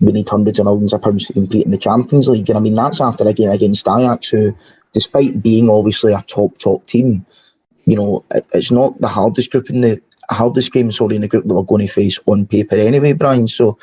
we 0.00 0.12
need 0.12 0.28
hundreds 0.28 0.58
of 0.58 0.66
millions 0.66 0.92
of 0.92 1.02
pounds 1.02 1.26
to 1.26 1.32
compete 1.32 1.64
in 1.64 1.72
the 1.72 1.78
Champions 1.78 2.28
League. 2.28 2.48
And 2.48 2.56
I 2.56 2.60
mean, 2.60 2.74
that's 2.74 3.00
after 3.00 3.26
a 3.26 3.32
game 3.32 3.50
against 3.50 3.88
Ajax, 3.88 4.28
who, 4.28 4.56
despite 4.92 5.42
being 5.42 5.68
obviously 5.68 6.12
a 6.12 6.22
top, 6.22 6.58
top 6.58 6.86
team, 6.86 7.26
you 7.84 7.96
know, 7.96 8.24
it, 8.30 8.46
it's 8.52 8.70
not 8.70 9.00
the 9.00 9.08
hardest 9.08 9.50
group 9.50 9.70
in 9.70 9.80
the 9.80 10.00
hardest 10.30 10.72
game, 10.72 10.92
sorry, 10.92 11.16
in 11.16 11.22
the 11.22 11.28
group 11.28 11.46
that 11.46 11.54
we're 11.54 11.62
going 11.62 11.86
to 11.86 11.92
face 11.92 12.18
on 12.26 12.46
paper 12.46 12.76
anyway, 12.76 13.12
Brian. 13.12 13.48
So 13.48 13.78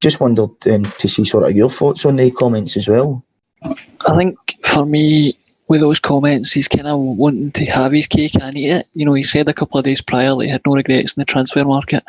just 0.00 0.20
wondered 0.20 0.50
um, 0.66 0.82
to 0.82 1.08
see 1.08 1.24
sort 1.24 1.44
of 1.44 1.56
your 1.56 1.70
thoughts 1.70 2.04
on 2.04 2.16
the 2.16 2.30
comments 2.30 2.76
as 2.76 2.88
well. 2.88 3.24
I 3.62 4.16
think 4.16 4.36
for 4.64 4.84
me, 4.84 5.38
with 5.68 5.80
those 5.80 6.00
comments, 6.00 6.52
he's 6.52 6.68
kind 6.68 6.86
of 6.86 6.98
wanting 6.98 7.52
to 7.52 7.64
have 7.66 7.92
his 7.92 8.06
cake 8.06 8.34
and 8.40 8.56
eat 8.56 8.70
it. 8.70 8.86
You 8.94 9.06
know, 9.06 9.14
he 9.14 9.22
said 9.22 9.48
a 9.48 9.54
couple 9.54 9.78
of 9.78 9.84
days 9.84 10.00
prior 10.00 10.34
that 10.34 10.44
he 10.44 10.50
had 10.50 10.62
no 10.66 10.74
regrets 10.74 11.14
in 11.14 11.20
the 11.20 11.24
transfer 11.24 11.64
market, 11.64 12.04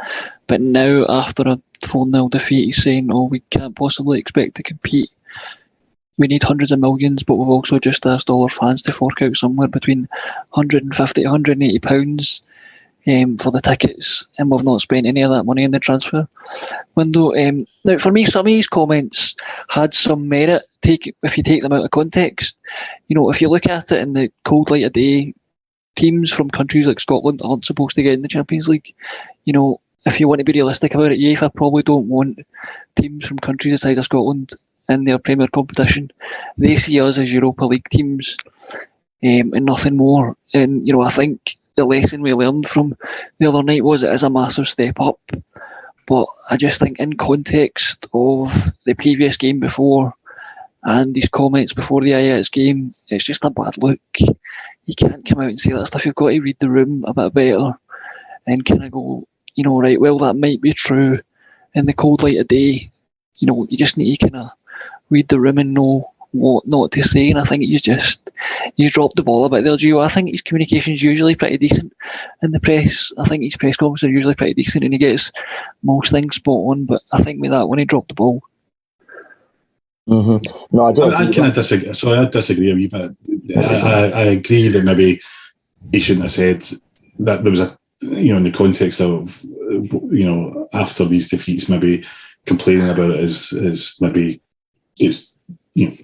but 0.48 0.62
now 0.62 1.06
after 1.08 1.44
a 1.44 1.60
4 1.88 2.10
0 2.10 2.30
defeat, 2.30 2.66
he's 2.66 2.84
saying, 2.84 3.10
oh, 3.12 3.26
we 3.26 3.40
can't 3.52 3.76
possibly 3.76 4.20
expect 4.20 4.56
to 4.56 4.64
compete. 4.64 5.10
We 6.18 6.28
need 6.28 6.44
hundreds 6.44 6.72
of 6.72 6.80
millions, 6.80 7.24
but 7.24 7.36
we've 7.36 7.48
also 7.48 7.80
just 7.80 8.06
asked 8.06 8.30
all 8.30 8.44
our 8.44 8.50
fans 8.50 8.82
to 8.84 8.94
fork 8.94 9.22
out 9.22 9.36
somewhere 9.36 9.68
between 9.68 10.08
150 10.52 11.24
180 11.24 11.80
pounds 11.80 12.42
um, 13.08 13.38
for 13.38 13.52
the 13.52 13.62
tickets, 13.62 14.26
and 14.38 14.50
we've 14.50 14.66
not 14.66 14.82
spent 14.82 15.06
any 15.06 15.22
of 15.22 15.32
that 15.32 15.44
money 15.44 15.64
in 15.64 15.72
the 15.72 15.80
transfer 15.80 16.28
window. 16.96 17.36
Um, 17.36 17.68
now, 17.84 17.98
for 17.98 18.12
me, 18.12 18.26
some 18.26 18.46
of 18.46 18.52
his 18.52 18.68
comments 18.68 19.36
had 19.70 19.94
some 19.94 20.28
merit. 20.28 20.64
Take 20.82 21.16
if 21.24 21.38
you 21.38 21.44
take 21.44 21.62
them 21.62 21.74
out 21.74 21.84
of 21.84 21.92
context, 21.92 22.58
you 23.08 23.16
know, 23.16 23.30
if 23.30 23.42
you 23.42 23.50
look 23.50 23.68
at 23.68 23.92
it 23.92 24.02
in 24.02 24.14
the 24.14 24.32
cold 24.44 24.72
light 24.72 24.84
of 24.84 24.94
day, 24.94 25.34
teams 25.96 26.32
from 26.32 26.50
countries 26.50 26.88
like 26.88 27.00
Scotland 27.00 27.42
aren't 27.44 27.66
supposed 27.66 27.96
to 27.96 28.04
get 28.04 28.14
in 28.14 28.22
the 28.22 28.28
Champions 28.28 28.68
League. 28.68 28.94
You 29.46 29.54
know, 29.54 29.82
if 30.06 30.20
you 30.20 30.28
want 30.28 30.40
to 30.40 30.46
be 30.46 30.54
realistic 30.54 30.94
about 30.94 31.12
it, 31.12 31.20
UEFA 31.20 31.54
probably 31.54 31.84
don't 31.84 32.08
want 32.08 32.40
teams 32.96 33.26
from 33.26 33.40
countries 33.40 33.74
outside 33.74 33.98
of 33.98 34.06
Scotland 34.06 34.52
in 34.90 35.06
their 35.06 35.18
Premier 35.18 35.48
competition. 35.48 36.12
They 36.58 36.76
see 36.76 37.00
us 37.00 37.18
as 37.18 37.34
Europa 37.34 37.66
League 37.66 37.90
teams 37.90 38.38
um, 39.24 39.54
and 39.54 39.66
nothing 39.66 39.98
more. 39.98 40.36
And 40.54 40.88
you 40.88 40.94
know, 40.94 41.02
I 41.02 41.10
think 41.10 41.58
the 41.76 41.86
lesson 41.86 42.22
we 42.22 42.34
learned 42.34 42.68
from 42.68 42.98
the 43.40 43.48
other 43.48 43.64
night 43.64 43.84
was 43.84 44.04
it 44.04 44.12
is 44.12 44.24
a 44.24 44.30
massive 44.30 44.68
step 44.68 45.00
up. 45.00 45.20
But 46.08 46.28
I 46.50 46.58
just 46.58 46.80
think 46.80 47.00
in 47.00 47.14
context 47.14 48.06
of 48.14 48.54
the 48.86 48.94
previous 48.94 49.38
game 49.38 49.60
before 49.60 50.14
and 50.84 51.14
these 51.14 51.30
comments 51.30 51.74
before 51.74 52.02
the 52.02 52.14
Ajax 52.14 52.50
game, 52.50 52.94
it's 53.10 53.24
just 53.24 53.44
a 53.44 53.50
bad 53.50 53.78
look. 53.78 54.00
You 54.20 54.96
can't 54.96 55.26
come 55.26 55.40
out 55.40 55.50
and 55.50 55.60
say 55.60 55.72
that 55.72 55.88
stuff. 55.88 56.06
You've 56.06 56.16
got 56.16 56.30
to 56.30 56.40
read 56.40 56.58
the 56.60 56.70
room 56.70 57.04
a 57.08 57.14
bit 57.14 57.34
better 57.34 57.74
and 58.46 58.64
kind 58.66 58.84
of 58.84 58.92
go, 58.92 59.28
you 59.56 59.64
know, 59.64 59.80
right, 59.80 60.00
well, 60.00 60.20
that 60.20 60.36
might 60.36 60.62
be 60.62 60.74
true 60.74 61.20
in 61.74 61.88
the 61.88 61.94
cold 61.94 62.22
light 62.22 62.38
of 62.38 62.48
day. 62.48 62.92
You 63.38 63.48
know, 63.48 63.66
you 63.70 63.78
just 63.78 63.98
need 63.98 64.16
to 64.18 64.30
kind 64.30 64.46
of 64.46 64.52
read 65.10 65.28
the 65.28 65.40
room 65.40 65.58
and 65.58 65.74
know 65.74 66.12
what 66.36 66.68
not 66.68 66.92
to 66.92 67.04
say. 67.04 67.30
And 67.30 67.40
I 67.40 67.44
think 67.44 67.64
you 67.64 67.80
just, 67.80 68.30
you 68.76 68.90
dropped 68.90 69.16
the 69.16 69.24
ball 69.24 69.46
a 69.46 69.50
bit 69.50 69.64
there, 69.64 69.78
Gio. 69.78 70.04
I 70.04 70.10
think 70.10 70.30
his 70.30 70.42
communication 70.42 70.94
is 70.94 71.04
usually 71.04 71.36
pretty 71.36 71.58
decent 71.58 71.94
in 72.44 72.52
the 72.52 72.60
press. 72.60 73.12
I 73.18 73.26
think 73.26 73.44
his 73.44 73.58
press 73.58 73.78
conferences 73.78 74.08
are 74.08 74.12
usually 74.12 74.36
pretty 74.36 74.54
decent 74.54 74.84
and 74.84 74.94
he 74.94 75.00
gets 75.00 75.32
most 75.84 76.12
things 76.12 76.36
spot 76.36 76.70
on. 76.70 76.86
But 76.86 77.02
I 77.12 77.24
think 77.24 77.42
with 77.42 77.52
that, 77.52 77.68
when 77.68 77.80
he 77.80 77.86
dropped 77.86 78.10
the 78.10 78.16
ball, 78.16 78.42
Mm-hmm. 80.08 80.76
No, 80.76 80.84
I, 80.84 80.90
I, 80.90 81.28
I 81.28 81.32
kind 81.32 81.48
of 81.48 81.56
disagree. 81.56 81.92
Sorry, 81.94 82.20
I 82.20 82.26
disagree 82.26 82.72
a 82.72 82.76
wee 82.76 82.86
bit. 82.86 83.12
I, 83.58 83.60
I, 83.60 84.12
I, 84.20 84.24
agree 84.26 84.68
that 84.68 84.84
maybe 84.84 85.20
he 85.92 86.00
shouldn't 86.00 86.26
have 86.26 86.32
said 86.32 86.62
that 87.18 87.44
there 87.44 87.50
was 87.50 87.62
a, 87.62 87.76
you 88.02 88.32
know, 88.32 88.38
in 88.38 88.44
the 88.44 88.52
context 88.52 89.02
of, 89.02 89.44
you 89.44 90.26
know, 90.26 90.70
after 90.74 91.06
these 91.06 91.28
defeats, 91.28 91.68
maybe 91.68 92.06
complaining 92.46 92.90
about 92.90 93.12
it 93.12 93.20
is 93.20 93.52
is 93.54 93.96
maybe 94.00 94.42
it's 95.00 95.35
you 95.76 95.90
know 95.90 95.96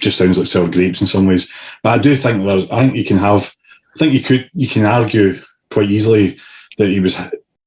just 0.00 0.18
sounds 0.18 0.38
like 0.38 0.46
sour 0.46 0.70
grapes 0.70 1.00
in 1.00 1.06
some 1.06 1.26
ways. 1.26 1.48
But 1.82 1.98
I 1.98 2.02
do 2.02 2.14
think 2.16 2.44
there, 2.44 2.66
I 2.72 2.82
think 2.82 2.94
you 2.94 3.04
can 3.04 3.18
have, 3.18 3.54
I 3.94 3.98
think 3.98 4.12
you 4.12 4.20
could, 4.20 4.50
you 4.54 4.68
can 4.68 4.84
argue 4.84 5.40
quite 5.70 5.90
easily 5.90 6.38
that 6.78 6.88
he 6.88 7.00
was 7.00 7.16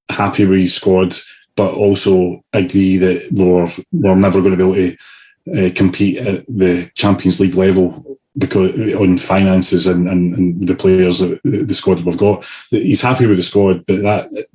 happy 0.09 0.45
with 0.45 0.59
his 0.59 0.73
squad, 0.73 1.15
but 1.55 1.73
also 1.73 2.43
agree 2.53 2.97
that 2.97 3.27
we're 3.31 3.69
we're 3.91 4.15
never 4.15 4.39
going 4.39 4.51
to 4.51 4.57
be 4.57 4.63
able 4.63 4.75
to 4.75 5.67
uh, 5.67 5.73
compete 5.75 6.17
at 6.17 6.45
the 6.47 6.89
Champions 6.95 7.39
League 7.39 7.55
level 7.55 8.17
because 8.37 8.73
on 8.95 9.17
finances 9.17 9.87
and, 9.87 10.07
and, 10.07 10.33
and 10.35 10.67
the 10.67 10.75
players 10.75 11.19
the 11.19 11.73
squad 11.73 11.95
that 11.95 12.05
we've 12.05 12.17
got 12.17 12.47
he's 12.69 13.01
happy 13.01 13.27
with 13.27 13.35
the 13.35 13.43
squad 13.43 13.85
but 13.85 13.97
that 13.97 14.47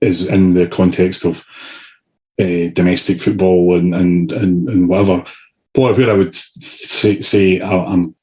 is 0.00 0.28
in 0.28 0.54
the 0.54 0.68
context 0.68 1.24
of 1.24 1.44
uh, 2.40 2.70
domestic 2.74 3.20
football 3.20 3.74
and, 3.74 3.96
and 3.96 4.30
and 4.30 4.68
and 4.68 4.88
whatever 4.88 5.24
what 5.76 5.96
where 5.96 6.10
I 6.10 6.14
would 6.14 6.34
say, 6.34 7.20
say 7.20 7.60
I'm 7.60 8.14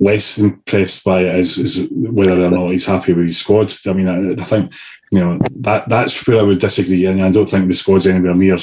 less 0.00 0.38
impressed 0.38 1.04
by 1.04 1.20
it 1.20 1.34
is, 1.36 1.58
is 1.58 1.88
whether 1.90 2.44
or 2.44 2.50
not 2.50 2.70
he's 2.70 2.86
happy 2.86 3.14
with 3.14 3.26
his 3.26 3.38
squad 3.38 3.72
I 3.86 3.92
mean 3.94 4.08
I, 4.08 4.32
I 4.32 4.44
think 4.44 4.72
you 5.10 5.20
know 5.20 5.38
that 5.60 5.88
that's 5.88 6.26
where 6.26 6.40
I 6.40 6.42
would 6.42 6.58
disagree 6.58 7.06
and 7.06 7.22
I 7.22 7.30
don't 7.30 7.48
think 7.48 7.68
the 7.68 7.74
squad's 7.74 8.06
anywhere 8.06 8.34
near 8.34 8.58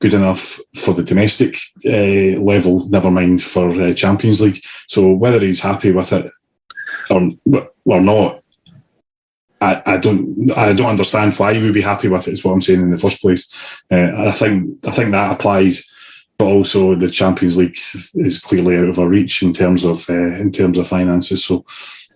good 0.00 0.14
enough 0.14 0.60
for 0.76 0.94
the 0.94 1.02
domestic 1.02 1.56
uh, 1.84 2.40
level, 2.40 2.88
never 2.88 3.10
mind 3.10 3.42
for 3.42 3.70
uh, 3.70 3.92
Champions 3.92 4.40
League. 4.40 4.62
So 4.86 5.12
whether 5.12 5.40
he's 5.40 5.60
happy 5.60 5.92
with 5.92 6.12
it 6.12 6.30
or, 7.10 7.32
or 7.84 8.00
not, 8.00 8.42
I, 9.60 9.82
I 9.86 9.96
don't 9.96 10.52
I 10.56 10.72
don't 10.72 10.90
understand 10.90 11.36
why 11.36 11.52
he 11.52 11.62
would 11.62 11.74
be 11.74 11.80
happy 11.80 12.06
with 12.06 12.28
it. 12.28 12.32
Is 12.32 12.44
what 12.44 12.52
I'm 12.52 12.60
saying 12.60 12.80
in 12.80 12.90
the 12.90 12.96
first 12.96 13.20
place. 13.20 13.52
Uh, 13.90 14.12
I 14.16 14.30
think 14.30 14.76
I 14.86 14.92
think 14.92 15.10
that 15.10 15.32
applies, 15.32 15.92
but 16.38 16.46
also 16.46 16.94
the 16.94 17.10
Champions 17.10 17.56
League 17.56 17.76
is 18.14 18.38
clearly 18.38 18.76
out 18.76 18.88
of 18.88 18.98
our 18.98 19.08
reach 19.08 19.42
in 19.42 19.52
terms 19.52 19.84
of 19.84 20.08
uh, 20.08 20.36
in 20.36 20.52
terms 20.52 20.78
of 20.78 20.86
finances. 20.86 21.44
So 21.44 21.64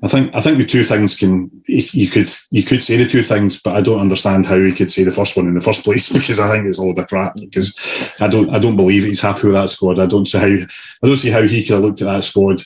I 0.03 0.09
think 0.09 0.35
I 0.35 0.41
think 0.41 0.59
the 0.59 0.65
two 0.65 0.85
things 0.85 1.17
can 1.17 1.51
you 1.67 2.09
could 2.09 2.29
you 2.51 2.63
could 2.63 2.83
say 2.83 2.97
the 2.97 3.07
two 3.07 3.23
things, 3.23 3.61
but 3.61 3.77
I 3.77 3.81
don't 3.81 4.01
understand 4.01 4.47
how 4.47 4.61
he 4.61 4.73
could 4.73 4.91
say 4.91 5.05
the 5.05 5.11
first 5.11 5.37
one 5.37 5.49
in 5.49 5.55
the 5.55 5.61
first 5.61 5.85
place 5.85 6.13
because 6.13 6.39
I 6.39 6.49
think 6.51 6.67
it's 6.67 6.79
all 6.79 6.95
the 6.95 7.05
crap. 7.05 7.37
Because 7.37 7.77
I 8.21 8.29
don't 8.29 8.51
I 8.51 8.59
don't 8.59 8.77
believe 8.77 9.05
he's 9.05 9.21
happy 9.21 9.47
with 9.47 9.55
that 9.55 9.71
squad. 9.71 9.99
I 9.99 10.07
don't 10.07 10.27
see 10.27 10.39
how 10.39 10.47
I 10.47 11.07
don't 11.07 11.17
see 11.17 11.31
how 11.31 11.43
he 11.43 11.63
could 11.63 11.75
have 11.75 11.83
looked 11.83 12.03
at 12.03 12.07
that 12.07 12.25
squad 12.25 12.63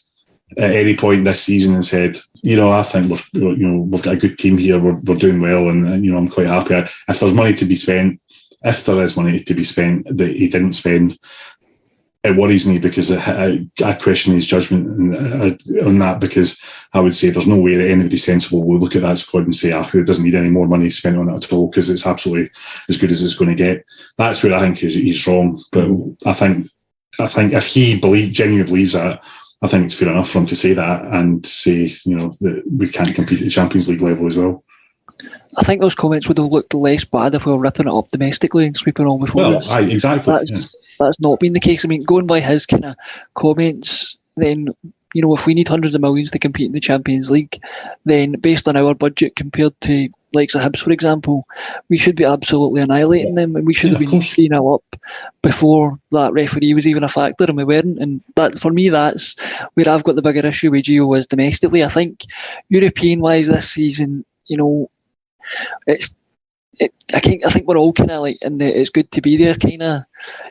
at 0.59 0.71
any 0.71 0.97
point 0.97 1.25
this 1.25 1.42
season 1.42 1.75
and 1.75 1.85
said, 1.85 2.16
you 2.42 2.57
know, 2.57 2.71
I 2.71 2.83
think 2.83 3.11
we're 3.11 3.53
you 3.55 3.66
know 3.66 3.81
we've 3.81 4.03
got 4.03 4.14
a 4.14 4.19
good 4.19 4.38
team 4.38 4.59
here. 4.59 4.79
We're 4.79 4.97
we're 4.97 5.16
doing 5.16 5.40
well, 5.40 5.69
and, 5.69 5.87
and 5.87 6.05
you 6.05 6.12
know 6.12 6.19
I'm 6.19 6.29
quite 6.29 6.47
happy. 6.47 6.75
If 7.09 7.21
there's 7.21 7.35
money 7.35 7.55
to 7.55 7.64
be 7.64 7.77
spent, 7.77 8.21
if 8.62 8.85
there 8.85 9.01
is 9.01 9.16
money 9.16 9.38
to 9.38 9.55
be 9.55 9.64
spent 9.64 10.07
that 10.07 10.37
he 10.37 10.49
didn't 10.49 10.73
spend, 10.73 11.19
it 12.25 12.37
worries 12.37 12.66
me 12.66 12.79
because 12.79 13.12
I, 13.12 13.66
I 13.85 13.92
question 13.95 14.35
his 14.35 14.47
judgment 14.47 15.14
uh, 15.14 15.87
on 15.87 15.99
that 16.01 16.21
because 16.21 16.61
I 16.92 17.01
would 17.01 17.14
say 17.14 17.31
there's 17.31 17.47
no 17.47 17.59
way 17.59 17.77
that 17.77 17.88
anybody 17.88 18.16
sensible 18.16 18.64
will 18.64 18.81
look 18.81 18.97
at 18.97 19.03
that 19.03 19.19
squad 19.19 19.45
and 19.45 19.55
say, 19.55 19.73
ah, 19.73 19.88
it 19.95 20.07
doesn't 20.07 20.25
need 20.25 20.35
any 20.35 20.51
more 20.51 20.66
money 20.66 20.90
spent 20.90 21.16
on 21.16 21.29
it 21.29 21.35
at 21.35 21.53
all 21.53 21.69
because 21.69 21.88
it's 21.88 22.07
absolutely 22.07 22.51
as 22.88 22.99
good 22.99 23.11
as 23.11 23.23
it's 23.23 23.37
going 23.37 23.51
to 23.51 23.55
get. 23.55 23.85
That's 24.19 24.42
where 24.42 24.55
I 24.55 24.61
think 24.61 24.79
he's, 24.79 24.95
he's 24.95 25.27
wrong. 25.27 25.62
But 25.71 25.88
I 26.27 26.33
think 26.33 26.69
I 27.21 27.29
think 27.29 27.53
if 27.53 27.66
he 27.66 27.99
believe, 27.99 28.33
genuinely 28.33 28.71
believes 28.71 28.92
that, 28.92 29.25
I 29.62 29.69
think 29.69 29.85
it's 29.85 29.95
fair 29.95 30.11
enough 30.11 30.31
for 30.31 30.38
him 30.38 30.47
to 30.47 30.57
say 30.57 30.75
that 30.75 31.07
and 31.14 31.45
say, 31.47 31.90
you 32.05 32.16
know, 32.16 32.31
that 32.40 32.62
we 32.71 32.88
can't 32.88 33.14
compete 33.14 33.40
at 33.40 33.45
the 33.45 33.51
Champions 33.51 33.88
League 33.88 34.03
level 34.03 34.27
as 34.27 34.37
well. 34.37 34.64
I 35.57 35.64
think 35.64 35.81
those 35.81 35.95
comments 35.95 36.29
would 36.29 36.38
have 36.38 36.49
looked 36.49 36.75
less 36.75 37.05
bad 37.05 37.35
if 37.35 37.47
we 37.47 37.53
were 37.53 37.59
ripping 37.59 37.88
it 37.88 37.95
up 37.95 38.09
domestically 38.09 38.66
and 38.66 38.77
sweeping 38.77 39.07
all 39.07 39.19
before. 39.19 39.42
Well, 39.42 39.71
aye, 39.71 39.83
exactly. 39.83 40.33
That's, 40.33 40.51
yeah. 40.51 40.81
that's 40.99 41.21
not 41.21 41.40
been 41.40 41.55
the 41.55 41.61
case. 41.61 41.85
I 41.85 41.88
mean, 41.88 42.05
going 42.05 42.27
by 42.27 42.40
his 42.40 42.66
kind 42.66 42.85
of 42.85 42.97
comments, 43.35 44.16
then 44.37 44.69
you 45.14 45.23
know, 45.23 45.35
if 45.35 45.47
we 45.47 45.55
need 45.55 45.66
hundreds 45.66 45.95
of 45.95 46.03
millions 46.03 46.31
to 46.31 46.38
compete 46.38 46.66
in 46.66 46.73
the 46.73 46.81
Champions 46.81 47.31
League, 47.31 47.59
then 48.05 48.33
based 48.33 48.69
on 48.69 48.77
our 48.77 48.95
budget 48.95 49.35
compared 49.35 49.73
to 49.81 50.11
likes 50.35 50.55
of 50.55 50.61
Hibs, 50.61 50.81
for 50.81 50.90
example, 50.90 51.47
we 51.88 51.97
should 51.97 52.16
be 52.16 52.25
absolutely 52.25 52.83
annihilating 52.83 53.35
them, 53.35 53.57
and 53.57 53.66
we 53.66 53.73
should 53.73 53.92
Yeah, 53.92 53.99
have 53.99 54.11
been 54.11 54.21
0 54.21 54.75
up 54.75 55.01
before 55.40 55.99
that 56.12 56.35
referee 56.35 56.75
was 56.75 56.87
even 56.87 57.03
a 57.03 57.09
factor, 57.09 57.45
and 57.45 57.57
we 57.57 57.64
weren't. 57.64 57.99
And 57.99 58.21
that 58.35 58.59
for 58.59 58.71
me, 58.71 58.90
that's 58.90 59.37
where 59.73 59.88
I've 59.88 60.05
got 60.05 60.16
the 60.16 60.23
bigger 60.23 60.47
issue 60.47 60.71
with 60.71 60.85
Gio 60.85 61.19
is 61.19 61.27
domestically. 61.27 61.83
I 61.83 61.88
think 61.88 62.25
European 62.69 63.21
wise 63.21 63.47
this 63.47 63.71
season, 63.71 64.23
you 64.49 64.59
know, 64.59 64.90
it's 65.87 66.15
it, 66.79 66.93
I 67.15 67.21
think 67.21 67.47
I 67.47 67.51
think 67.51 67.67
we're 67.67 67.79
all 67.79 67.93
kind 67.93 68.11
of 68.11 68.23
like 68.23 68.39
in 68.43 68.59
the 68.59 68.67
it's 68.67 68.91
good 68.91 69.11
to 69.13 69.23
be 69.23 69.37
there 69.37 69.55
kind 69.55 69.83
of. 69.83 70.03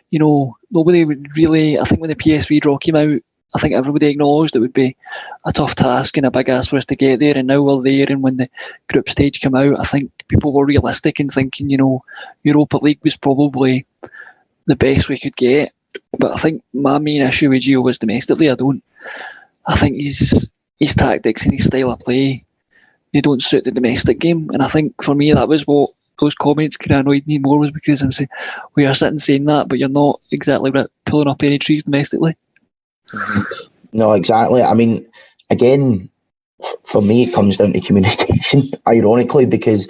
You 0.10 0.20
know, 0.20 0.58
nobody 0.72 1.06
would 1.06 1.36
really. 1.36 1.80
I 1.80 1.84
think 1.84 2.02
when 2.02 2.10
the 2.10 2.16
PSV 2.16 2.62
draw 2.62 2.78
came 2.78 2.96
out, 2.96 3.22
I 3.56 3.60
think 3.60 3.74
everybody 3.74 4.08
acknowledged 4.08 4.56
it 4.56 4.60
would 4.60 4.74
be 4.74 4.96
a 5.46 5.54
tough 5.54 5.76
task 5.76 6.18
and 6.18 6.26
a 6.26 6.32
big 6.32 6.50
ask 6.50 6.70
for 6.70 6.78
us 6.78 6.86
to 6.86 6.96
get 6.96 7.20
there. 7.20 7.38
And 7.38 7.48
now 7.48 7.62
we're 7.62 7.82
there. 7.82 8.08
And 8.10 8.22
when 8.22 8.38
the 8.38 8.50
group 8.92 9.10
stage 9.10 9.40
came 9.40 9.56
out, 9.56 9.80
I 9.80 9.86
think 9.86 10.12
people 10.28 10.52
were 10.52 10.66
realistic 10.66 11.20
in 11.20 11.30
thinking, 11.30 11.70
you 11.70 11.78
know, 11.78 12.04
Europa 12.44 12.78
League 12.78 13.00
was 13.04 13.16
probably 13.16 13.86
the 14.66 14.76
best 14.76 15.10
we 15.10 15.20
could 15.20 15.36
get. 15.36 15.72
But 16.18 16.32
I 16.32 16.38
think 16.38 16.64
my 16.74 16.98
main 16.98 17.22
issue 17.22 17.50
with 17.50 17.64
Gio 17.64 17.84
was 17.84 18.00
domestically. 18.00 18.50
I 18.50 18.56
don't. 18.56 18.84
I 19.68 19.78
think 19.78 19.96
his 19.96 20.50
his 20.80 20.96
tactics 20.96 21.46
and 21.46 21.54
his 21.54 21.66
style 21.66 21.92
of 21.92 22.00
play 22.00 22.44
they 23.16 23.22
don't 23.22 23.42
suit 23.42 23.64
the 23.64 23.72
domestic 23.72 24.20
game. 24.20 24.50
And 24.52 24.62
I 24.62 24.68
think 24.68 24.94
for 25.02 25.16
me 25.16 25.32
that 25.32 25.48
was 25.48 25.66
what 25.66 25.92
those 26.20 26.36
comments 26.36 26.76
kind 26.76 26.92
of 26.92 27.00
annoyed 27.00 27.26
me 27.26 27.40
more 27.40 27.58
was 27.58 27.72
because 27.72 28.02
I'm 28.02 28.12
saying 28.12 28.30
we 28.76 28.86
are 28.86 28.94
sitting 28.94 29.20
saying 29.20 29.46
that, 29.46 29.70
but 29.70 29.80
you're 29.80 29.88
not 29.88 30.20
exactly 30.32 30.72
pulling 31.06 31.30
up 31.30 31.42
any 31.42 31.58
trees 31.58 31.86
domestically. 31.86 32.36
Mm-hmm. 33.14 33.42
No, 33.94 34.12
exactly. 34.12 34.62
I 34.62 34.74
mean, 34.74 35.10
again, 35.50 36.10
for 36.84 37.02
me, 37.02 37.24
it 37.24 37.34
comes 37.34 37.56
down 37.56 37.72
to 37.72 37.80
communication, 37.80 38.70
ironically, 38.88 39.46
because 39.46 39.88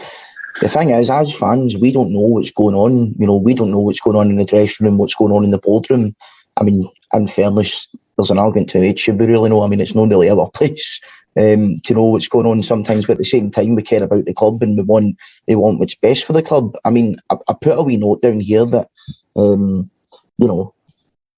the 0.62 0.70
thing 0.70 0.92
is, 0.92 1.10
as 1.10 1.34
fans, 1.34 1.76
we 1.76 1.92
don't 1.92 2.14
know 2.14 2.20
what's 2.20 2.52
going 2.52 2.76
on. 2.76 3.16
You 3.18 3.26
know, 3.26 3.38
we 3.38 3.56
don't 3.56 3.72
know 3.72 3.80
what's 3.80 4.02
going 4.02 4.18
on 4.18 4.30
in 4.30 4.36
the 4.36 4.46
dressing 4.46 4.86
room, 4.86 5.00
what's 5.00 5.16
going 5.16 5.34
on 5.34 5.44
in 5.44 5.50
the 5.50 5.58
boardroom. 5.58 6.16
I 6.58 6.64
mean, 6.64 6.88
in 7.14 7.28
fairness, 7.28 7.88
there's 8.18 8.30
an 8.30 8.38
argument 8.38 8.70
to 8.70 8.84
it. 8.84 9.00
Should 9.00 9.20
we 9.20 9.26
really 9.26 9.50
know? 9.50 9.64
I 9.64 9.68
mean, 9.68 9.82
it's 9.82 9.96
not 9.96 10.10
really 10.10 10.30
our 10.30 10.50
place 10.54 11.02
um, 11.38 11.80
to 11.82 11.94
know 11.94 12.04
what's 12.04 12.28
going 12.28 12.46
on 12.46 12.64
sometimes, 12.64 13.08
but 13.08 13.14
at 13.14 13.18
the 13.18 13.24
same 13.26 13.52
time, 13.52 13.76
we 13.76 13.84
care 13.84 14.04
about 14.04 14.26
the 14.26 14.34
club 14.34 14.62
and 14.64 14.78
we 14.78 14.84
want 14.84 15.18
we 15.48 15.56
want 15.56 15.80
what's 15.80 15.96
best 15.96 16.26
for 16.26 16.34
the 16.34 16.42
club. 16.42 16.76
I 16.86 16.90
mean, 16.90 17.18
I, 17.30 17.38
I 17.48 17.54
put 17.54 17.78
a 17.78 17.84
wee 17.84 17.98
note 17.98 18.22
down 18.22 18.40
here 18.40 18.66
that, 18.66 18.90
um, 19.36 19.90
you 20.38 20.48
know, 20.48 20.74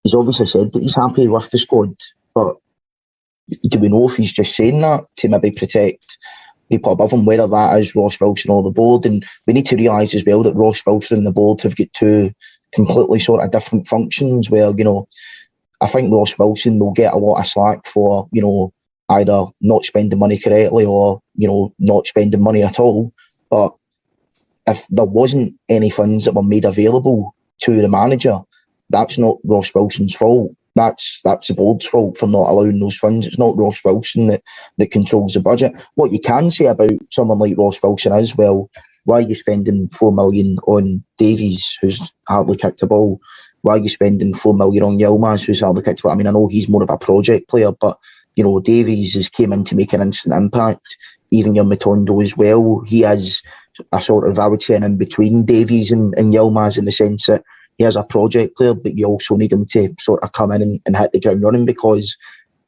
he's 0.03 0.13
obviously 0.13 0.45
said 0.45 0.71
that 0.73 0.81
he's 0.81 0.95
happy 0.95 1.27
with 1.27 1.49
the 1.49 1.57
squad, 1.57 1.95
but 2.33 2.57
do 3.69 3.79
we 3.79 3.89
know 3.89 4.07
if 4.09 4.15
he's 4.15 4.31
just 4.31 4.55
saying 4.55 4.81
that 4.81 5.05
to 5.17 5.29
maybe 5.29 5.51
protect 5.51 6.17
people 6.69 6.91
above 6.91 7.11
him, 7.11 7.25
whether 7.25 7.47
that 7.47 7.79
is 7.79 7.95
Ross 7.95 8.19
Wilson 8.19 8.51
or 8.51 8.61
the 8.61 8.69
board? 8.69 9.05
And 9.05 9.25
we 9.45 9.53
need 9.53 9.65
to 9.67 9.75
realise 9.75 10.13
as 10.13 10.23
well 10.25 10.43
that 10.43 10.55
Ross 10.55 10.85
Wilson 10.85 11.17
and 11.17 11.27
the 11.27 11.31
board 11.31 11.61
have 11.61 11.75
got 11.75 11.91
two 11.93 12.31
completely 12.73 13.19
sort 13.19 13.43
of 13.43 13.51
different 13.51 13.87
functions 13.87 14.49
where, 14.49 14.71
you 14.77 14.83
know, 14.83 15.07
I 15.81 15.87
think 15.87 16.11
Ross 16.11 16.37
Wilson 16.37 16.79
will 16.79 16.91
get 16.91 17.13
a 17.13 17.17
lot 17.17 17.39
of 17.39 17.47
slack 17.47 17.87
for, 17.87 18.27
you 18.31 18.41
know, 18.41 18.73
either 19.09 19.45
not 19.61 19.85
spending 19.85 20.19
money 20.19 20.37
correctly 20.37 20.85
or, 20.85 21.21
you 21.35 21.47
know, 21.47 21.73
not 21.79 22.07
spending 22.07 22.41
money 22.41 22.63
at 22.63 22.79
all. 22.79 23.13
But 23.49 23.73
if 24.67 24.85
there 24.89 25.05
wasn't 25.05 25.55
any 25.69 25.89
funds 25.89 26.25
that 26.25 26.33
were 26.33 26.43
made 26.43 26.65
available 26.65 27.33
to 27.61 27.81
the 27.81 27.87
manager, 27.87 28.39
that's 28.89 29.17
not 29.17 29.37
Ross 29.43 29.73
Wilson's 29.73 30.13
fault. 30.13 30.53
That's 30.75 31.21
that's 31.23 31.47
the 31.47 31.55
board's 31.55 31.87
fault 31.87 32.19
for 32.19 32.27
not 32.27 32.49
allowing 32.49 32.79
those 32.79 32.97
funds. 32.97 33.25
It's 33.25 33.39
not 33.39 33.57
Ross 33.57 33.83
Wilson 33.83 34.27
that, 34.27 34.43
that 34.77 34.91
controls 34.91 35.33
the 35.33 35.39
budget. 35.39 35.73
What 35.95 36.11
you 36.11 36.19
can 36.19 36.51
say 36.51 36.65
about 36.65 36.91
someone 37.11 37.39
like 37.39 37.57
Ross 37.57 37.81
Wilson 37.81 38.13
as 38.13 38.35
well, 38.35 38.69
why 39.05 39.19
are 39.19 39.21
you 39.21 39.35
spending 39.35 39.89
four 39.89 40.11
million 40.13 40.59
on 40.67 41.03
Davies, 41.17 41.77
who's 41.81 42.13
hardly 42.27 42.57
kicked 42.57 42.83
a 42.83 42.87
ball? 42.87 43.19
Why 43.61 43.75
are 43.75 43.79
you 43.79 43.89
spending 43.89 44.33
four 44.35 44.53
million 44.53 44.83
on 44.83 44.99
Yilmaz, 44.99 45.45
who's 45.45 45.61
hardly 45.61 45.81
kicked 45.81 46.01
a 46.01 46.03
ball? 46.03 46.11
I 46.11 46.15
mean, 46.15 46.27
I 46.27 46.31
know 46.31 46.47
he's 46.47 46.69
more 46.69 46.83
of 46.83 46.89
a 46.91 46.97
project 46.97 47.49
player, 47.49 47.71
but 47.71 47.97
you 48.37 48.43
know, 48.43 48.59
Davies 48.59 49.15
has 49.15 49.27
came 49.27 49.51
in 49.51 49.63
to 49.65 49.75
make 49.75 49.91
an 49.93 50.01
instant 50.01 50.35
impact. 50.35 50.95
Even 51.31 51.55
your 51.55 51.65
Matondo 51.65 52.23
as 52.23 52.37
well. 52.37 52.83
He 52.87 53.01
has 53.01 53.41
a 53.91 54.01
sort 54.01 54.29
of, 54.29 54.39
I 54.39 54.47
would 54.47 54.61
say, 54.61 54.75
an 54.75 54.83
in 54.83 54.95
between 54.95 55.43
Davies 55.43 55.91
and, 55.91 56.17
and 56.17 56.33
Yilmaz 56.33 56.77
in 56.77 56.85
the 56.85 56.91
sense 56.91 57.25
that 57.25 57.43
he 57.77 57.83
has 57.83 57.95
a 57.95 58.03
project 58.03 58.55
player, 58.55 58.73
but 58.73 58.97
you 58.97 59.05
also 59.07 59.35
need 59.35 59.51
him 59.51 59.65
to 59.65 59.93
sort 59.99 60.23
of 60.23 60.31
come 60.31 60.51
in 60.51 60.61
and, 60.61 60.81
and 60.85 60.95
hit 60.95 61.11
the 61.11 61.19
ground 61.19 61.41
running 61.41 61.65
because 61.65 62.15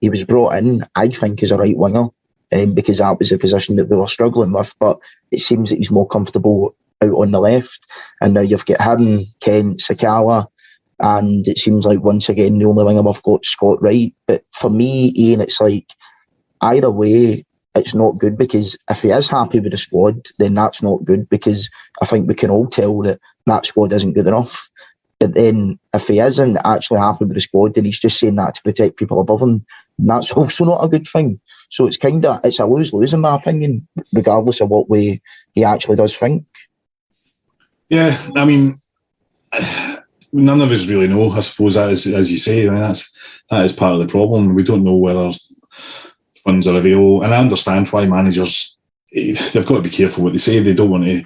he 0.01 0.09
was 0.09 0.25
brought 0.25 0.55
in, 0.55 0.85
I 0.95 1.07
think, 1.07 1.41
as 1.41 1.51
a 1.51 1.57
right 1.57 1.77
winger, 1.77 2.07
um, 2.51 2.73
because 2.73 2.97
that 2.97 3.17
was 3.17 3.31
a 3.31 3.37
position 3.37 3.75
that 3.77 3.89
we 3.89 3.95
were 3.95 4.07
struggling 4.07 4.51
with. 4.51 4.75
But 4.79 4.99
it 5.31 5.39
seems 5.39 5.69
that 5.69 5.77
he's 5.77 5.91
more 5.91 6.07
comfortable 6.07 6.75
out 7.01 7.13
on 7.13 7.31
the 7.31 7.39
left. 7.39 7.79
And 8.21 8.33
now 8.33 8.41
you've 8.41 8.65
got 8.65 8.81
him, 8.81 9.25
Kent, 9.39 9.79
Sakala, 9.79 10.47
and 10.99 11.47
it 11.47 11.57
seems 11.57 11.85
like 11.85 12.01
once 12.01 12.29
again 12.29 12.59
the 12.59 12.65
only 12.65 12.83
winger 12.83 13.01
we've 13.01 13.23
got 13.23 13.45
Scott 13.45 13.81
Wright. 13.81 14.13
But 14.27 14.43
for 14.51 14.69
me, 14.69 15.13
Ian, 15.15 15.41
it's 15.41 15.61
like 15.61 15.93
either 16.61 16.91
way, 16.91 17.45
it's 17.75 17.95
not 17.95 18.17
good 18.17 18.37
because 18.37 18.77
if 18.89 19.01
he 19.01 19.11
is 19.11 19.29
happy 19.29 19.59
with 19.59 19.71
the 19.71 19.77
squad, 19.77 20.27
then 20.39 20.55
that's 20.55 20.81
not 20.81 21.05
good 21.05 21.29
because 21.29 21.69
I 22.01 22.05
think 22.05 22.27
we 22.27 22.33
can 22.33 22.49
all 22.49 22.67
tell 22.67 23.01
that 23.03 23.19
that 23.45 23.65
squad 23.65 23.93
isn't 23.93 24.13
good 24.13 24.27
enough. 24.27 24.69
But 25.19 25.35
then 25.35 25.77
if 25.93 26.07
he 26.07 26.19
isn't 26.19 26.57
actually 26.63 26.99
happy 26.99 27.25
with 27.25 27.35
the 27.35 27.41
squad, 27.41 27.75
then 27.75 27.85
he's 27.85 27.99
just 27.99 28.19
saying 28.19 28.35
that 28.35 28.55
to 28.55 28.63
protect 28.63 28.97
people 28.97 29.19
above 29.19 29.41
him. 29.41 29.65
And 29.97 30.09
that's 30.09 30.31
also 30.33 30.65
not 30.65 30.83
a 30.83 30.87
good 30.87 31.07
thing. 31.07 31.39
So 31.69 31.87
it's 31.87 31.97
kind 31.97 32.25
of 32.25 32.39
it's 32.43 32.59
a 32.59 32.65
lose 32.65 32.93
lose 32.93 33.13
in 33.13 33.21
my 33.21 33.35
opinion, 33.35 33.87
regardless 34.13 34.61
of 34.61 34.69
what 34.69 34.89
way 34.89 35.21
he 35.53 35.63
actually 35.63 35.97
does 35.97 36.15
think. 36.15 36.45
Yeah, 37.89 38.17
I 38.35 38.45
mean, 38.45 38.75
none 40.31 40.61
of 40.61 40.71
us 40.71 40.87
really 40.87 41.07
know. 41.07 41.31
I 41.31 41.39
suppose 41.41 41.75
that 41.75 41.91
is, 41.91 42.07
as 42.07 42.31
you 42.31 42.37
say, 42.37 42.67
I 42.67 42.71
mean, 42.71 42.79
that's 42.79 43.13
that 43.49 43.65
is 43.65 43.73
part 43.73 43.95
of 43.95 44.01
the 44.01 44.07
problem. 44.07 44.53
We 44.53 44.63
don't 44.63 44.83
know 44.83 44.97
whether 44.97 45.31
funds 46.43 46.67
are 46.67 46.77
available, 46.77 47.23
and 47.23 47.33
I 47.33 47.39
understand 47.39 47.87
why 47.89 48.05
managers 48.05 48.77
they've 49.11 49.65
got 49.65 49.77
to 49.77 49.81
be 49.81 49.89
careful 49.89 50.23
what 50.23 50.33
they 50.33 50.39
say. 50.39 50.59
They 50.59 50.73
don't 50.73 50.89
want 50.89 51.05
to 51.05 51.23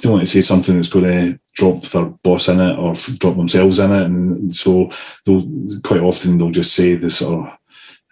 don't 0.00 0.12
want 0.12 0.22
to 0.22 0.26
say 0.26 0.40
something 0.40 0.76
that's 0.76 0.88
going 0.88 1.04
to 1.04 1.40
drop 1.54 1.82
their 1.84 2.06
boss 2.06 2.48
in 2.48 2.60
it 2.60 2.78
or 2.78 2.94
drop 3.18 3.36
themselves 3.36 3.78
in 3.78 3.90
it, 3.90 4.04
and 4.04 4.54
so 4.54 4.90
they'll 5.24 5.46
quite 5.82 6.00
often 6.00 6.38
they'll 6.38 6.50
just 6.50 6.74
say 6.74 6.94
this 6.94 7.18
sort 7.18 7.46
of. 7.46 7.58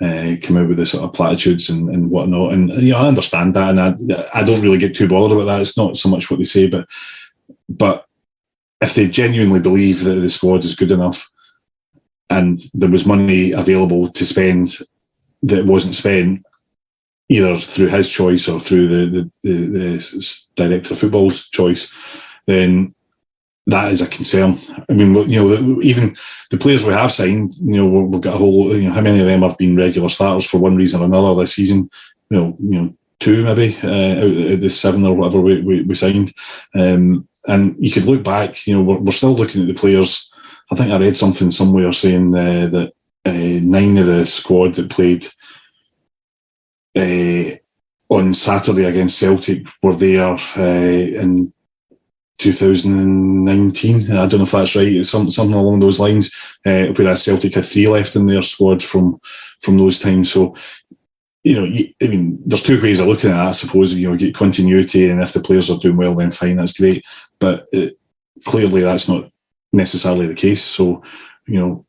Uh, 0.03 0.37
come 0.41 0.57
out 0.57 0.67
with 0.67 0.79
the 0.79 0.87
sort 0.87 1.05
of 1.05 1.13
platitudes 1.13 1.69
and, 1.69 1.91
and 1.91 2.11
whatnot, 2.11 2.55
and 2.55 2.71
you 2.83 2.93
know, 2.93 3.01
I 3.01 3.09
understand 3.09 3.53
that, 3.53 3.77
and 3.77 3.79
I, 3.79 3.95
I 4.35 4.43
don't 4.43 4.63
really 4.63 4.79
get 4.79 4.95
too 4.95 5.07
bothered 5.07 5.33
about 5.33 5.45
that. 5.45 5.61
It's 5.61 5.77
not 5.77 5.95
so 5.95 6.09
much 6.09 6.31
what 6.31 6.39
they 6.39 6.45
say, 6.45 6.69
but 6.69 6.89
but 7.69 8.07
if 8.81 8.95
they 8.95 9.09
genuinely 9.09 9.61
believe 9.61 10.05
that 10.05 10.15
the 10.15 10.31
squad 10.31 10.65
is 10.65 10.75
good 10.75 10.91
enough, 10.91 11.31
and 12.29 12.59
there 12.75 12.91
was 12.91 13.07
money 13.07 13.53
available 13.53 14.09
to 14.09 14.25
spend 14.25 14.79
that 15.43 15.67
wasn't 15.67 15.95
spent, 15.95 16.45
either 17.29 17.57
through 17.57 17.87
his 17.87 18.09
choice 18.09 18.49
or 18.49 18.61
through 18.61 18.89
the, 18.89 19.07
the, 19.07 19.49
the, 19.49 19.67
the 19.67 20.45
director 20.57 20.95
of 20.95 21.01
football's 21.01 21.49
choice, 21.49 21.93
then 22.47 22.95
that 23.67 23.93
is 23.93 24.03
a 24.03 24.09
concern. 24.09 24.61
I 24.89 24.93
mean, 24.93 25.15
you 25.29 25.41
know, 25.41 25.81
even 25.83 26.17
the 26.51 26.59
players 26.59 26.85
we 26.85 26.93
have 26.93 27.13
signed, 27.13 27.55
you 27.57 27.73
know, 27.73 27.87
we've 27.87 28.21
got 28.21 28.35
a 28.35 28.39
whole, 28.39 28.75
you 28.75 28.89
know, 28.89 28.93
how 28.93 29.01
many 29.01 29.21
of 29.21 29.27
them 29.27 29.43
have 29.43 29.57
been 29.59 29.77
regular 29.77 30.09
starters 30.09 30.47
for 30.47 30.59
one 30.59 30.77
reason 30.77 31.03
or 31.03 31.05
another 31.05 31.41
this 31.41 31.55
season? 31.55 31.89
You 32.31 32.37
know, 32.37 32.57
you 32.61 32.81
know, 32.81 32.95
two 33.21 33.45
maybe 33.45 33.77
uh, 33.85 34.19
out 34.19 34.53
of 34.53 34.61
the 34.61 34.71
seven 34.71 35.05
or 35.05 35.15
whatever 35.15 35.41
we, 35.41 35.61
we, 35.61 35.83
we 35.83 35.95
signed. 35.95 36.33
Um, 36.75 37.29
and 37.47 37.75
you 37.79 37.91
could 37.91 38.05
look 38.05 38.23
back, 38.23 38.67
you 38.67 38.75
know, 38.75 38.83
we're, 38.83 38.99
we're, 38.99 39.13
still 39.13 39.35
looking 39.35 39.63
at 39.63 39.69
the 39.69 39.75
players. 39.75 40.31
I 40.71 40.75
think 40.75 40.91
I 40.91 40.99
read 40.99 41.17
something 41.17 41.51
somewhere 41.51 41.93
saying 41.93 42.35
uh, 42.35 42.69
that 42.69 42.93
uh, 43.25 43.61
nine 43.63 43.99
of 43.99 44.07
the 44.07 44.27
squad 44.27 44.75
that 44.75 44.91
played 44.91 45.27
uh, 46.97 47.57
on 48.09 48.35
Saturday 48.35 48.85
against 48.85 49.19
Celtic 49.19 49.63
were 49.83 49.97
there 49.97 50.37
uh, 50.57 51.21
in 51.23 51.53
2019. 52.39 54.11
I 54.13 54.27
don't 54.27 54.39
know 54.39 54.43
if 54.43 54.51
that's 54.51 54.75
right. 54.75 55.05
Some, 55.05 55.31
something 55.31 55.55
along 55.55 55.81
those 55.81 56.01
lines. 56.01 56.35
Uh, 56.65 56.87
whereas 56.97 57.23
Celtic 57.23 57.55
had 57.55 57.65
three 57.65 57.87
left 57.87 58.17
in 58.17 58.27
their 58.27 58.43
squad 58.43 58.83
from 58.83 59.21
from 59.61 59.77
those 59.77 59.99
times. 59.99 60.33
So 60.33 60.57
you 61.43 61.55
know, 61.55 61.65
I 62.03 62.07
mean, 62.07 62.39
there's 62.45 62.63
two 62.63 62.81
ways 62.81 63.01
of 63.01 63.07
looking 63.07 63.31
at 63.31 63.35
that. 63.35 63.49
I 63.49 63.53
suppose 63.53 63.95
you 63.95 64.11
know, 64.11 64.17
get 64.17 64.35
continuity, 64.35 65.09
and 65.09 65.21
if 65.23 65.33
the 65.33 65.41
players 65.41 65.71
are 65.71 65.79
doing 65.79 65.97
well, 65.97 66.15
then 66.15 66.31
fine, 66.31 66.57
that's 66.57 66.79
great. 66.79 67.05
But 67.39 67.67
it, 67.73 67.95
clearly, 68.45 68.83
that's 68.83 69.09
not 69.09 69.31
necessarily 69.73 70.27
the 70.27 70.35
case. 70.35 70.63
So, 70.63 71.03
you 71.47 71.59
know, 71.59 71.87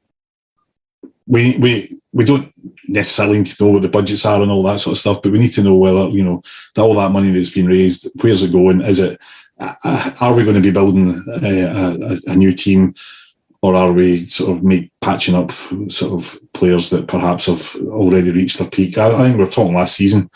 we 1.28 1.58
we 1.58 1.99
we 2.14 2.26
don't 2.26 2.54
necessarily 2.88 3.39
need 3.39 3.47
to 3.47 3.64
know 3.64 3.72
what 3.72 3.82
the 3.82 3.89
budgets 3.89 4.26
are 4.26 4.41
and 4.41 4.52
all 4.52 4.64
that 4.64 4.80
sort 4.80 4.93
of 4.93 4.99
stuff, 4.99 5.22
but 5.22 5.32
we 5.32 5.39
need 5.39 5.54
to 5.54 5.64
know 5.64 5.76
whether 5.76 6.10
you 6.10 6.24
know 6.24 6.41
that 6.76 6.82
all 6.82 6.95
that 6.95 7.12
money 7.12 7.32
that's 7.32 7.49
been 7.49 7.68
raised, 7.68 8.08
where's 8.22 8.43
it 8.43 8.52
going? 8.52 8.82
Is 8.82 8.99
it 8.99 9.20
uh, 9.60 10.12
are 10.22 10.34
we 10.34 10.43
going 10.43 10.56
to 10.56 10.62
be 10.62 10.72
building 10.72 11.10
a, 11.10 11.64
a, 11.64 12.18
a 12.28 12.36
new 12.36 12.54
team? 12.54 12.95
Or 13.62 13.76
are 13.76 13.91
we 13.91 14.26
sort 14.28 14.57
of 14.57 14.64
make 14.64 14.91
patching 15.01 15.36
up 15.36 15.51
sort 15.89 16.14
of 16.14 16.39
players 16.53 16.89
that 16.89 17.07
perhaps 17.07 17.45
have 17.45 17.76
already 17.88 18.32
reached 18.32 18.59
their 18.59 18.70
peak? 18.70 18.97
I, 18.97 19.07
I 19.07 19.18
think 19.24 19.38
we 19.38 19.43
were 19.43 19.51
talking 19.51 19.76
last 19.76 19.95
season 19.95 20.30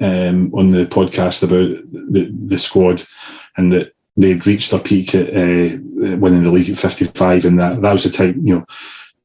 um, 0.00 0.52
on 0.54 0.70
the 0.70 0.86
podcast 0.86 1.42
about 1.42 1.82
the, 1.92 2.30
the 2.32 2.58
squad 2.58 3.02
and 3.56 3.72
that 3.72 3.92
they'd 4.16 4.46
reached 4.46 4.70
their 4.70 4.80
peak 4.80 5.14
at 5.14 5.28
uh, 5.28 5.76
winning 6.18 6.42
the 6.42 6.50
league 6.50 6.70
at 6.70 6.78
55, 6.78 7.44
and 7.44 7.58
that 7.58 7.80
that 7.82 7.92
was 7.92 8.04
the 8.04 8.10
time 8.10 8.40
you 8.44 8.56
know. 8.56 8.66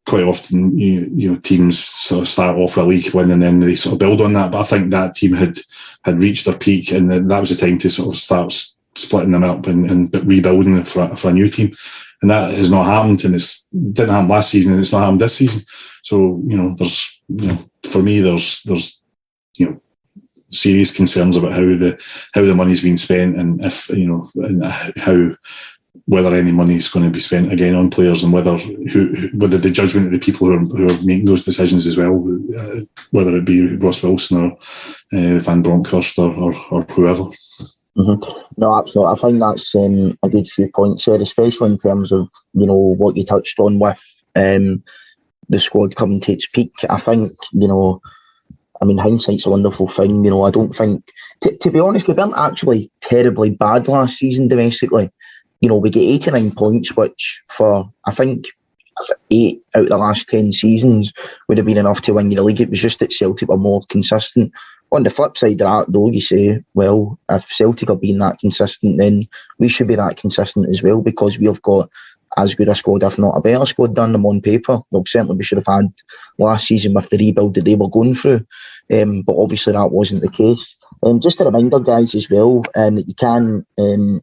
Quite 0.06 0.24
often, 0.24 0.78
you, 0.78 1.12
you 1.14 1.34
know, 1.34 1.38
teams 1.38 1.84
sort 1.84 2.22
of 2.22 2.30
start 2.30 2.56
off 2.56 2.78
a 2.78 2.82
league 2.82 3.14
win 3.14 3.30
and 3.30 3.44
then 3.44 3.60
they 3.60 3.76
sort 3.76 3.92
of 3.92 4.00
build 4.00 4.22
on 4.22 4.32
that. 4.32 4.54
But 4.54 4.62
I 4.62 4.64
think 4.64 4.90
that 4.90 5.16
team 5.16 5.34
had 5.34 5.58
had 6.06 6.22
reached 6.22 6.46
their 6.46 6.58
peak, 6.58 6.94
and 6.94 7.12
that 7.12 7.42
was 7.42 7.50
the 7.50 7.58
time 7.58 7.78
to 7.80 7.90
sort 7.90 8.16
of 8.16 8.18
start 8.18 8.54
splitting 8.98 9.32
them 9.32 9.44
up 9.44 9.68
and, 9.68 9.90
and 9.90 10.28
rebuilding 10.28 10.84
for, 10.84 11.16
for 11.16 11.30
a 11.30 11.34
new 11.34 11.50
team. 11.50 11.72
And 12.22 12.32
that 12.32 12.54
has 12.54 12.72
not 12.72 12.86
happened, 12.86 13.24
and 13.26 13.36
it's 13.36 13.68
it 13.72 13.94
didn't 13.94 14.10
happen 14.10 14.28
last 14.28 14.50
season, 14.50 14.72
and 14.72 14.82
it's 14.82 14.92
not 14.92 15.02
happened 15.02 15.20
this 15.20 15.36
season. 15.36 15.62
So 16.04 16.42
you 16.48 16.58
know, 16.58 16.74
there's 16.76 17.22
you 17.28 17.48
know, 17.48 17.70
for 17.84 18.02
me, 18.02 18.22
there's 18.22 18.62
there's 18.64 19.00
you 19.60 19.70
know 19.70 19.82
serious 20.50 20.96
concerns 20.96 21.38
about 21.38 21.54
how 21.54 21.60
the 21.60 22.02
how 22.34 22.42
the 22.42 22.56
money's 22.56 22.82
been 22.82 22.98
spent 22.98 23.36
and 23.36 23.64
if 23.66 23.90
you 23.90 24.08
know 24.08 24.32
and 24.36 24.64
how 24.98 25.36
whether 26.06 26.34
any 26.34 26.54
money 26.54 26.76
is 26.76 26.88
going 26.88 27.06
to 27.06 27.12
be 27.12 27.20
spent 27.20 27.52
again 27.52 27.76
on 27.76 27.90
players 27.90 28.24
and 28.24 28.32
whether 28.32 28.58
who, 28.58 29.14
whether 29.34 29.58
the 29.58 29.70
judgment 29.70 30.06
of 30.06 30.14
the 30.14 30.20
people 30.20 30.48
who 30.48 30.54
are, 30.54 30.60
who 30.60 30.86
are 30.86 31.04
making 31.04 31.26
those 31.26 31.44
decisions 31.44 31.86
as 31.86 31.98
well, 31.98 32.24
uh, 32.58 32.80
whether 33.12 33.36
it 33.36 33.46
be 33.46 33.76
Ross 33.76 34.02
Wilson 34.02 34.38
or 34.38 34.52
uh, 35.14 35.40
Van 35.40 35.62
Bronckhorst 35.62 36.18
or, 36.18 36.34
or, 36.34 36.56
or 36.72 36.84
whoever. 36.84 37.26
Mm-hmm. 37.98 38.42
No, 38.58 38.78
absolutely. 38.78 39.14
I 39.14 39.18
think 39.22 39.40
that's 39.40 39.74
um, 39.76 40.18
a 40.24 40.30
good 40.30 40.48
few 40.48 40.70
points 40.74 41.06
there, 41.06 41.20
especially 41.22 41.72
in 41.72 41.78
terms 41.78 42.12
of 42.12 42.30
you 42.54 42.66
know 42.66 42.76
what 42.76 43.18
you 43.18 43.26
touched 43.26 43.60
on 43.60 43.80
with 43.80 44.04
um, 44.36 44.84
the 45.50 45.60
squad 45.60 45.96
coming 45.96 46.22
to 46.22 46.34
its 46.34 46.48
peak. 46.48 46.74
I 46.90 47.00
think 47.00 47.32
you 47.54 47.68
know 47.68 48.02
I 48.82 48.86
mean, 48.86 48.98
hindsight's 48.98 49.46
a 49.46 49.50
wonderful 49.50 49.88
thing. 49.88 50.24
You 50.24 50.32
know, 50.32 50.44
I 50.44 50.52
don't 50.52 50.74
think, 50.74 51.12
t- 51.42 51.58
to 51.58 51.72
be 51.72 51.80
honest, 51.80 52.08
we 52.08 52.14
weren't 52.14 52.38
actually 52.38 52.92
terribly 53.02 53.50
bad 53.50 53.88
last 53.88 54.18
season 54.18 54.48
domestically. 54.48 55.10
You 55.62 55.70
know, 55.70 55.78
we 55.78 55.90
get 55.90 56.02
89 56.02 56.52
points, 56.52 56.96
which 56.96 57.44
for, 57.50 57.92
I 58.06 58.12
think, 58.12 58.48
eight 59.32 59.62
out 59.76 59.84
of 59.84 59.90
the 59.90 59.98
last 59.98 60.28
10 60.30 60.52
seasons 60.52 61.14
would 61.48 61.58
have 61.58 61.66
been 61.68 61.78
enough 61.78 62.02
to 62.02 62.14
win 62.14 62.30
the 62.30 62.42
league. 62.42 62.62
It 62.62 62.70
was 62.70 62.82
just 62.82 63.00
that 63.00 63.12
Celtic 63.14 63.50
were 63.50 63.58
more 63.58 63.82
consistent. 63.90 64.52
On 64.92 65.04
the 65.04 65.10
flip 65.10 65.36
side 65.36 65.52
of 65.52 65.58
that, 65.58 65.86
though, 65.90 66.10
you 66.10 66.22
say, 66.22 66.64
well, 66.74 67.20
if 67.30 67.46
Celtic 67.50 67.90
are 67.90 67.96
being 67.96 68.20
that 68.20 68.40
consistent, 68.40 68.98
then 68.98 69.28
we 69.60 69.68
should 69.68 69.88
be 69.88 69.96
that 69.96 70.18
consistent 70.18 70.70
as 70.70 70.82
well 70.82 71.02
because 71.02 71.38
we've 71.38 71.62
got 71.62 71.90
as 72.38 72.56
good 72.56 72.70
a 72.70 72.76
squad, 72.76 73.04
if 73.04 73.18
not 73.18 73.36
a 73.36 73.42
better 73.42 73.66
squad 73.66 73.96
than 73.96 74.12
them 74.12 74.26
on 74.26 74.42
paper. 74.42 74.80
Well, 74.92 75.04
certainly 75.06 75.38
we 75.38 75.44
should 75.44 75.58
have 75.58 75.68
had 75.68 75.92
last 76.38 76.68
season 76.68 76.94
with 76.94 77.10
the 77.10 77.18
rebuild 77.18 77.56
that 77.56 77.66
they 77.66 77.76
were 77.76 77.90
going 77.90 78.16
through, 78.16 78.46
um, 78.94 79.24
but 79.24 79.36
obviously 79.36 79.74
that 79.74 79.92
wasn't 79.92 80.22
the 80.22 80.30
case. 80.30 80.78
Um, 81.04 81.20
just 81.20 81.42
a 81.42 81.46
reminder, 81.46 81.80
guys, 81.80 82.16
as 82.16 82.30
well, 82.30 82.64
um, 82.76 82.96
that 82.96 83.08
you 83.08 83.14
can 83.14 83.66
um, 83.80 84.22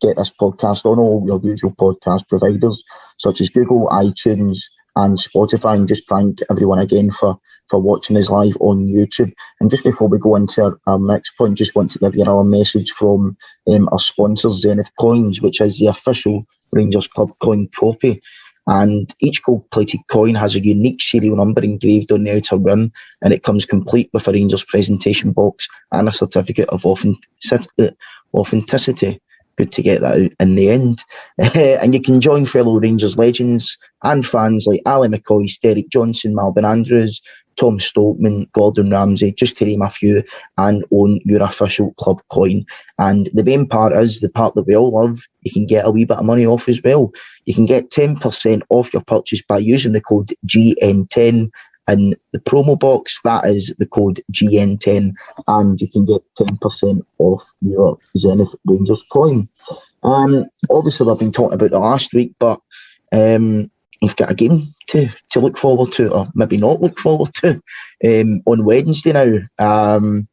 get 0.00 0.16
this 0.16 0.30
podcast 0.30 0.84
on 0.84 0.98
all 0.98 1.22
your 1.26 1.40
usual 1.42 1.72
podcast 1.72 2.28
providers, 2.28 2.82
such 3.18 3.40
as 3.40 3.50
Google, 3.50 3.88
iTunes, 3.88 4.58
and 4.96 5.18
Spotify. 5.18 5.74
And 5.74 5.88
just 5.88 6.08
thank 6.08 6.38
everyone 6.50 6.78
again 6.78 7.10
for 7.10 7.38
for 7.68 7.80
watching 7.80 8.16
us 8.16 8.30
live 8.30 8.56
on 8.60 8.88
YouTube. 8.88 9.32
And 9.60 9.70
just 9.70 9.84
before 9.84 10.08
we 10.08 10.18
go 10.18 10.36
into 10.36 10.62
our, 10.62 10.78
our 10.86 10.98
next 10.98 11.32
point, 11.32 11.56
just 11.56 11.74
want 11.74 11.90
to 11.92 11.98
give 11.98 12.14
you 12.14 12.22
another 12.22 12.44
message 12.44 12.92
from 12.92 13.36
um, 13.70 13.88
our 13.90 13.98
sponsors, 13.98 14.60
Zenith 14.60 14.90
Coins, 15.00 15.40
which 15.40 15.60
is 15.60 15.78
the 15.78 15.86
official 15.86 16.46
Rangers 16.72 17.08
Pub 17.08 17.32
coin 17.42 17.68
copy. 17.78 18.20
And 18.66 19.14
each 19.20 19.42
gold 19.42 19.70
plated 19.70 20.00
coin 20.10 20.34
has 20.36 20.54
a 20.54 20.60
unique 20.60 21.02
serial 21.02 21.36
number 21.36 21.62
engraved 21.62 22.10
on 22.12 22.24
the 22.24 22.36
outer 22.36 22.56
rim, 22.56 22.92
and 23.20 23.34
it 23.34 23.42
comes 23.42 23.66
complete 23.66 24.08
with 24.14 24.26
a 24.26 24.32
Rangers 24.32 24.64
presentation 24.64 25.32
box 25.32 25.68
and 25.92 26.08
a 26.08 26.12
certificate 26.12 26.70
of 26.70 26.86
authenticity. 26.86 29.20
Good 29.56 29.72
to 29.72 29.82
get 29.82 30.00
that 30.00 30.20
out 30.20 30.30
in 30.40 30.54
the 30.56 30.70
end. 30.70 31.04
and 31.38 31.94
you 31.94 32.02
can 32.02 32.20
join 32.20 32.46
fellow 32.46 32.78
Rangers 32.78 33.16
legends 33.16 33.76
and 34.02 34.26
fans 34.26 34.66
like 34.66 34.82
Ally 34.86 35.08
McCoist, 35.08 35.60
Derek 35.60 35.88
Johnstone, 35.90 36.34
Marvin 36.34 36.64
Andrews, 36.64 37.22
Tom 37.56 37.78
Stoltman, 37.78 38.50
Gordon 38.52 38.90
Ramsay, 38.90 39.32
just 39.32 39.56
to 39.58 39.64
name 39.64 39.82
a 39.82 39.90
few, 39.90 40.22
and 40.58 40.84
own 40.92 41.20
your 41.24 41.42
official 41.42 41.94
club 41.94 42.20
coin. 42.32 42.64
And 42.98 43.30
the 43.32 43.44
main 43.44 43.66
part 43.66 43.92
is 43.92 44.20
the 44.20 44.28
part 44.28 44.54
that 44.54 44.66
we 44.66 44.76
all 44.76 44.92
love. 44.92 45.20
You 45.42 45.52
can 45.52 45.66
get 45.66 45.86
a 45.86 45.90
wee 45.90 46.04
bit 46.04 46.18
of 46.18 46.24
money 46.24 46.46
off 46.46 46.68
as 46.68 46.82
well. 46.82 47.12
You 47.44 47.54
can 47.54 47.66
get 47.66 47.90
10% 47.90 48.62
off 48.70 48.92
your 48.92 49.02
purchase 49.02 49.42
by 49.42 49.58
using 49.58 49.92
the 49.92 50.00
code 50.00 50.34
GN10 50.46 51.50
in 51.88 52.14
the 52.32 52.40
promo 52.40 52.78
box. 52.78 53.20
That 53.24 53.46
is 53.46 53.74
the 53.78 53.86
code 53.86 54.22
GN10, 54.32 55.12
and 55.46 55.80
you 55.80 55.88
can 55.88 56.04
get 56.04 56.22
10% 56.38 57.02
off 57.18 57.44
your 57.60 57.98
Zenith 58.16 58.54
Rangers 58.64 59.04
coin. 59.10 59.48
Um, 60.02 60.46
obviously, 60.70 61.06
we've 61.06 61.18
been 61.18 61.32
talking 61.32 61.54
about 61.54 61.70
the 61.70 61.78
last 61.78 62.12
week, 62.12 62.34
but 62.38 62.60
um, 63.12 63.70
we've 64.02 64.16
got 64.16 64.30
a 64.30 64.34
game 64.34 64.66
to, 64.88 65.08
to 65.30 65.40
look 65.40 65.58
forward 65.58 65.92
to, 65.92 66.12
or 66.12 66.28
maybe 66.34 66.56
not 66.56 66.80
look 66.80 66.98
forward 66.98 67.32
to, 67.34 67.62
um, 68.04 68.42
on 68.46 68.64
Wednesday 68.64 69.12
now. 69.12 69.38
Um, 69.58 70.28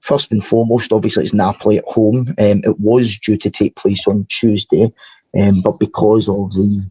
first 0.00 0.30
and 0.30 0.44
foremost, 0.44 0.92
obviously, 0.92 1.24
it's 1.24 1.34
Napoli 1.34 1.78
at 1.78 1.84
home. 1.84 2.28
Um, 2.38 2.62
it 2.64 2.78
was 2.78 3.18
due 3.18 3.36
to 3.38 3.50
take 3.50 3.76
place 3.76 4.06
on 4.06 4.26
Tuesday, 4.28 4.92
um, 5.38 5.60
but 5.62 5.78
because 5.80 6.28
of 6.28 6.52
the 6.52 6.88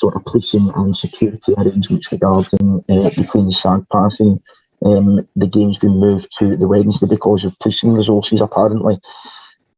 sort 0.00 0.16
of 0.16 0.24
policing 0.24 0.70
and 0.74 0.96
security 0.96 1.54
arrangements 1.56 2.10
regarding 2.10 2.84
uh, 2.88 3.10
the 3.10 3.26
Queen's 3.28 3.60
SAG 3.60 3.86
passing, 3.92 4.42
um, 4.84 5.20
the 5.36 5.46
game's 5.46 5.78
been 5.78 5.98
moved 5.98 6.30
to 6.38 6.56
the 6.56 6.66
Wednesday 6.66 7.06
because 7.06 7.44
of 7.44 7.58
policing 7.58 7.92
resources, 7.92 8.40
apparently. 8.40 8.98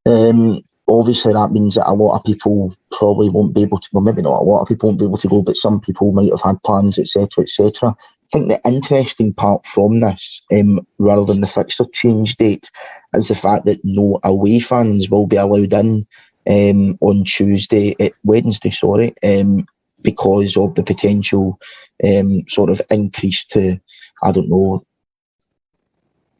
Um, 0.06 0.62
obviously 0.88 1.32
that 1.32 1.52
means 1.52 1.74
that 1.74 1.88
a 1.88 1.94
lot 1.94 2.16
of 2.16 2.24
people 2.24 2.74
probably 2.90 3.28
won't 3.28 3.54
be 3.54 3.62
able 3.62 3.78
to 3.78 3.88
well 3.92 4.02
maybe 4.02 4.22
not 4.22 4.40
a 4.40 4.44
lot 4.44 4.62
of 4.62 4.68
people 4.68 4.88
won't 4.88 4.98
be 4.98 5.04
able 5.04 5.18
to 5.18 5.28
go 5.28 5.42
but 5.42 5.56
some 5.56 5.80
people 5.80 6.12
might 6.12 6.30
have 6.30 6.42
had 6.42 6.62
plans 6.64 6.98
etc 6.98 7.42
etc 7.42 7.90
i 7.90 7.94
think 8.32 8.48
the 8.48 8.60
interesting 8.64 9.32
part 9.32 9.64
from 9.66 10.00
this 10.00 10.42
um, 10.52 10.84
rather 10.98 11.24
than 11.24 11.40
the 11.40 11.46
fixture 11.46 11.84
change 11.92 12.36
date 12.36 12.70
is 13.14 13.28
the 13.28 13.36
fact 13.36 13.64
that 13.64 13.80
no 13.84 14.18
away 14.24 14.58
fans 14.58 15.08
will 15.08 15.26
be 15.26 15.36
allowed 15.36 15.72
in 15.72 16.06
um, 16.48 16.98
on 17.00 17.24
tuesday 17.24 17.94
uh, 18.00 18.10
wednesday 18.24 18.70
sorry 18.70 19.14
um, 19.24 19.66
because 20.02 20.56
of 20.56 20.74
the 20.74 20.82
potential 20.82 21.58
um, 22.04 22.44
sort 22.48 22.70
of 22.70 22.80
increase 22.90 23.44
to 23.46 23.80
i 24.22 24.32
don't 24.32 24.48
know 24.48 24.84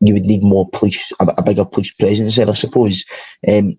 you 0.02 0.14
would 0.14 0.24
need 0.24 0.42
more 0.42 0.68
police, 0.70 1.12
a, 1.20 1.26
a 1.38 1.42
bigger 1.42 1.64
police 1.64 1.92
presence 1.92 2.36
there, 2.36 2.48
I 2.48 2.54
suppose. 2.54 3.04
Um, 3.48 3.78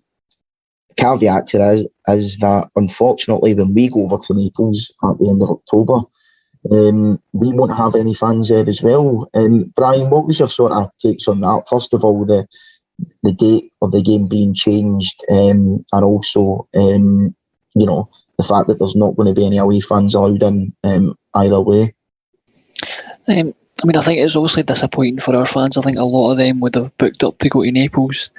caveat 0.96 1.48
to 1.48 1.58
that 1.58 1.76
is, 1.76 1.88
is, 2.08 2.36
that 2.38 2.70
unfortunately, 2.76 3.54
when 3.54 3.74
we 3.74 3.88
go 3.88 4.04
over 4.04 4.18
to 4.24 4.34
Naples 4.34 4.90
at 5.02 5.18
the 5.18 5.28
end 5.28 5.42
of 5.42 5.50
October, 5.50 6.00
um, 6.70 7.20
we 7.32 7.52
won't 7.52 7.76
have 7.76 7.94
any 7.94 8.14
fans 8.14 8.48
there 8.48 8.66
as 8.66 8.80
well. 8.80 9.28
Um, 9.34 9.72
Brian, 9.76 10.08
what 10.08 10.26
was 10.26 10.38
your 10.38 10.48
sort 10.48 10.72
of 10.72 10.90
takes 10.98 11.28
on 11.28 11.40
that? 11.40 11.64
First 11.68 11.92
of 11.92 12.04
all, 12.04 12.24
the 12.24 12.48
the 13.24 13.32
date 13.32 13.72
of 13.82 13.90
the 13.90 14.00
game 14.00 14.28
being 14.28 14.54
changed, 14.54 15.20
um, 15.28 15.84
and 15.92 16.04
also, 16.04 16.68
um, 16.74 17.34
you 17.74 17.86
know, 17.86 18.08
the 18.38 18.44
fact 18.44 18.68
that 18.68 18.78
there's 18.78 18.96
not 18.96 19.16
going 19.16 19.28
to 19.28 19.34
be 19.34 19.46
any 19.46 19.58
away 19.58 19.80
fans 19.80 20.14
allowed 20.14 20.42
in 20.42 20.72
um, 20.84 21.16
either 21.34 21.60
way. 21.60 21.94
Um, 23.28 23.54
I 23.82 23.86
mean, 23.86 23.96
I 23.96 24.02
think 24.02 24.20
it's 24.20 24.36
obviously 24.36 24.62
disappointing 24.62 25.18
for 25.18 25.34
our 25.34 25.46
fans. 25.46 25.76
I 25.76 25.82
think 25.82 25.98
a 25.98 26.04
lot 26.04 26.30
of 26.30 26.38
them 26.38 26.60
would 26.60 26.74
have 26.74 26.96
booked 26.98 27.24
up 27.24 27.38
to 27.38 27.48
go 27.48 27.62
to 27.62 27.70
Naples 27.70 28.30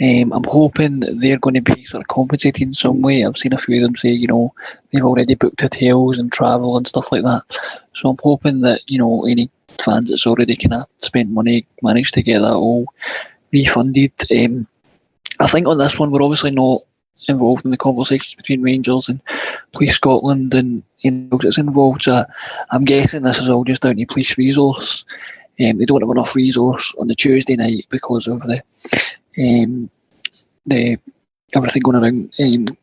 um, 0.00 0.32
I'm 0.32 0.44
hoping 0.44 1.00
they're 1.00 1.38
going 1.38 1.54
to 1.54 1.60
be 1.60 1.84
sort 1.84 2.02
of 2.02 2.08
compensated 2.08 2.62
in 2.62 2.74
some 2.74 3.02
way. 3.02 3.24
I've 3.24 3.36
seen 3.36 3.52
a 3.52 3.58
few 3.58 3.76
of 3.76 3.82
them 3.82 3.96
say, 3.96 4.10
you 4.10 4.28
know, 4.28 4.54
they've 4.92 5.04
already 5.04 5.34
booked 5.34 5.60
hotels 5.60 6.18
and 6.18 6.30
travel 6.30 6.76
and 6.76 6.86
stuff 6.86 7.10
like 7.10 7.24
that. 7.24 7.42
So 7.96 8.10
I'm 8.10 8.18
hoping 8.22 8.60
that, 8.60 8.80
you 8.86 8.98
know, 8.98 9.26
any 9.26 9.50
fans 9.84 10.10
that's 10.10 10.26
already 10.26 10.54
kind 10.54 10.74
of 10.74 10.88
spent 10.98 11.30
money 11.30 11.66
managed 11.82 12.14
to 12.14 12.22
get 12.22 12.40
that 12.40 12.52
all 12.52 12.86
refunded. 13.52 14.12
Um, 14.30 14.68
I 15.40 15.48
think 15.48 15.66
on 15.66 15.78
this 15.78 15.98
one, 15.98 16.12
we're 16.12 16.22
obviously 16.22 16.52
not 16.52 16.82
involved 17.28 17.64
in 17.64 17.70
the 17.70 17.76
conversations 17.76 18.34
between 18.34 18.62
Rangers 18.62 19.08
and 19.08 19.20
Police 19.72 19.94
Scotland 19.96 20.54
and 20.54 20.82
you 21.00 21.10
know, 21.10 21.38
it's 21.42 21.58
involved. 21.58 22.04
So 22.04 22.24
I'm 22.70 22.84
guessing 22.84 23.22
this 23.22 23.38
is 23.38 23.48
all 23.48 23.64
just 23.64 23.82
down 23.82 23.96
to 23.96 24.06
police 24.06 24.36
resource. 24.38 25.04
Um, 25.60 25.78
they 25.78 25.84
don't 25.84 26.00
have 26.00 26.10
enough 26.10 26.34
resource 26.34 26.94
on 26.98 27.08
the 27.08 27.14
Tuesday 27.14 27.56
night 27.56 27.86
because 27.90 28.26
of 28.26 28.40
the 28.42 28.62
um, 29.38 29.90
the 30.66 30.98
everything 31.54 31.82
going 31.82 31.96
around 31.96 32.32
um, 32.40 32.76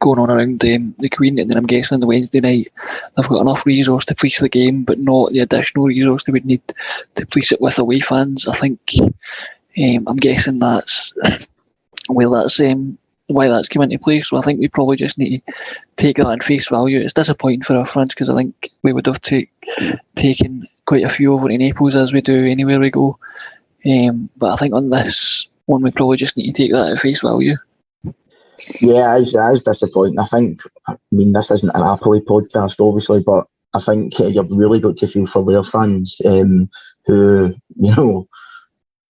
going 0.00 0.18
on 0.18 0.30
around 0.30 0.64
um, 0.64 0.94
the 0.98 1.08
Queen, 1.08 1.38
and 1.38 1.50
then 1.50 1.56
I'm 1.56 1.66
guessing 1.66 1.96
on 1.96 2.00
the 2.00 2.06
Wednesday 2.06 2.40
night 2.40 2.68
they've 3.16 3.28
got 3.28 3.40
enough 3.40 3.64
resource 3.66 4.04
to 4.06 4.14
police 4.14 4.40
the 4.40 4.48
game, 4.48 4.84
but 4.84 4.98
not 4.98 5.30
the 5.30 5.40
additional 5.40 5.86
resource 5.86 6.24
they 6.24 6.32
would 6.32 6.44
need 6.44 6.62
to 7.14 7.26
police 7.26 7.50
it 7.50 7.60
with 7.60 7.78
away 7.78 8.00
fans. 8.00 8.46
I 8.46 8.54
think 8.54 8.80
um, 9.78 10.06
I'm 10.06 10.16
guessing 10.16 10.58
that's 10.58 11.14
well, 12.08 12.30
that's 12.30 12.60
um, 12.60 12.98
why 13.28 13.48
that's 13.48 13.68
come 13.68 13.82
into 13.82 13.98
place. 13.98 14.28
So 14.28 14.36
I 14.36 14.40
think 14.40 14.58
we 14.58 14.68
probably 14.68 14.96
just 14.96 15.16
need 15.16 15.42
to 15.46 15.54
take 15.96 16.16
that 16.16 16.26
on 16.26 16.40
face 16.40 16.68
value. 16.68 17.00
It's 17.00 17.14
disappointing 17.14 17.62
for 17.62 17.76
our 17.76 17.86
fans 17.86 18.10
because 18.10 18.28
I 18.28 18.36
think 18.36 18.70
we 18.82 18.92
would 18.92 19.06
have 19.06 19.20
take, 19.20 19.50
taken 20.16 20.66
quite 20.86 21.04
a 21.04 21.08
few 21.08 21.32
over 21.32 21.48
to 21.48 21.56
Naples 21.56 21.94
as 21.94 22.12
we 22.12 22.20
do 22.20 22.46
anywhere 22.46 22.80
we 22.80 22.90
go. 22.90 23.18
Um, 23.86 24.28
but 24.36 24.52
I 24.52 24.56
think 24.56 24.74
on 24.74 24.90
this 24.90 25.48
one 25.66 25.82
we 25.82 25.90
probably 25.90 26.16
just 26.16 26.36
need 26.36 26.54
to 26.54 26.62
take 26.62 26.72
that 26.72 26.92
at 26.92 26.98
face 26.98 27.20
value. 27.20 27.56
Yeah, 28.80 29.16
it's, 29.18 29.36
as 29.36 29.62
disappointing. 29.62 30.18
I 30.18 30.26
think. 30.26 30.62
I 30.88 30.96
mean, 31.12 31.32
this 31.32 31.50
isn't 31.50 31.70
an 31.74 31.80
Napoli 31.80 32.20
podcast, 32.20 32.84
obviously, 32.84 33.20
but 33.20 33.46
I 33.74 33.80
think 33.80 34.18
you've 34.18 34.50
really 34.50 34.80
got 34.80 34.96
to 34.96 35.06
feel 35.06 35.26
for 35.26 35.44
their 35.44 35.62
fans 35.62 36.16
um, 36.24 36.68
who, 37.06 37.54
you 37.76 37.94
know, 37.94 38.28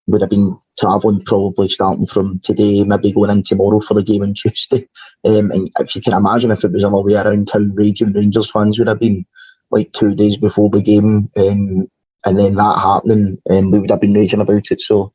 would 0.09 0.22
have 0.22 0.30
been 0.30 0.59
travelling 0.78 1.22
probably 1.24 1.68
starting 1.68 2.06
from 2.06 2.40
today, 2.40 2.82
maybe 2.82 3.12
going 3.12 3.30
in 3.30 3.42
tomorrow 3.42 3.78
for 3.80 3.98
a 3.98 4.02
game 4.02 4.22
on 4.22 4.34
Tuesday. 4.34 4.88
Um, 5.24 5.50
and 5.50 5.70
if 5.78 5.94
you 5.94 6.00
can 6.00 6.14
imagine 6.14 6.50
if 6.50 6.64
it 6.64 6.72
was 6.72 6.84
all 6.84 7.02
the 7.02 7.14
way 7.14 7.20
around 7.20 7.48
town 7.48 7.72
raging 7.74 8.12
Rangers 8.12 8.50
fans 8.50 8.78
would 8.78 8.88
have 8.88 9.00
been 9.00 9.24
like 9.70 9.92
two 9.92 10.14
days 10.14 10.36
before 10.36 10.70
the 10.70 10.80
game, 10.80 11.30
um, 11.36 11.88
and 12.24 12.38
then 12.38 12.54
that 12.54 12.78
happening, 12.78 13.38
um, 13.50 13.70
we 13.70 13.78
would 13.78 13.90
have 13.90 14.00
been 14.00 14.14
raging 14.14 14.40
about 14.40 14.70
it. 14.70 14.80
So, 14.80 15.12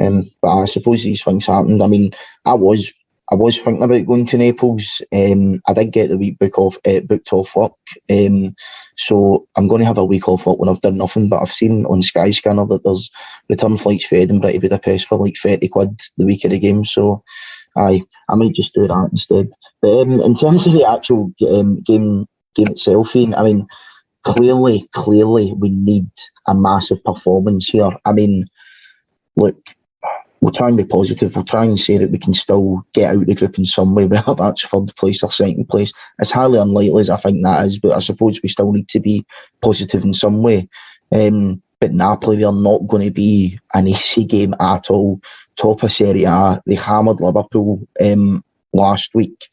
um, 0.00 0.30
but 0.40 0.56
I 0.56 0.64
suppose 0.66 1.02
these 1.02 1.22
things 1.22 1.46
happened. 1.46 1.82
I 1.82 1.88
mean, 1.88 2.12
I 2.44 2.54
was 2.54 2.92
I 3.30 3.34
was 3.34 3.58
thinking 3.58 3.82
about 3.82 4.06
going 4.06 4.24
to 4.26 4.38
Naples. 4.38 5.02
Um, 5.12 5.60
I 5.66 5.74
did 5.74 5.92
get 5.92 6.08
the 6.08 6.16
week 6.16 6.38
book 6.38 6.58
off, 6.58 6.78
uh, 6.86 7.00
booked 7.00 7.32
off 7.32 7.54
work. 7.54 7.72
Um, 8.10 8.54
so 8.96 9.46
I'm 9.54 9.68
going 9.68 9.80
to 9.80 9.86
have 9.86 9.98
a 9.98 10.04
week 10.04 10.28
off 10.28 10.46
work 10.46 10.58
when 10.58 10.68
I've 10.68 10.80
done 10.80 10.96
nothing. 10.96 11.28
But 11.28 11.42
I've 11.42 11.52
seen 11.52 11.84
on 11.86 12.00
Skyscanner 12.00 12.68
that 12.70 12.84
there's 12.84 13.10
return 13.50 13.76
flights 13.76 14.06
for 14.06 14.14
Edinburgh 14.14 14.52
to 14.52 14.60
Budapest 14.60 15.08
for 15.08 15.18
like 15.18 15.36
30 15.36 15.68
quid 15.68 16.00
the 16.16 16.24
week 16.24 16.44
of 16.44 16.52
the 16.52 16.58
game. 16.58 16.84
So 16.86 17.22
I 17.76 18.02
I 18.30 18.34
might 18.34 18.54
just 18.54 18.74
do 18.74 18.88
that 18.88 19.08
instead. 19.12 19.50
But 19.82 20.00
um, 20.00 20.20
in 20.20 20.36
terms 20.36 20.66
of 20.66 20.72
the 20.72 20.88
actual 20.88 21.32
um, 21.50 21.80
game 21.82 22.26
game 22.54 22.68
itself, 22.68 23.14
Ian, 23.14 23.34
I 23.34 23.42
mean, 23.42 23.66
clearly, 24.24 24.88
clearly 24.92 25.52
we 25.52 25.68
need 25.70 26.10
a 26.46 26.54
massive 26.54 27.02
performance 27.04 27.68
here. 27.68 27.90
I 28.04 28.12
mean, 28.12 28.46
look, 29.36 29.58
we'll 30.40 30.52
try 30.52 30.68
and 30.68 30.76
be 30.76 30.84
positive. 30.84 31.34
We'll 31.34 31.44
try 31.44 31.64
and 31.64 31.78
say 31.78 31.98
that 31.98 32.10
we 32.10 32.18
can 32.18 32.34
still 32.34 32.84
get 32.92 33.14
out 33.14 33.26
the 33.26 33.34
group 33.34 33.58
in 33.58 33.64
some 33.64 33.94
way, 33.94 34.04
whether 34.06 34.34
that's 34.34 34.62
third 34.62 34.94
place 34.96 35.22
or 35.22 35.30
second 35.30 35.68
place. 35.68 35.92
It's 36.18 36.32
highly 36.32 36.58
unlikely 36.58 37.00
as 37.00 37.10
I 37.10 37.16
think 37.16 37.42
that 37.44 37.64
is, 37.64 37.78
but 37.78 37.92
I 37.92 37.98
suppose 37.98 38.40
we 38.42 38.48
still 38.48 38.72
need 38.72 38.88
to 38.88 39.00
be 39.00 39.26
positive 39.62 40.04
in 40.04 40.12
some 40.12 40.42
way. 40.42 40.68
Um, 41.12 41.62
but 41.80 41.92
Napoli, 41.92 42.36
they're 42.36 42.52
not 42.52 42.86
going 42.86 43.04
to 43.04 43.10
be 43.10 43.58
an 43.74 43.88
easy 43.88 44.24
game 44.24 44.54
at 44.60 44.90
all. 44.90 45.20
Top 45.56 45.82
of 45.82 45.92
Serie 45.92 46.24
A, 46.24 46.60
they 46.66 46.74
hammered 46.74 47.20
Liverpool 47.20 47.86
um, 48.00 48.44
last 48.72 49.14
week. 49.14 49.48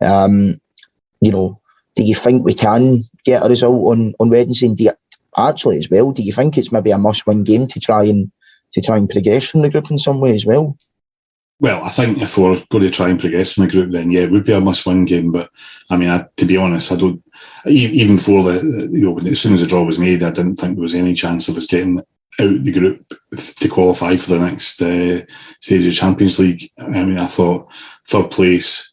Um, 0.00 0.60
you 1.20 1.32
know, 1.32 1.60
do 1.96 2.04
you 2.04 2.14
think 2.14 2.44
we 2.44 2.54
can 2.54 3.02
get 3.24 3.44
a 3.44 3.48
result 3.48 3.88
on, 3.88 4.14
on 4.20 4.30
Wednesday? 4.30 4.68
Do 4.68 4.84
you, 4.84 4.92
actually, 5.36 5.78
as 5.78 5.90
well, 5.90 6.12
do 6.12 6.22
you 6.22 6.32
think 6.32 6.56
it's 6.56 6.70
maybe 6.70 6.92
a 6.92 6.98
must-win 6.98 7.42
game 7.42 7.66
to 7.66 7.80
try 7.80 8.04
and 8.04 8.30
to 8.72 8.80
try 8.80 8.96
and 8.96 9.08
progress 9.08 9.48
from 9.48 9.62
the 9.62 9.70
group 9.70 9.90
in 9.90 9.98
some 9.98 10.20
way 10.20 10.34
as 10.34 10.44
well? 10.44 10.76
Well, 11.60 11.82
I 11.82 11.88
think 11.88 12.22
if 12.22 12.38
we're 12.38 12.62
going 12.70 12.84
to 12.84 12.90
try 12.90 13.08
and 13.08 13.18
progress 13.18 13.54
from 13.54 13.64
the 13.64 13.70
group, 13.70 13.90
then 13.90 14.12
yeah, 14.12 14.20
it 14.20 14.30
would 14.30 14.44
be 14.44 14.52
a 14.52 14.60
must-win 14.60 15.06
game. 15.06 15.32
But 15.32 15.50
I 15.90 15.96
mean, 15.96 16.08
I, 16.08 16.24
to 16.36 16.44
be 16.44 16.56
honest, 16.56 16.92
I 16.92 16.96
don't. 16.96 17.22
Even 17.66 18.16
before 18.16 18.44
the, 18.44 18.88
you 18.92 19.00
know, 19.00 19.18
as 19.28 19.40
soon 19.40 19.54
as 19.54 19.60
the 19.60 19.66
draw 19.66 19.82
was 19.82 19.98
made, 19.98 20.22
I 20.22 20.30
didn't 20.30 20.56
think 20.56 20.76
there 20.76 20.82
was 20.82 20.94
any 20.94 21.14
chance 21.14 21.48
of 21.48 21.56
us 21.56 21.66
getting 21.66 21.98
out 21.98 22.04
the 22.64 22.70
group 22.70 23.12
to 23.32 23.68
qualify 23.68 24.16
for 24.16 24.30
the 24.30 24.38
next 24.38 24.80
uh, 24.80 25.22
stage 25.60 25.84
of 25.84 25.92
Champions 25.92 26.38
League. 26.38 26.70
I 26.78 26.86
mean, 27.04 27.18
I 27.18 27.26
thought 27.26 27.72
third 28.06 28.30
place. 28.30 28.92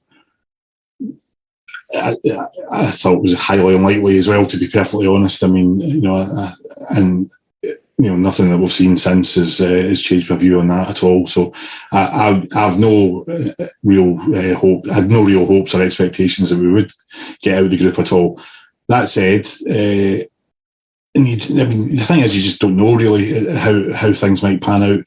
I, 1.94 2.16
I 2.72 2.86
thought 2.88 3.22
was 3.22 3.40
highly 3.40 3.76
unlikely 3.76 4.18
as 4.18 4.28
well. 4.28 4.48
To 4.48 4.58
be 4.58 4.68
perfectly 4.68 5.06
honest, 5.06 5.44
I 5.44 5.48
mean, 5.48 5.78
you 5.78 6.02
know, 6.02 6.16
I, 6.16 6.52
and 6.90 7.30
you 7.98 8.10
know 8.10 8.18
nothing 8.18 8.50
that 8.50 8.58
we've 8.58 8.72
seen 8.72 8.98
since 8.98 9.36
has 9.36 9.62
uh, 9.62 9.68
has 9.68 10.02
changed 10.02 10.30
my 10.30 10.36
view 10.36 10.60
on 10.60 10.68
that 10.68 10.90
at 10.90 11.04
all. 11.04 11.26
So 11.28 11.54
I, 11.94 12.46
I, 12.54 12.60
have 12.60 12.78
no 12.78 13.24
uh, 13.24 13.68
real 13.84 14.20
uh, 14.36 14.56
hope. 14.56 14.86
I 14.90 14.96
had 14.96 15.10
no 15.10 15.24
real 15.24 15.46
hopes 15.46 15.74
or 15.74 15.82
expectations 15.82 16.50
that 16.50 16.60
we 16.60 16.72
would 16.72 16.92
get 17.42 17.58
out 17.58 17.66
of 17.66 17.72
the 17.72 17.78
group 17.78 17.98
at 17.98 18.12
all. 18.12 18.42
That 18.90 19.08
said, 19.08 19.48
uh, 19.70 20.26
and 21.16 21.28
you, 21.28 21.62
I 21.62 21.66
mean 21.68 21.96
the 21.96 22.04
thing 22.06 22.20
is, 22.20 22.36
you 22.36 22.42
just 22.42 22.60
don't 22.60 22.76
know 22.76 22.96
really 22.96 23.56
how 23.56 23.94
how 23.94 24.12
things 24.12 24.44
might 24.44 24.62
pan 24.62 24.84
out. 24.84 25.00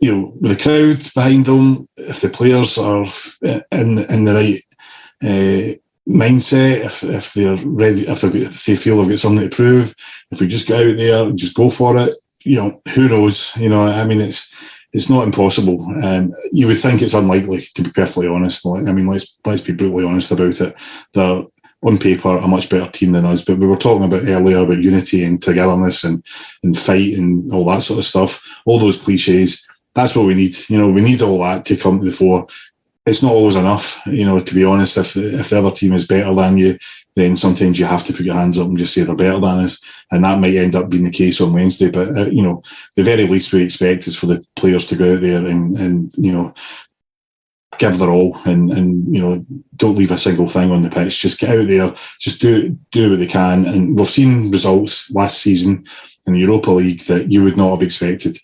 You 0.00 0.16
know, 0.16 0.34
with 0.40 0.56
the 0.56 0.62
crowd 0.62 1.14
behind 1.14 1.46
them, 1.46 1.86
if 1.96 2.20
the 2.20 2.30
players 2.30 2.78
are 2.78 3.06
in 3.70 3.98
in 4.10 4.24
the 4.24 4.34
right 4.34 4.60
uh, 5.22 5.78
mindset, 6.08 6.84
if, 6.84 7.02
if 7.02 7.32
they're 7.32 7.56
ready, 7.64 8.02
if, 8.02 8.24
if 8.24 8.64
they 8.64 8.76
feel 8.76 8.98
they've 8.98 9.10
got 9.10 9.18
something 9.18 9.48
to 9.48 9.54
prove, 9.54 9.94
if 10.30 10.40
we 10.40 10.46
just 10.46 10.66
get 10.66 10.86
out 10.86 10.96
there 10.96 11.24
and 11.24 11.38
just 11.38 11.54
go 11.54 11.70
for 11.70 11.96
it, 11.98 12.14
you 12.44 12.56
know, 12.56 12.80
who 12.94 13.08
knows? 13.08 13.54
You 13.56 13.68
know, 13.68 13.82
I 13.82 14.04
mean, 14.04 14.20
it's 14.20 14.52
it's 14.92 15.08
not 15.08 15.24
impossible. 15.24 15.86
Um, 16.02 16.34
you 16.52 16.66
would 16.66 16.78
think 16.78 17.00
it's 17.00 17.14
unlikely, 17.14 17.60
to 17.74 17.82
be 17.82 17.90
perfectly 17.90 18.26
honest. 18.26 18.66
I 18.66 18.92
mean, 18.92 19.06
let's 19.06 19.36
let's 19.44 19.62
be 19.62 19.72
brutally 19.72 20.04
honest 20.04 20.32
about 20.32 20.60
it. 20.60 20.74
They're 21.12 21.42
on 21.82 21.98
paper 21.98 22.36
a 22.36 22.46
much 22.46 22.68
better 22.68 22.90
team 22.90 23.12
than 23.12 23.24
us, 23.24 23.42
but 23.42 23.58
we 23.58 23.66
were 23.66 23.76
talking 23.76 24.04
about 24.04 24.28
earlier 24.28 24.58
about 24.58 24.82
unity 24.82 25.24
and 25.24 25.40
togetherness 25.40 26.04
and 26.04 26.24
and 26.62 26.76
fight 26.76 27.14
and 27.14 27.52
all 27.52 27.64
that 27.66 27.82
sort 27.82 27.98
of 27.98 28.04
stuff. 28.04 28.42
All 28.66 28.78
those 28.78 28.96
cliches. 28.96 29.66
That's 29.94 30.14
what 30.14 30.26
we 30.26 30.34
need. 30.34 30.54
You 30.68 30.78
know, 30.78 30.90
we 30.90 31.02
need 31.02 31.20
all 31.20 31.42
that 31.42 31.64
to 31.66 31.76
come 31.76 31.98
to 31.98 32.04
the 32.04 32.12
fore 32.12 32.46
it's 33.10 33.22
not 33.22 33.32
always 33.32 33.56
enough, 33.56 34.00
you 34.06 34.24
know, 34.24 34.38
to 34.38 34.54
be 34.54 34.64
honest. 34.64 34.96
If 34.96 35.16
if 35.16 35.50
the 35.50 35.58
other 35.58 35.72
team 35.72 35.92
is 35.92 36.06
better 36.06 36.32
than 36.34 36.56
you, 36.56 36.78
then 37.16 37.36
sometimes 37.36 37.78
you 37.78 37.84
have 37.84 38.04
to 38.04 38.12
put 38.12 38.24
your 38.24 38.36
hands 38.36 38.58
up 38.58 38.68
and 38.68 38.78
just 38.78 38.94
say 38.94 39.02
they're 39.02 39.14
better 39.14 39.40
than 39.40 39.58
us. 39.58 39.82
And 40.10 40.24
that 40.24 40.38
might 40.38 40.54
end 40.54 40.74
up 40.74 40.88
being 40.88 41.04
the 41.04 41.10
case 41.10 41.40
on 41.40 41.52
Wednesday. 41.52 41.90
But, 41.90 42.16
uh, 42.16 42.26
you 42.26 42.42
know, 42.42 42.62
the 42.96 43.02
very 43.02 43.26
least 43.26 43.52
we 43.52 43.62
expect 43.62 44.06
is 44.06 44.16
for 44.16 44.26
the 44.26 44.44
players 44.54 44.84
to 44.86 44.96
go 44.96 45.14
out 45.14 45.22
there 45.22 45.44
and, 45.44 45.76
and 45.76 46.12
you 46.16 46.32
know, 46.32 46.54
give 47.78 47.98
their 47.98 48.10
all 48.10 48.38
and, 48.44 48.70
and, 48.70 49.14
you 49.14 49.20
know, 49.20 49.44
don't 49.76 49.96
leave 49.96 50.12
a 50.12 50.18
single 50.18 50.48
thing 50.48 50.70
on 50.70 50.82
the 50.82 50.90
pitch. 50.90 51.20
Just 51.20 51.40
get 51.40 51.58
out 51.58 51.68
there, 51.68 51.94
just 52.18 52.40
do, 52.40 52.78
do 52.92 53.10
what 53.10 53.18
they 53.18 53.26
can. 53.26 53.66
And 53.66 53.98
we've 53.98 54.08
seen 54.08 54.50
results 54.50 55.10
last 55.10 55.42
season 55.42 55.84
in 56.26 56.34
the 56.34 56.40
Europa 56.40 56.70
League 56.70 57.02
that 57.02 57.32
you 57.32 57.42
would 57.42 57.56
not 57.56 57.70
have 57.70 57.82
expected. 57.82 58.36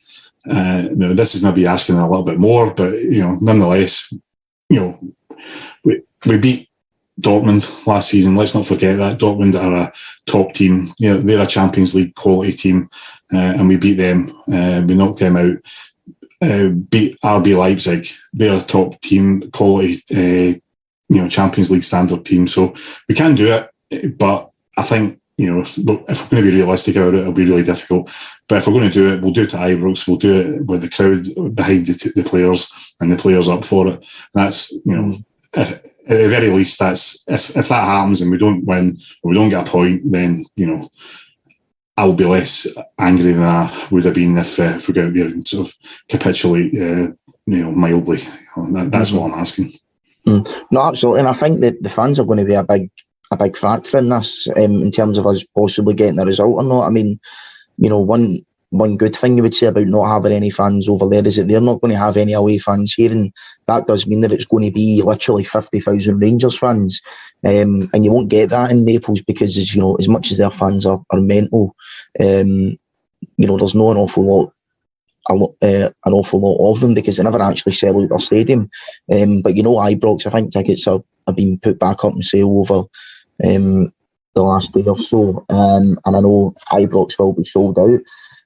Uh, 0.49 0.85
you 0.91 0.97
know, 0.97 1.13
this 1.15 1.35
is 1.35 1.43
maybe 1.43 1.67
asking 1.67 1.97
a 1.97 2.09
little 2.09 2.25
bit 2.25 2.39
more, 2.39 2.73
but 2.73 2.93
you 2.95 3.21
know, 3.21 3.37
nonetheless, 3.41 4.13
you 4.69 4.81
know, 4.81 4.99
we, 5.85 6.03
we 6.27 6.39
beat 6.39 6.69
Dortmund 7.21 7.87
last 7.87 8.11
season. 8.11 8.37
Let's 8.37 8.55
not 8.55 8.67
forget 8.67 8.99
that 8.99 9.19
Dortmund 9.19 9.55
are 9.55 9.75
a 9.75 9.93
top 10.27 10.53
team. 10.53 10.95
You 10.99 11.15
know, 11.15 11.19
they're 11.19 11.43
a 11.43 11.47
Champions 11.47 11.95
League 11.95 12.15
quality 12.15 12.53
team, 12.53 12.91
uh, 13.33 13.55
and 13.57 13.69
we 13.69 13.77
beat 13.77 13.95
them. 13.95 14.39
Uh, 14.53 14.83
we 14.87 14.95
knocked 14.95 15.21
them 15.21 15.37
out. 15.37 15.57
Uh, 16.43 16.69
beat 16.69 17.19
RB 17.23 17.57
Leipzig. 17.57 18.09
They're 18.35 18.59
a 18.59 18.63
top 18.63 19.01
team, 19.01 19.51
quality, 19.53 20.03
uh, 20.13 20.59
you 21.09 21.23
know, 21.23 21.29
Champions 21.29 21.71
League 21.71 21.85
standard 21.85 22.25
team. 22.25 22.47
So 22.47 22.75
we 23.09 23.15
can 23.15 23.35
do 23.35 23.67
it, 23.91 24.19
but 24.19 24.51
I 24.77 24.83
think 24.83 25.19
you 25.39 25.55
know, 25.55 25.61
if 25.61 25.77
we're 25.77 25.85
going 25.85 26.45
to 26.45 26.51
be 26.51 26.57
realistic 26.57 26.97
about 26.97 27.15
it, 27.15 27.21
it'll 27.21 27.33
be 27.33 27.45
really 27.45 27.63
difficult. 27.63 28.11
But 28.49 28.59
if 28.59 28.67
we're 28.67 28.73
going 28.73 28.91
to 28.91 28.93
do 28.93 29.13
it, 29.13 29.21
we'll 29.21 29.33
do 29.33 29.43
it 29.43 29.51
to 29.51 29.57
Ibrox. 29.57 30.09
We'll 30.09 30.17
do 30.17 30.41
it 30.41 30.65
with 30.65 30.81
the 30.81 30.89
crowd 30.89 31.55
behind 31.55 31.87
the, 31.87 32.13
the 32.17 32.25
players 32.25 32.71
and 33.01 33.11
the 33.11 33.17
players 33.17 33.49
up 33.49 33.65
for 33.65 33.89
it. 33.89 34.05
That's 34.33 34.73
you 34.73 34.97
know, 34.97 35.03
mm. 35.03 35.25
if, 35.53 35.85
at 36.09 36.19
the 36.19 36.29
very 36.29 36.49
least, 36.49 36.79
that's 36.79 37.23
if 37.29 37.55
if 37.57 37.69
that 37.69 37.85
happens 37.85 38.23
and 38.23 38.31
we 38.31 38.39
don't 38.39 38.65
win 38.65 38.99
or 39.23 39.31
we 39.31 39.35
don't 39.35 39.51
get 39.51 39.69
a 39.69 39.71
point, 39.71 40.03
then 40.11 40.47
you 40.55 40.67
know, 40.67 40.91
I'll 41.99 42.15
be 42.15 42.25
less 42.25 42.67
angry 42.99 43.33
than 43.33 43.43
I 43.43 43.89
would 43.91 44.05
have 44.05 44.15
been 44.15 44.39
if, 44.39 44.59
uh, 44.59 44.63
if 44.77 44.89
we 44.89 44.95
go 44.95 45.07
out 45.07 45.15
there 45.15 45.27
and 45.27 45.47
sort 45.47 45.69
of 45.69 45.75
capitulate, 46.09 46.75
uh, 46.75 47.13
you 47.47 47.63
know, 47.63 47.73
mildly. 47.73 48.19
That, 48.73 48.89
that's 48.91 49.11
mm-hmm. 49.11 49.19
all 49.19 49.33
I'm 49.33 49.39
asking. 49.39 49.79
Mm. 50.27 50.65
No, 50.71 50.81
absolutely, 50.83 51.21
and 51.21 51.29
I 51.29 51.35
think 51.35 51.61
that 51.61 51.83
the 51.83 51.91
fans 51.91 52.19
are 52.19 52.25
going 52.25 52.39
to 52.39 52.45
be 52.45 52.55
a 52.55 52.63
big 52.63 52.91
a 53.31 53.37
big 53.37 53.57
factor 53.57 53.99
in 53.99 54.09
this 54.09 54.47
um, 54.57 54.83
in 54.83 54.91
terms 54.91 55.19
of 55.19 55.27
us 55.27 55.45
possibly 55.45 55.95
getting 55.95 56.17
the 56.17 56.27
result 56.27 56.57
or 56.57 56.63
not. 56.63 56.87
I 56.87 56.91
mean, 56.91 57.19
you 57.79 57.89
know, 57.89 58.01
one 58.01 58.45
one 58.71 58.97
good 58.97 59.15
thing 59.15 59.37
you 59.37 59.43
would 59.43 59.55
say 59.55 59.69
about 59.69 59.87
not 59.87 60.07
having 60.07 60.33
any 60.33 60.51
fans 60.51 60.89
over 60.89 61.09
there 61.09 61.25
is 61.27 61.37
that 61.37 61.49
they're 61.49 61.61
not 61.61 61.81
going 61.81 61.93
to 61.93 61.99
have 61.99 62.17
any 62.17 62.33
away 62.33 62.59
fans 62.59 62.95
here, 62.95 63.13
and 63.13 63.33
that 63.67 63.87
does 63.87 64.07
mean 64.07 64.21
that 64.21 64.33
it's 64.33 64.45
going 64.45 64.65
to 64.65 64.73
be 64.73 65.03
literally 65.03 65.45
fifty 65.45 65.81
thousand 65.81 66.19
Rangers 66.19 66.59
fans, 66.59 67.01
um, 67.45 67.89
and 67.93 68.05
you 68.05 68.13
won't 68.13 68.29
get 68.29 68.51
that 68.51 68.71
in 68.71 68.85
Naples 68.85 69.23
because, 69.23 69.57
as 69.57 69.75
you 69.75 69.81
know, 69.81 69.95
as 69.97 70.09
much 70.09 70.31
as 70.31 70.39
their 70.39 70.51
fans 70.51 70.85
are, 70.85 71.03
are 71.11 71.21
mental, 71.21 71.75
um, 72.21 72.79
you 73.37 73.47
know, 73.47 73.57
there's 73.57 73.75
not 73.75 73.93
an 73.93 73.99
awful 73.99 74.25
lot. 74.25 74.53
A 75.29 75.35
lot, 75.35 75.57
uh, 75.61 75.91
an 76.05 76.13
awful 76.13 76.41
lot 76.41 76.73
of 76.73 76.79
them 76.79 76.95
because 76.95 77.17
they 77.17 77.25
never 77.25 77.43
actually 77.43 77.73
sell 77.73 78.01
out 78.01 78.09
their 78.09 78.19
stadium. 78.21 78.71
Um, 79.13 79.43
but 79.43 79.57
you 79.57 79.63
know, 79.65 79.75
Ibrox, 79.75 80.25
I 80.25 80.31
think 80.31 80.53
tickets 80.53 80.87
are, 80.87 81.01
have 81.27 81.35
been 81.35 81.59
put 81.59 81.81
back 81.81 82.05
up 82.05 82.15
on 82.15 82.23
sale 82.23 82.61
over 82.61 82.85
um, 83.45 83.93
the 84.35 84.43
last 84.43 84.73
day 84.73 84.85
or 84.85 84.99
so, 84.99 85.45
um, 85.49 85.99
and 86.05 86.17
I 86.17 86.21
know 86.21 86.55
Ibrox 86.71 87.19
will 87.19 87.33
be 87.33 87.45
sold 87.45 87.79
out. 87.79 88.01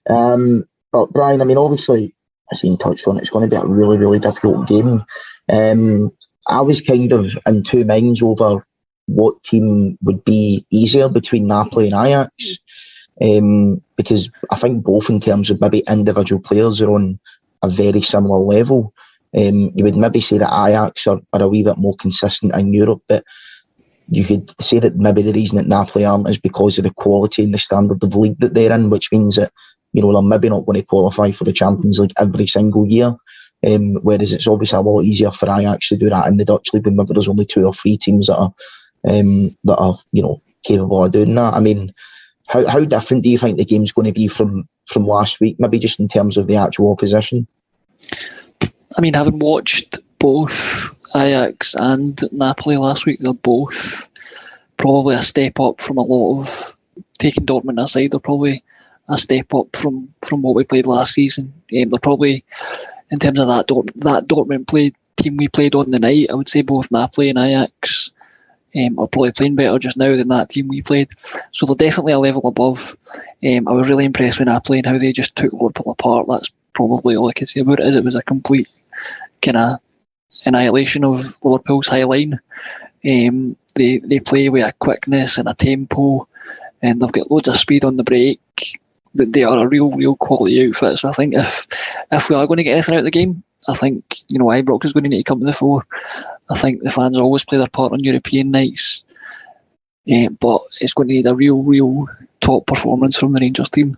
Um, 0.08 0.64
but 0.92 1.12
Brian, 1.12 1.40
I 1.40 1.44
mean, 1.44 1.58
obviously, 1.58 2.14
as 2.52 2.62
you 2.64 2.76
touched 2.76 3.06
on, 3.06 3.18
it's 3.18 3.30
going 3.30 3.48
to 3.48 3.54
be 3.56 3.60
a 3.60 3.66
really, 3.66 3.98
really 3.98 4.18
difficult 4.18 4.66
game. 4.66 5.04
Um, 5.48 6.10
I 6.46 6.60
was 6.60 6.80
kind 6.80 7.12
of 7.12 7.38
in 7.46 7.62
two 7.62 7.84
minds 7.84 8.22
over 8.22 8.64
what 9.06 9.42
team 9.42 9.98
would 10.02 10.24
be 10.24 10.66
easier 10.70 11.08
between 11.08 11.46
Napoli 11.46 11.90
and 11.90 12.06
Ajax. 12.06 12.58
Um, 13.22 13.82
because 13.96 14.30
I 14.50 14.56
think 14.56 14.82
both 14.82 15.10
in 15.10 15.20
terms 15.20 15.50
of 15.50 15.60
maybe 15.60 15.82
individual 15.86 16.40
players 16.40 16.80
are 16.80 16.90
on 16.90 17.18
a 17.62 17.68
very 17.68 18.00
similar 18.00 18.38
level. 18.38 18.94
Um, 19.36 19.72
you 19.74 19.84
would 19.84 19.96
maybe 19.96 20.20
say 20.20 20.38
that 20.38 20.52
Ajax 20.52 21.06
are, 21.06 21.20
are 21.32 21.42
a 21.42 21.48
wee 21.48 21.62
bit 21.62 21.76
more 21.76 21.94
consistent 21.96 22.54
in 22.54 22.72
Europe, 22.72 23.02
but 23.08 23.24
you 24.10 24.24
could 24.24 24.52
say 24.60 24.78
that 24.80 24.96
maybe 24.96 25.22
the 25.22 25.32
reason 25.32 25.56
that 25.56 25.68
Napoli 25.68 26.04
aren't 26.04 26.28
is 26.28 26.38
because 26.38 26.78
of 26.78 26.84
the 26.84 26.94
quality 26.94 27.44
and 27.44 27.54
the 27.54 27.58
standard 27.58 28.02
of 28.02 28.10
the 28.10 28.18
league 28.18 28.38
that 28.40 28.54
they're 28.54 28.72
in, 28.72 28.90
which 28.90 29.10
means 29.12 29.36
that 29.36 29.52
you 29.92 30.02
know, 30.02 30.12
they're 30.12 30.22
maybe 30.22 30.48
not 30.48 30.66
going 30.66 30.80
to 30.80 30.86
qualify 30.86 31.30
for 31.30 31.44
the 31.44 31.52
Champions 31.52 31.98
League 31.98 32.12
every 32.18 32.46
single 32.46 32.86
year. 32.86 33.14
Um, 33.66 33.96
whereas 34.02 34.32
it's 34.32 34.46
obviously 34.46 34.78
a 34.78 34.80
lot 34.80 35.02
easier 35.02 35.30
for 35.30 35.46
Ajax 35.46 35.88
to 35.88 35.96
do 35.96 36.08
that 36.08 36.28
in 36.28 36.38
the 36.38 36.44
Dutch 36.44 36.72
league 36.72 36.86
when 36.86 36.96
maybe 36.96 37.12
there's 37.12 37.28
only 37.28 37.44
two 37.44 37.66
or 37.66 37.74
three 37.74 37.98
teams 37.98 38.26
that 38.26 38.36
are 38.36 38.52
um, 39.06 39.56
that 39.64 39.76
are 39.76 39.98
you 40.12 40.22
know 40.22 40.40
capable 40.64 41.04
of 41.04 41.12
doing 41.12 41.34
that. 41.34 41.54
I 41.54 41.60
mean, 41.60 41.92
how 42.46 42.66
how 42.66 42.80
different 42.84 43.22
do 43.22 43.28
you 43.28 43.36
think 43.36 43.58
the 43.58 43.64
game's 43.64 43.92
going 43.92 44.06
to 44.06 44.12
be 44.12 44.28
from 44.28 44.66
from 44.86 45.06
last 45.06 45.40
week? 45.40 45.56
Maybe 45.58 45.78
just 45.78 46.00
in 46.00 46.08
terms 46.08 46.38
of 46.38 46.46
the 46.46 46.56
actual 46.56 46.90
opposition. 46.90 47.46
I 48.96 49.00
mean, 49.00 49.14
having 49.14 49.38
watched 49.38 49.98
both 50.18 50.94
Ajax 51.14 51.74
and 51.74 52.20
Napoli 52.32 52.76
last 52.76 53.06
week, 53.06 53.18
they're 53.18 53.32
both 53.32 54.06
probably 54.76 55.14
a 55.14 55.22
step 55.22 55.60
up 55.60 55.80
from 55.80 55.98
a 55.98 56.02
lot 56.02 56.40
of 56.40 56.76
taking 57.18 57.46
Dortmund 57.46 57.82
aside. 57.82 58.12
They're 58.12 58.20
probably 58.20 58.62
a 59.08 59.18
step 59.18 59.52
up 59.54 59.74
from 59.74 60.12
from 60.22 60.42
what 60.42 60.54
we 60.54 60.64
played 60.64 60.86
last 60.86 61.14
season. 61.14 61.52
Um, 61.76 61.90
they're 61.90 62.00
probably 62.00 62.44
in 63.10 63.18
terms 63.18 63.38
of 63.38 63.48
that 63.48 63.66
Dort- 63.66 63.92
that 63.96 64.26
Dortmund 64.26 64.68
played 64.68 64.94
team 65.16 65.36
we 65.36 65.48
played 65.48 65.74
on 65.74 65.90
the 65.90 65.98
night. 65.98 66.28
I 66.30 66.34
would 66.34 66.48
say 66.48 66.62
both 66.62 66.90
Napoli 66.90 67.28
and 67.30 67.38
Ajax 67.38 68.10
um, 68.76 68.98
are 68.98 69.08
probably 69.08 69.32
playing 69.32 69.56
better 69.56 69.78
just 69.78 69.96
now 69.96 70.16
than 70.16 70.28
that 70.28 70.50
team 70.50 70.68
we 70.68 70.82
played. 70.82 71.08
So 71.52 71.66
they're 71.66 71.74
definitely 71.74 72.12
a 72.12 72.18
level 72.18 72.46
above. 72.46 72.96
Um, 73.44 73.68
I 73.68 73.72
was 73.72 73.88
really 73.88 74.04
impressed 74.04 74.38
with 74.38 74.46
Napoli 74.48 74.78
and 74.78 74.86
how 74.86 74.98
they 74.98 75.12
just 75.12 75.34
took 75.36 75.52
Liverpool 75.52 75.92
apart. 75.92 76.26
That's 76.28 76.50
probably 76.72 77.16
all 77.16 77.28
I 77.28 77.32
can 77.32 77.46
say 77.46 77.60
about 77.60 77.80
it. 77.80 77.86
Is 77.86 77.96
it 77.96 78.04
was 78.04 78.14
a 78.14 78.22
complete 78.22 78.68
kind 79.42 79.56
of 79.56 79.80
annihilation 80.44 81.04
of 81.04 81.34
Liverpool's 81.42 81.88
high 81.88 82.04
line. 82.04 82.40
Um, 83.04 83.56
they 83.74 83.98
they 83.98 84.20
play 84.20 84.48
with 84.48 84.64
a 84.64 84.72
quickness 84.72 85.38
and 85.38 85.48
a 85.48 85.54
tempo, 85.54 86.28
and 86.82 87.00
they've 87.00 87.12
got 87.12 87.30
loads 87.30 87.48
of 87.48 87.56
speed 87.56 87.84
on 87.84 87.96
the 87.96 88.04
break. 88.04 88.40
They 89.14 89.42
are 89.42 89.58
a 89.58 89.68
real, 89.68 89.90
real 89.90 90.16
quality 90.16 90.68
outfit. 90.68 90.98
So 90.98 91.08
I 91.08 91.12
think 91.12 91.34
if 91.34 91.66
if 92.12 92.28
we 92.28 92.36
are 92.36 92.46
going 92.46 92.58
to 92.58 92.64
get 92.64 92.74
anything 92.74 92.94
out 92.94 93.00
of 93.00 93.04
the 93.04 93.10
game, 93.10 93.42
I 93.68 93.74
think 93.74 94.20
you 94.28 94.38
know 94.38 94.46
Ibrox 94.46 94.84
is 94.84 94.92
going 94.92 95.04
to 95.04 95.10
need 95.10 95.18
to 95.18 95.24
come 95.24 95.40
to 95.40 95.46
the 95.46 95.52
fore. 95.52 95.86
I 96.50 96.58
think 96.58 96.82
the 96.82 96.90
fans 96.90 97.16
always 97.16 97.44
play 97.44 97.58
their 97.58 97.68
part 97.68 97.92
on 97.92 98.04
European 98.04 98.50
nights, 98.50 99.04
uh, 100.10 100.28
but 100.40 100.62
it's 100.80 100.92
going 100.92 101.08
to 101.08 101.14
need 101.14 101.26
a 101.26 101.34
real, 101.34 101.62
real 101.62 102.06
top 102.40 102.66
performance 102.66 103.16
from 103.16 103.32
the 103.32 103.40
Rangers 103.40 103.70
team. 103.70 103.96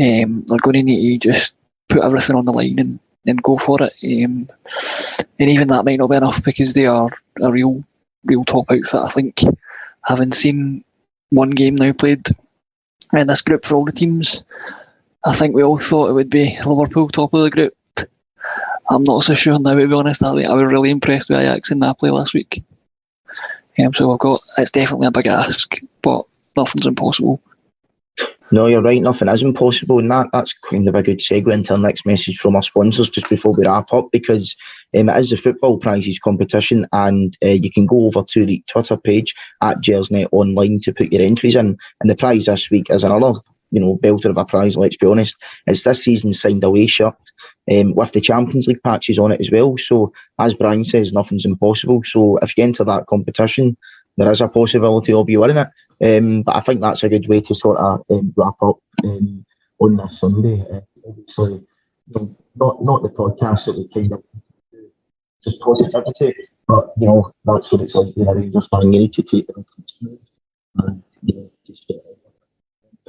Um, 0.00 0.44
they're 0.46 0.58
going 0.58 0.74
to 0.74 0.82
need 0.82 1.22
to 1.22 1.32
just 1.32 1.54
put 1.88 2.02
everything 2.02 2.36
on 2.36 2.46
the 2.46 2.52
line 2.52 2.78
and, 2.78 2.98
and 3.26 3.42
go 3.42 3.58
for 3.58 3.78
it. 3.82 3.94
Um, 4.24 4.48
and 5.38 5.50
even 5.50 5.68
that 5.68 5.84
might 5.84 5.98
not 5.98 6.10
be 6.10 6.16
enough 6.16 6.42
because 6.42 6.72
they 6.72 6.86
are 6.86 7.10
a 7.40 7.50
real, 7.50 7.82
real 8.24 8.44
top 8.44 8.70
outfit. 8.70 8.94
I 8.94 9.10
think 9.10 9.40
having 10.04 10.32
seen 10.32 10.84
one 11.30 11.50
game 11.50 11.74
now 11.74 11.92
played 11.92 12.26
in 13.12 13.26
this 13.26 13.42
group 13.42 13.64
for 13.64 13.76
all 13.76 13.84
the 13.84 13.92
teams, 13.92 14.42
I 15.24 15.34
think 15.34 15.54
we 15.54 15.62
all 15.62 15.78
thought 15.78 16.10
it 16.10 16.14
would 16.14 16.30
be 16.30 16.58
Liverpool 16.64 17.08
top 17.08 17.34
of 17.34 17.42
the 17.42 17.50
group. 17.50 17.74
I'm 18.90 19.04
not 19.04 19.24
so 19.24 19.34
sure 19.34 19.58
now, 19.58 19.74
to 19.74 19.88
be 19.88 19.94
honest. 19.94 20.22
I 20.22 20.32
was 20.32 20.44
really 20.46 20.90
impressed 20.90 21.30
with 21.30 21.38
Ajax 21.38 21.70
and 21.70 21.80
Napoli 21.80 22.10
last 22.10 22.34
week. 22.34 22.62
Um, 23.78 23.94
so 23.94 24.12
I've 24.12 24.18
got, 24.18 24.40
it's 24.58 24.70
definitely 24.70 25.06
a 25.06 25.10
big 25.10 25.26
ask, 25.26 25.74
but 26.02 26.24
nothing's 26.56 26.86
impossible. 26.86 27.40
No, 28.54 28.68
you're 28.68 28.82
right. 28.82 29.02
Nothing 29.02 29.26
is 29.26 29.42
impossible, 29.42 29.98
and 29.98 30.08
that, 30.12 30.28
that's 30.32 30.52
kind 30.52 30.88
of 30.88 30.94
a 30.94 31.02
good 31.02 31.18
segue 31.18 31.52
into 31.52 31.72
our 31.72 31.78
next 31.78 32.06
message 32.06 32.38
from 32.38 32.54
our 32.54 32.62
sponsors 32.62 33.10
just 33.10 33.28
before 33.28 33.52
we 33.58 33.66
wrap 33.66 33.92
up, 33.92 34.10
because 34.12 34.54
um, 34.96 35.08
it 35.08 35.18
is 35.18 35.30
the 35.30 35.36
football 35.36 35.76
prizes 35.76 36.20
competition, 36.20 36.86
and 36.92 37.36
uh, 37.44 37.48
you 37.48 37.72
can 37.72 37.84
go 37.84 38.06
over 38.06 38.22
to 38.22 38.46
the 38.46 38.62
Twitter 38.68 38.96
page 38.96 39.34
at 39.60 39.78
Gersnet 39.78 40.28
Online 40.30 40.78
to 40.82 40.94
put 40.94 41.12
your 41.12 41.22
entries 41.22 41.56
in. 41.56 41.76
And 42.00 42.08
the 42.08 42.14
prize 42.14 42.44
this 42.44 42.70
week 42.70 42.90
is 42.90 43.02
another, 43.02 43.40
you 43.72 43.80
know, 43.80 43.96
belter 43.96 44.26
of 44.26 44.36
a 44.36 44.44
prize. 44.44 44.76
Let's 44.76 44.98
be 44.98 45.08
honest, 45.08 45.34
it's 45.66 45.82
this 45.82 46.04
season's 46.04 46.40
signed 46.40 46.62
away 46.62 46.86
shirt. 46.86 47.16
Um, 47.68 47.96
with 47.96 48.12
the 48.12 48.20
Champions 48.20 48.68
League 48.68 48.84
patches 48.84 49.18
on 49.18 49.32
it 49.32 49.40
as 49.40 49.50
well. 49.50 49.76
So, 49.78 50.12
as 50.38 50.54
Brian 50.54 50.84
says, 50.84 51.12
nothing's 51.12 51.46
impossible. 51.46 52.02
So, 52.04 52.38
if 52.38 52.56
you 52.56 52.62
enter 52.62 52.84
that 52.84 53.06
competition, 53.08 53.76
there 54.16 54.30
is 54.30 54.40
a 54.40 54.48
possibility 54.48 55.12
of 55.12 55.28
you 55.28 55.40
winning 55.40 55.56
it. 55.56 55.68
Um, 56.02 56.42
but 56.42 56.56
I 56.56 56.60
think 56.60 56.80
that's 56.80 57.02
a 57.02 57.08
good 57.08 57.28
way 57.28 57.40
to 57.40 57.54
sort 57.54 57.78
of 57.78 58.02
um, 58.10 58.32
wrap 58.36 58.54
up 58.62 58.78
um, 59.04 59.44
on 59.78 59.96
this 59.96 60.20
Sunday. 60.20 60.64
Uh, 60.72 60.80
obviously, 61.06 61.52
you 61.54 62.14
know, 62.14 62.36
not 62.56 62.82
not 62.82 63.02
the 63.02 63.08
podcast 63.08 63.66
that 63.66 63.78
we 63.78 63.88
kind 63.88 64.12
of 64.12 64.22
just 65.42 65.60
positivity, 65.60 66.34
but 66.66 66.92
you 66.98 67.06
know 67.06 67.32
that's 67.44 67.70
what 67.70 67.82
it's 67.82 67.94
like 67.94 68.14
being 68.14 68.28
a 68.28 68.34
Rangers 68.34 68.68
fan. 68.68 68.90
To 68.90 69.22
take 69.22 69.48
it 69.48 69.54
and 70.76 71.02
you 71.22 71.34
know 71.34 71.50
just 71.66 71.86
get 71.88 71.96
it. 71.96 72.18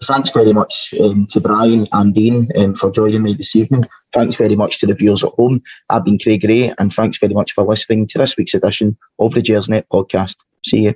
Thanks 0.03 0.29
very 0.31 0.51
much 0.51 0.93
um, 0.99 1.25
to 1.27 1.39
Brian 1.39 1.87
and 1.93 2.13
Dean 2.13 2.49
um, 2.57 2.75
for 2.75 2.91
joining 2.91 3.23
me 3.23 3.33
this 3.33 3.55
evening. 3.55 3.85
Thanks 4.13 4.35
very 4.35 4.55
much 4.55 4.79
to 4.79 4.87
the 4.87 4.93
viewers 4.93 5.23
at 5.23 5.31
home. 5.31 5.63
I've 5.89 6.03
been 6.03 6.19
Craig 6.19 6.43
Ray, 6.43 6.73
and 6.77 6.93
thanks 6.93 7.17
very 7.17 7.33
much 7.33 7.53
for 7.53 7.63
listening 7.63 8.05
to 8.07 8.17
this 8.17 8.35
week's 8.35 8.53
edition 8.53 8.97
of 9.19 9.33
the 9.33 9.41
Gersnet 9.41 9.85
podcast. 9.91 10.35
See 10.65 10.83
you. 10.83 10.95